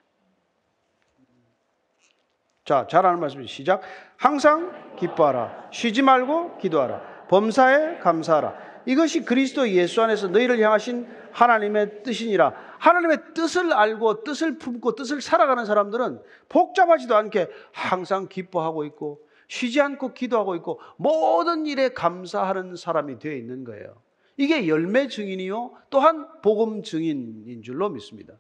자, 2.70 2.86
잘 2.86 3.04
아는 3.04 3.20
말씀 3.20 3.44
시작. 3.48 3.82
항상 4.16 4.96
기뻐하라. 4.96 5.70
쉬지 5.72 6.04
말고 6.04 6.60
기도하라. 6.60 7.26
범사에 7.28 7.98
감사하라. 7.98 8.84
이것이 8.86 9.26
그리스도 9.26 9.68
예수 9.70 10.04
안에서 10.04 10.28
너희를 10.28 10.60
향하신 10.60 11.08
하나님의 11.32 12.04
뜻이니라. 12.04 12.54
하나님의 12.78 13.34
뜻을 13.34 13.74
알고 13.74 14.24
뜻을 14.24 14.60
품고 14.60 14.94
뜻을 14.94 15.20
살아가는 15.20 15.66
사람들은 15.66 16.22
복잡하지도 16.48 17.16
않게 17.16 17.50
항상 17.72 18.28
기뻐하고 18.28 18.86
있고 18.86 19.20
쉬지 19.48 19.82
않고 19.82 20.14
기도하고 20.14 20.56
있고 20.58 20.80
모든 20.98 21.66
일에 21.66 21.90
감사하는 21.90 22.76
사람이 22.76 23.18
되어 23.18 23.34
있는 23.34 23.64
거예요. 23.64 24.00
이게 24.38 24.68
열매 24.68 25.08
증인이요. 25.08 25.72
또한 25.90 26.28
복음 26.44 26.84
증인인 26.84 27.64
줄로 27.64 27.90
믿습니다. 27.90 28.36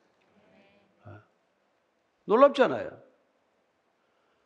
놀랍잖아요. 2.26 3.09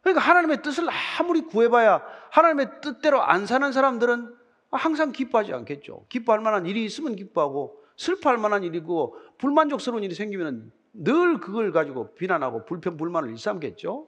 그러니까 0.04 0.22
하나님의 0.22 0.62
뜻을 0.62 0.86
아무리 1.20 1.42
구해봐야 1.42 2.04
하나님의 2.30 2.82
뜻대로 2.82 3.22
안 3.22 3.46
사는 3.46 3.72
사람들은 3.72 4.36
항상 4.70 5.12
기뻐하지 5.12 5.54
않겠죠. 5.54 6.06
기뻐할 6.10 6.42
만한 6.42 6.66
일이 6.66 6.84
있으면 6.84 7.16
기뻐하고 7.16 7.82
슬퍼할 7.96 8.38
만한 8.38 8.64
일이고 8.64 9.18
불만족스러운 9.38 10.04
일이 10.04 10.14
생기면 10.14 10.72
늘 10.94 11.40
그걸 11.40 11.72
가지고 11.72 12.14
비난하고 12.16 12.66
불평 12.66 12.98
불만을 12.98 13.30
일삼겠죠. 13.30 14.08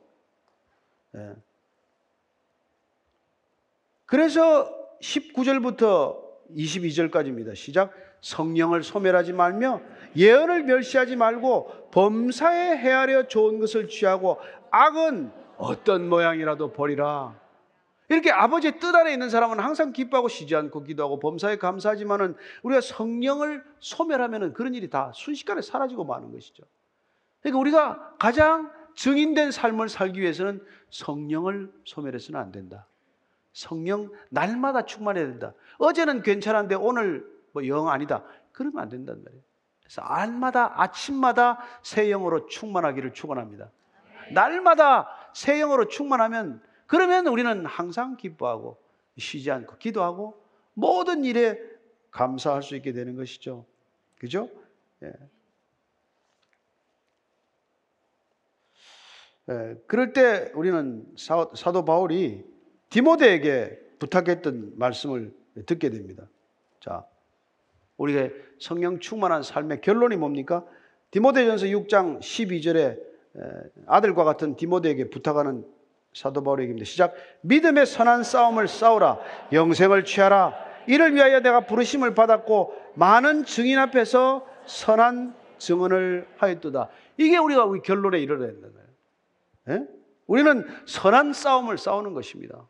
예. 1.16 1.36
그래서 4.06 4.70
19절부터 5.02 6.18
22절까지입니다. 6.56 7.56
시작. 7.56 7.92
성령을 8.22 8.84
소멸하지 8.84 9.34
말며 9.34 9.82
예언을 10.16 10.64
멸시하지 10.64 11.16
말고 11.16 11.90
범사에 11.92 12.78
헤아려 12.78 13.28
좋은 13.28 13.60
것을 13.60 13.88
취하고 13.88 14.40
악은 14.72 15.45
어떤 15.58 16.10
모양이라도 16.10 16.72
버리라. 16.74 17.34
이렇게 18.08 18.32
아버지의 18.32 18.80
뜻 18.80 18.94
안에 18.94 19.12
있는 19.14 19.30
사람은 19.30 19.60
항상 19.60 19.92
기뻐하고 19.92 20.28
쉬지 20.28 20.56
않고 20.56 20.84
기도하고 20.84 21.20
범사에 21.20 21.58
감사하지만은 21.58 22.36
우리가 22.64 22.82
성령을 22.82 23.64
소멸하면은 23.80 24.54
그런 24.54 24.76
일이 24.76 24.90
다 24.90 25.12
순식간에 25.16 25.62
사라지고 25.62 26.04
마는 26.04 26.32
것이죠. 26.32 26.64
그러니까 27.42 27.60
우리가 27.60 28.16
가장 28.20 28.72
증인된 28.96 29.52
삶을 29.52 29.90
살기 29.90 30.22
위해서는 30.22 30.64
성령을 30.92 31.72
소멸해서는 31.84 32.40
안 32.40 32.52
된다. 32.52 32.86
성령 33.54 34.12
날마다 34.30 34.86
충만해야 34.86 35.26
된다. 35.26 35.54
어제는 35.80 36.22
괜찮은데 36.22 36.76
오늘 36.76 37.26
뭐 37.54 37.66
영 37.66 37.90
아니다. 37.90 38.24
그러면 38.52 38.84
안 38.84 38.90
된단 38.90 39.24
말이에요. 39.24 39.42
그래서 39.82 40.02
날마다 40.02 40.82
아침마다 40.82 41.58
새 41.82 42.10
영으로 42.10 42.48
충만하기를 42.48 43.14
축원합니다. 43.14 43.70
날마다 44.32 45.08
새 45.36 45.60
영으로 45.60 45.90
충만하면 45.90 46.62
그러면 46.88 47.28
우리는 47.28 47.66
항상 47.66 48.16
기뻐하고 48.16 48.82
쉬지 49.18 49.52
않고 49.52 49.78
기도하고 49.78 50.42
모든 50.74 51.26
일에 51.26 51.60
감사할 52.10 52.64
수 52.64 52.74
있게 52.78 52.94
되는 52.94 53.18
것이죠. 53.18 53.66
그죠? 54.18 54.50
예. 55.04 55.12
예, 59.50 59.76
그럴 59.88 60.14
때 60.14 60.52
우리는 60.56 61.06
사, 61.18 61.50
사도 61.54 61.84
바울이 61.84 62.46
디모데에게 62.90 63.78
부탁했던 64.00 64.76
말씀을 64.78 65.36
듣게 65.66 65.90
됩니다. 65.90 66.30
자, 66.80 67.06
우리의 67.98 68.34
성령 68.58 69.02
충만한 69.02 69.44
삶의 69.44 69.82
결론이 69.82 70.16
뭡니까? 70.16 70.66
디모데전서 71.12 71.66
6장 71.66 72.20
12절에 72.22 73.15
아들과 73.88 74.24
같은 74.24 74.56
디모데에게 74.56 75.10
부탁하는 75.10 75.66
사도 76.14 76.44
바울의 76.44 76.64
얘기입니다. 76.64 76.86
시작. 76.86 77.14
믿음의 77.42 77.86
선한 77.86 78.24
싸움을 78.24 78.68
싸우라. 78.68 79.20
영생을 79.52 80.06
취하라. 80.06 80.54
이를 80.88 81.14
위하여 81.14 81.42
내가 81.42 81.62
부르심을 81.62 82.16
받았고 82.16 82.74
많은 82.96 83.44
증인 83.46 83.78
앞에서 83.80 84.46
선한 84.66 85.36
증언을 85.58 86.28
하였도다. 86.38 86.90
이게 87.18 87.38
우리가 87.38 87.66
우리 87.66 87.82
결론에 87.82 88.20
이르러야 88.20 88.52
된다는 88.52 88.76
거예요. 88.76 88.88
예? 89.70 89.88
우리는 90.28 90.66
선한 90.86 91.34
싸움을 91.34 91.78
싸우는 91.78 92.14
것입니다. 92.14 92.68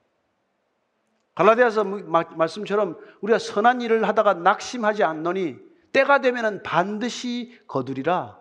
갈라디아서 1.36 1.84
말씀처럼 1.84 2.98
우리가 3.22 3.40
선한 3.40 3.82
일을 3.82 4.08
하다가 4.08 4.36
낙심하지 4.36 5.04
않노니 5.04 5.58
때가 5.92 6.22
되면은 6.22 6.64
반드시 6.64 7.60
거두리라. 7.68 8.40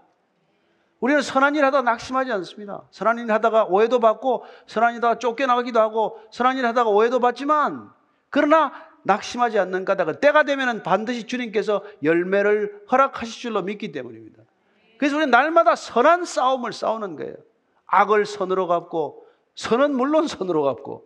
우리는 1.05 1.21
선한 1.21 1.55
일 1.55 1.67
하다가 1.67 1.83
낙심하지 1.83 2.33
않습니다. 2.33 2.81
선한 2.91 3.19
일 3.19 3.31
하다가 3.31 3.67
오해도 3.67 4.01
받고 4.01 4.47
선한 4.67 4.93
일 4.95 4.97
하다가 4.97 5.19
쫓겨나가기도 5.19 5.79
하고 5.79 6.19
선한 6.31 6.57
일 6.57 6.65
하다가 6.65 6.89
오해도 6.89 7.21
받지만 7.21 7.91
그러나 8.31 8.73
낙심하지 9.03 9.59
않는 9.59 9.85
까닭은 9.85 10.21
때가 10.21 10.45
되면은 10.45 10.83
반드시 10.83 11.27
주님께서 11.27 11.83
열매를 12.03 12.87
허락하실 12.91 13.35
줄로 13.35 13.61
믿기 13.61 13.93
때문입니다. 13.93 14.45
그래서 14.97 15.17
우리는 15.17 15.31
날마다 15.31 15.77
선한 15.77 16.25
싸움을 16.25 16.73
싸우는 16.73 17.17
거예요. 17.17 17.35
악을 17.85 18.25
선으로 18.25 18.67
갚고 18.67 19.27
선은 19.57 19.95
물론 19.95 20.27
선으로 20.27 20.63
갚고 20.63 21.05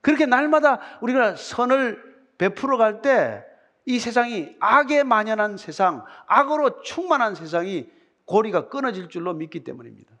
그렇게 0.00 0.24
날마다 0.24 0.80
우리가 1.02 1.36
선을 1.36 2.02
베풀어 2.38 2.78
갈 2.78 3.02
때 3.02 3.44
이 3.88 4.00
세상이 4.00 4.56
악에 4.58 5.04
만연한 5.04 5.56
세상, 5.56 6.04
악으로 6.26 6.82
충만한 6.82 7.36
세상이 7.36 7.88
고리가 8.26 8.68
끊어질 8.68 9.08
줄로 9.08 9.32
믿기 9.32 9.64
때문입니다. 9.64 10.12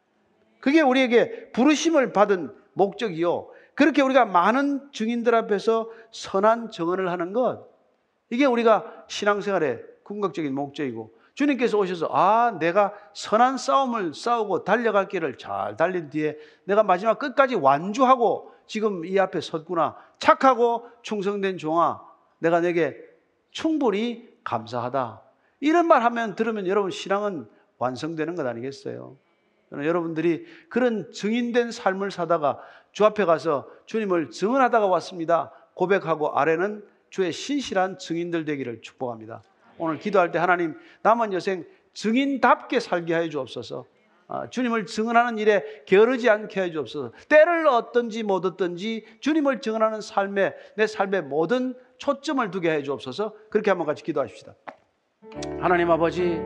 그게 0.60 0.80
우리에게 0.80 1.52
부르심을 1.52 2.12
받은 2.12 2.52
목적이요. 2.72 3.48
그렇게 3.74 4.02
우리가 4.02 4.24
많은 4.24 4.90
증인들 4.92 5.34
앞에서 5.34 5.90
선한 6.10 6.70
증언을 6.70 7.10
하는 7.10 7.32
것, 7.32 7.68
이게 8.30 8.46
우리가 8.46 9.04
신앙생활의 9.08 9.82
궁극적인 10.02 10.54
목적이고, 10.54 11.14
주님께서 11.34 11.78
오셔서, 11.78 12.08
아, 12.10 12.56
내가 12.58 12.94
선한 13.12 13.58
싸움을 13.58 14.14
싸우고 14.14 14.64
달려갈 14.64 15.08
길을 15.08 15.36
잘 15.36 15.76
달린 15.76 16.08
뒤에 16.08 16.38
내가 16.64 16.82
마지막 16.82 17.18
끝까지 17.18 17.54
완주하고 17.54 18.52
지금 18.66 19.04
이 19.04 19.18
앞에 19.18 19.40
섰구나. 19.40 19.96
착하고 20.18 20.88
충성된 21.02 21.58
종아, 21.58 22.00
내가 22.38 22.60
내게 22.60 22.96
충분히 23.50 24.28
감사하다. 24.42 25.22
이런 25.60 25.86
말 25.86 26.02
하면 26.02 26.34
들으면 26.34 26.66
여러분 26.66 26.90
신앙은 26.90 27.48
완성되는 27.78 28.34
것 28.34 28.46
아니겠어요? 28.46 29.16
여러분들이 29.72 30.44
그런 30.68 31.10
증인된 31.10 31.70
삶을 31.72 32.10
사다가 32.10 32.60
주 32.92 33.04
앞에 33.04 33.24
가서 33.24 33.68
주님을 33.86 34.30
증언하다가 34.30 34.86
왔습니다. 34.86 35.52
고백하고 35.74 36.38
아래는 36.38 36.84
주의 37.10 37.32
신실한 37.32 37.98
증인들 37.98 38.44
되기를 38.44 38.80
축복합니다. 38.82 39.42
오늘 39.78 39.98
기도할 39.98 40.30
때 40.30 40.38
하나님 40.38 40.74
남은 41.02 41.32
여생 41.32 41.64
증인답게 41.92 42.80
살게 42.80 43.14
해 43.14 43.28
주옵소서. 43.28 43.84
아, 44.28 44.50
주님을 44.50 44.86
증언하는 44.86 45.38
일에 45.38 45.82
게으르지 45.86 46.28
않게 46.28 46.60
해 46.60 46.70
주옵소서. 46.70 47.12
때를 47.28 47.66
얻든지 47.68 48.22
못 48.24 48.44
얻든지 48.44 49.04
주님을 49.20 49.60
증언하는 49.60 50.00
삶에 50.00 50.54
내 50.76 50.86
삶의 50.86 51.22
모든 51.22 51.74
초점을 51.98 52.50
두게 52.50 52.70
해 52.70 52.82
주옵소서. 52.82 53.34
그렇게 53.50 53.70
한번 53.70 53.86
같이 53.86 54.02
기도하십시다. 54.02 54.54
하나님 55.60 55.90
아버지, 55.90 56.40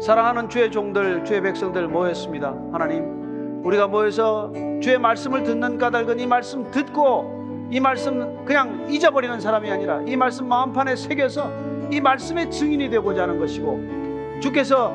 사랑하는 0.00 0.48
주의 0.48 0.70
종들, 0.70 1.26
주의 1.26 1.42
백성들 1.42 1.86
모였습니다. 1.88 2.54
하나님, 2.72 3.62
우리가 3.62 3.86
모여서 3.86 4.50
주의 4.80 4.98
말씀을 4.98 5.42
듣는 5.42 5.76
까닭은 5.76 6.18
이 6.18 6.26
말씀 6.26 6.70
듣고 6.70 7.68
이 7.70 7.78
말씀 7.80 8.42
그냥 8.46 8.86
잊어버리는 8.88 9.38
사람이 9.38 9.70
아니라 9.70 10.00
이 10.06 10.16
말씀 10.16 10.48
마음판에 10.48 10.96
새겨서 10.96 11.52
이 11.92 12.00
말씀의 12.00 12.50
증인이 12.50 12.88
되고자 12.88 13.24
하는 13.24 13.38
것이고 13.38 14.40
주께서 14.40 14.94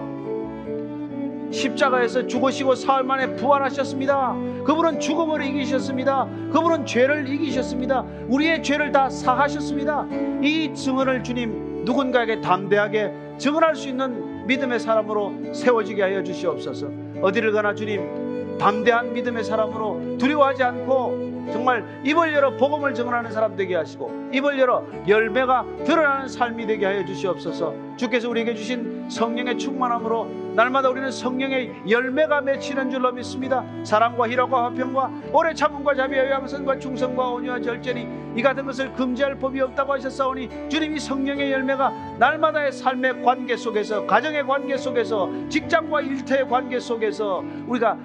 십자가에서 1.52 2.26
죽으시고 2.26 2.74
사흘 2.74 3.04
만에 3.04 3.36
부활하셨습니다. 3.36 4.36
그분은 4.66 5.00
죽음을 5.00 5.44
이기셨습니다. 5.44 6.28
그분은 6.52 6.88
죄를 6.88 7.30
이기셨습니다. 7.30 8.04
우리의 8.28 8.64
죄를 8.64 8.92
다 8.92 9.08
사하셨습니다. 9.12 10.08
이 10.42 10.74
증언을 10.74 11.24
주님 11.24 11.86
누군가에게 11.86 12.42
담대하게 12.42 13.14
증언할 13.38 13.76
수 13.76 13.88
있는 13.88 14.35
믿음의 14.46 14.80
사람으로 14.80 15.54
세워지게 15.54 16.02
하여 16.02 16.24
주시옵소서. 16.24 16.90
어디를 17.22 17.52
가나 17.52 17.74
주님 17.74 18.25
담대한 18.60 19.14
믿음의 19.14 19.44
사람으로 19.44 20.18
두려워하지 20.18 20.64
않고 20.64 21.36
정말 21.52 21.86
입을 22.04 22.34
열어 22.34 22.56
복음을 22.58 22.94
증언하는 22.94 23.32
사람 23.32 23.56
되게 23.56 23.76
하시고 23.76 24.30
입을 24.34 24.58
열어 24.60 24.84
열매가 25.08 25.66
드러나는 25.86 26.28
삶이 26.28 26.66
되게 26.66 26.86
하여 26.86 27.06
주시옵소서. 27.06 27.74
주께서 27.98 28.30
우리에게 28.30 28.56
주신 28.56 29.10
성령의 29.10 29.58
충만함으로 29.58 30.46
날마다 30.56 30.90
우리는 30.90 31.12
성령의 31.12 31.84
열매가 31.90 32.42
맺히는 32.42 32.90
줄로 32.90 33.12
믿습니다. 33.12 33.64
사랑과 33.84 34.28
희락과 34.28 34.66
화평과 34.66 35.12
오래 35.32 35.54
참음과 35.54 35.96
자비와 35.96 36.30
양선과 36.30 36.80
충성과 36.80 37.30
온유와 37.30 37.62
절제니 37.62 38.08
이 38.36 38.42
같은 38.42 38.66
것을 38.66 38.92
금지할 38.94 39.36
법이 39.36 39.62
없다고 39.62 39.94
하셨사오니 39.94 40.70
주님이 40.70 41.00
성령의 41.00 41.52
열매가 41.52 42.16
날마다의 42.20 42.72
삶의 42.72 43.24
관계 43.24 43.56
속에서 43.56 44.06
가정의 44.06 44.46
관계 44.46 44.76
속에서 44.78 45.30
직장과 45.50 46.02
일터의 46.02 46.48
관계 46.50 46.80
속에서 46.80 47.44
우리가 47.68 47.98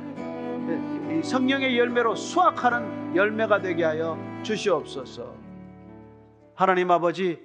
성령의 1.22 1.78
열매로 1.78 2.14
수확하는 2.14 3.16
열매가 3.16 3.60
되게 3.60 3.84
하여 3.84 4.16
주시옵소서. 4.42 5.34
하나님 6.54 6.90
아버지 6.90 7.44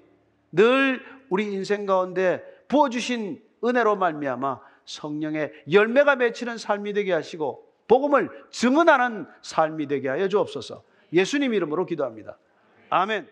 늘 0.51 1.01
우리 1.30 1.51
인생 1.51 1.86
가운데 1.86 2.43
부어 2.68 2.89
주신 2.89 3.41
은혜로 3.63 3.95
말미암아 3.95 4.59
성령의 4.86 5.51
열매가 5.72 6.16
맺히는 6.18 6.57
삶이 6.57 6.93
되게 6.93 7.11
하시고 7.11 7.66
복음을 7.88 8.30
증언하는 8.51 9.28
삶이 9.41 9.88
되게 9.88 10.09
하여 10.09 10.28
주옵소서. 10.28 10.84
예수님 11.11 11.53
이름으로 11.53 11.86
기도합니다. 11.86 12.38
아멘. 12.89 13.28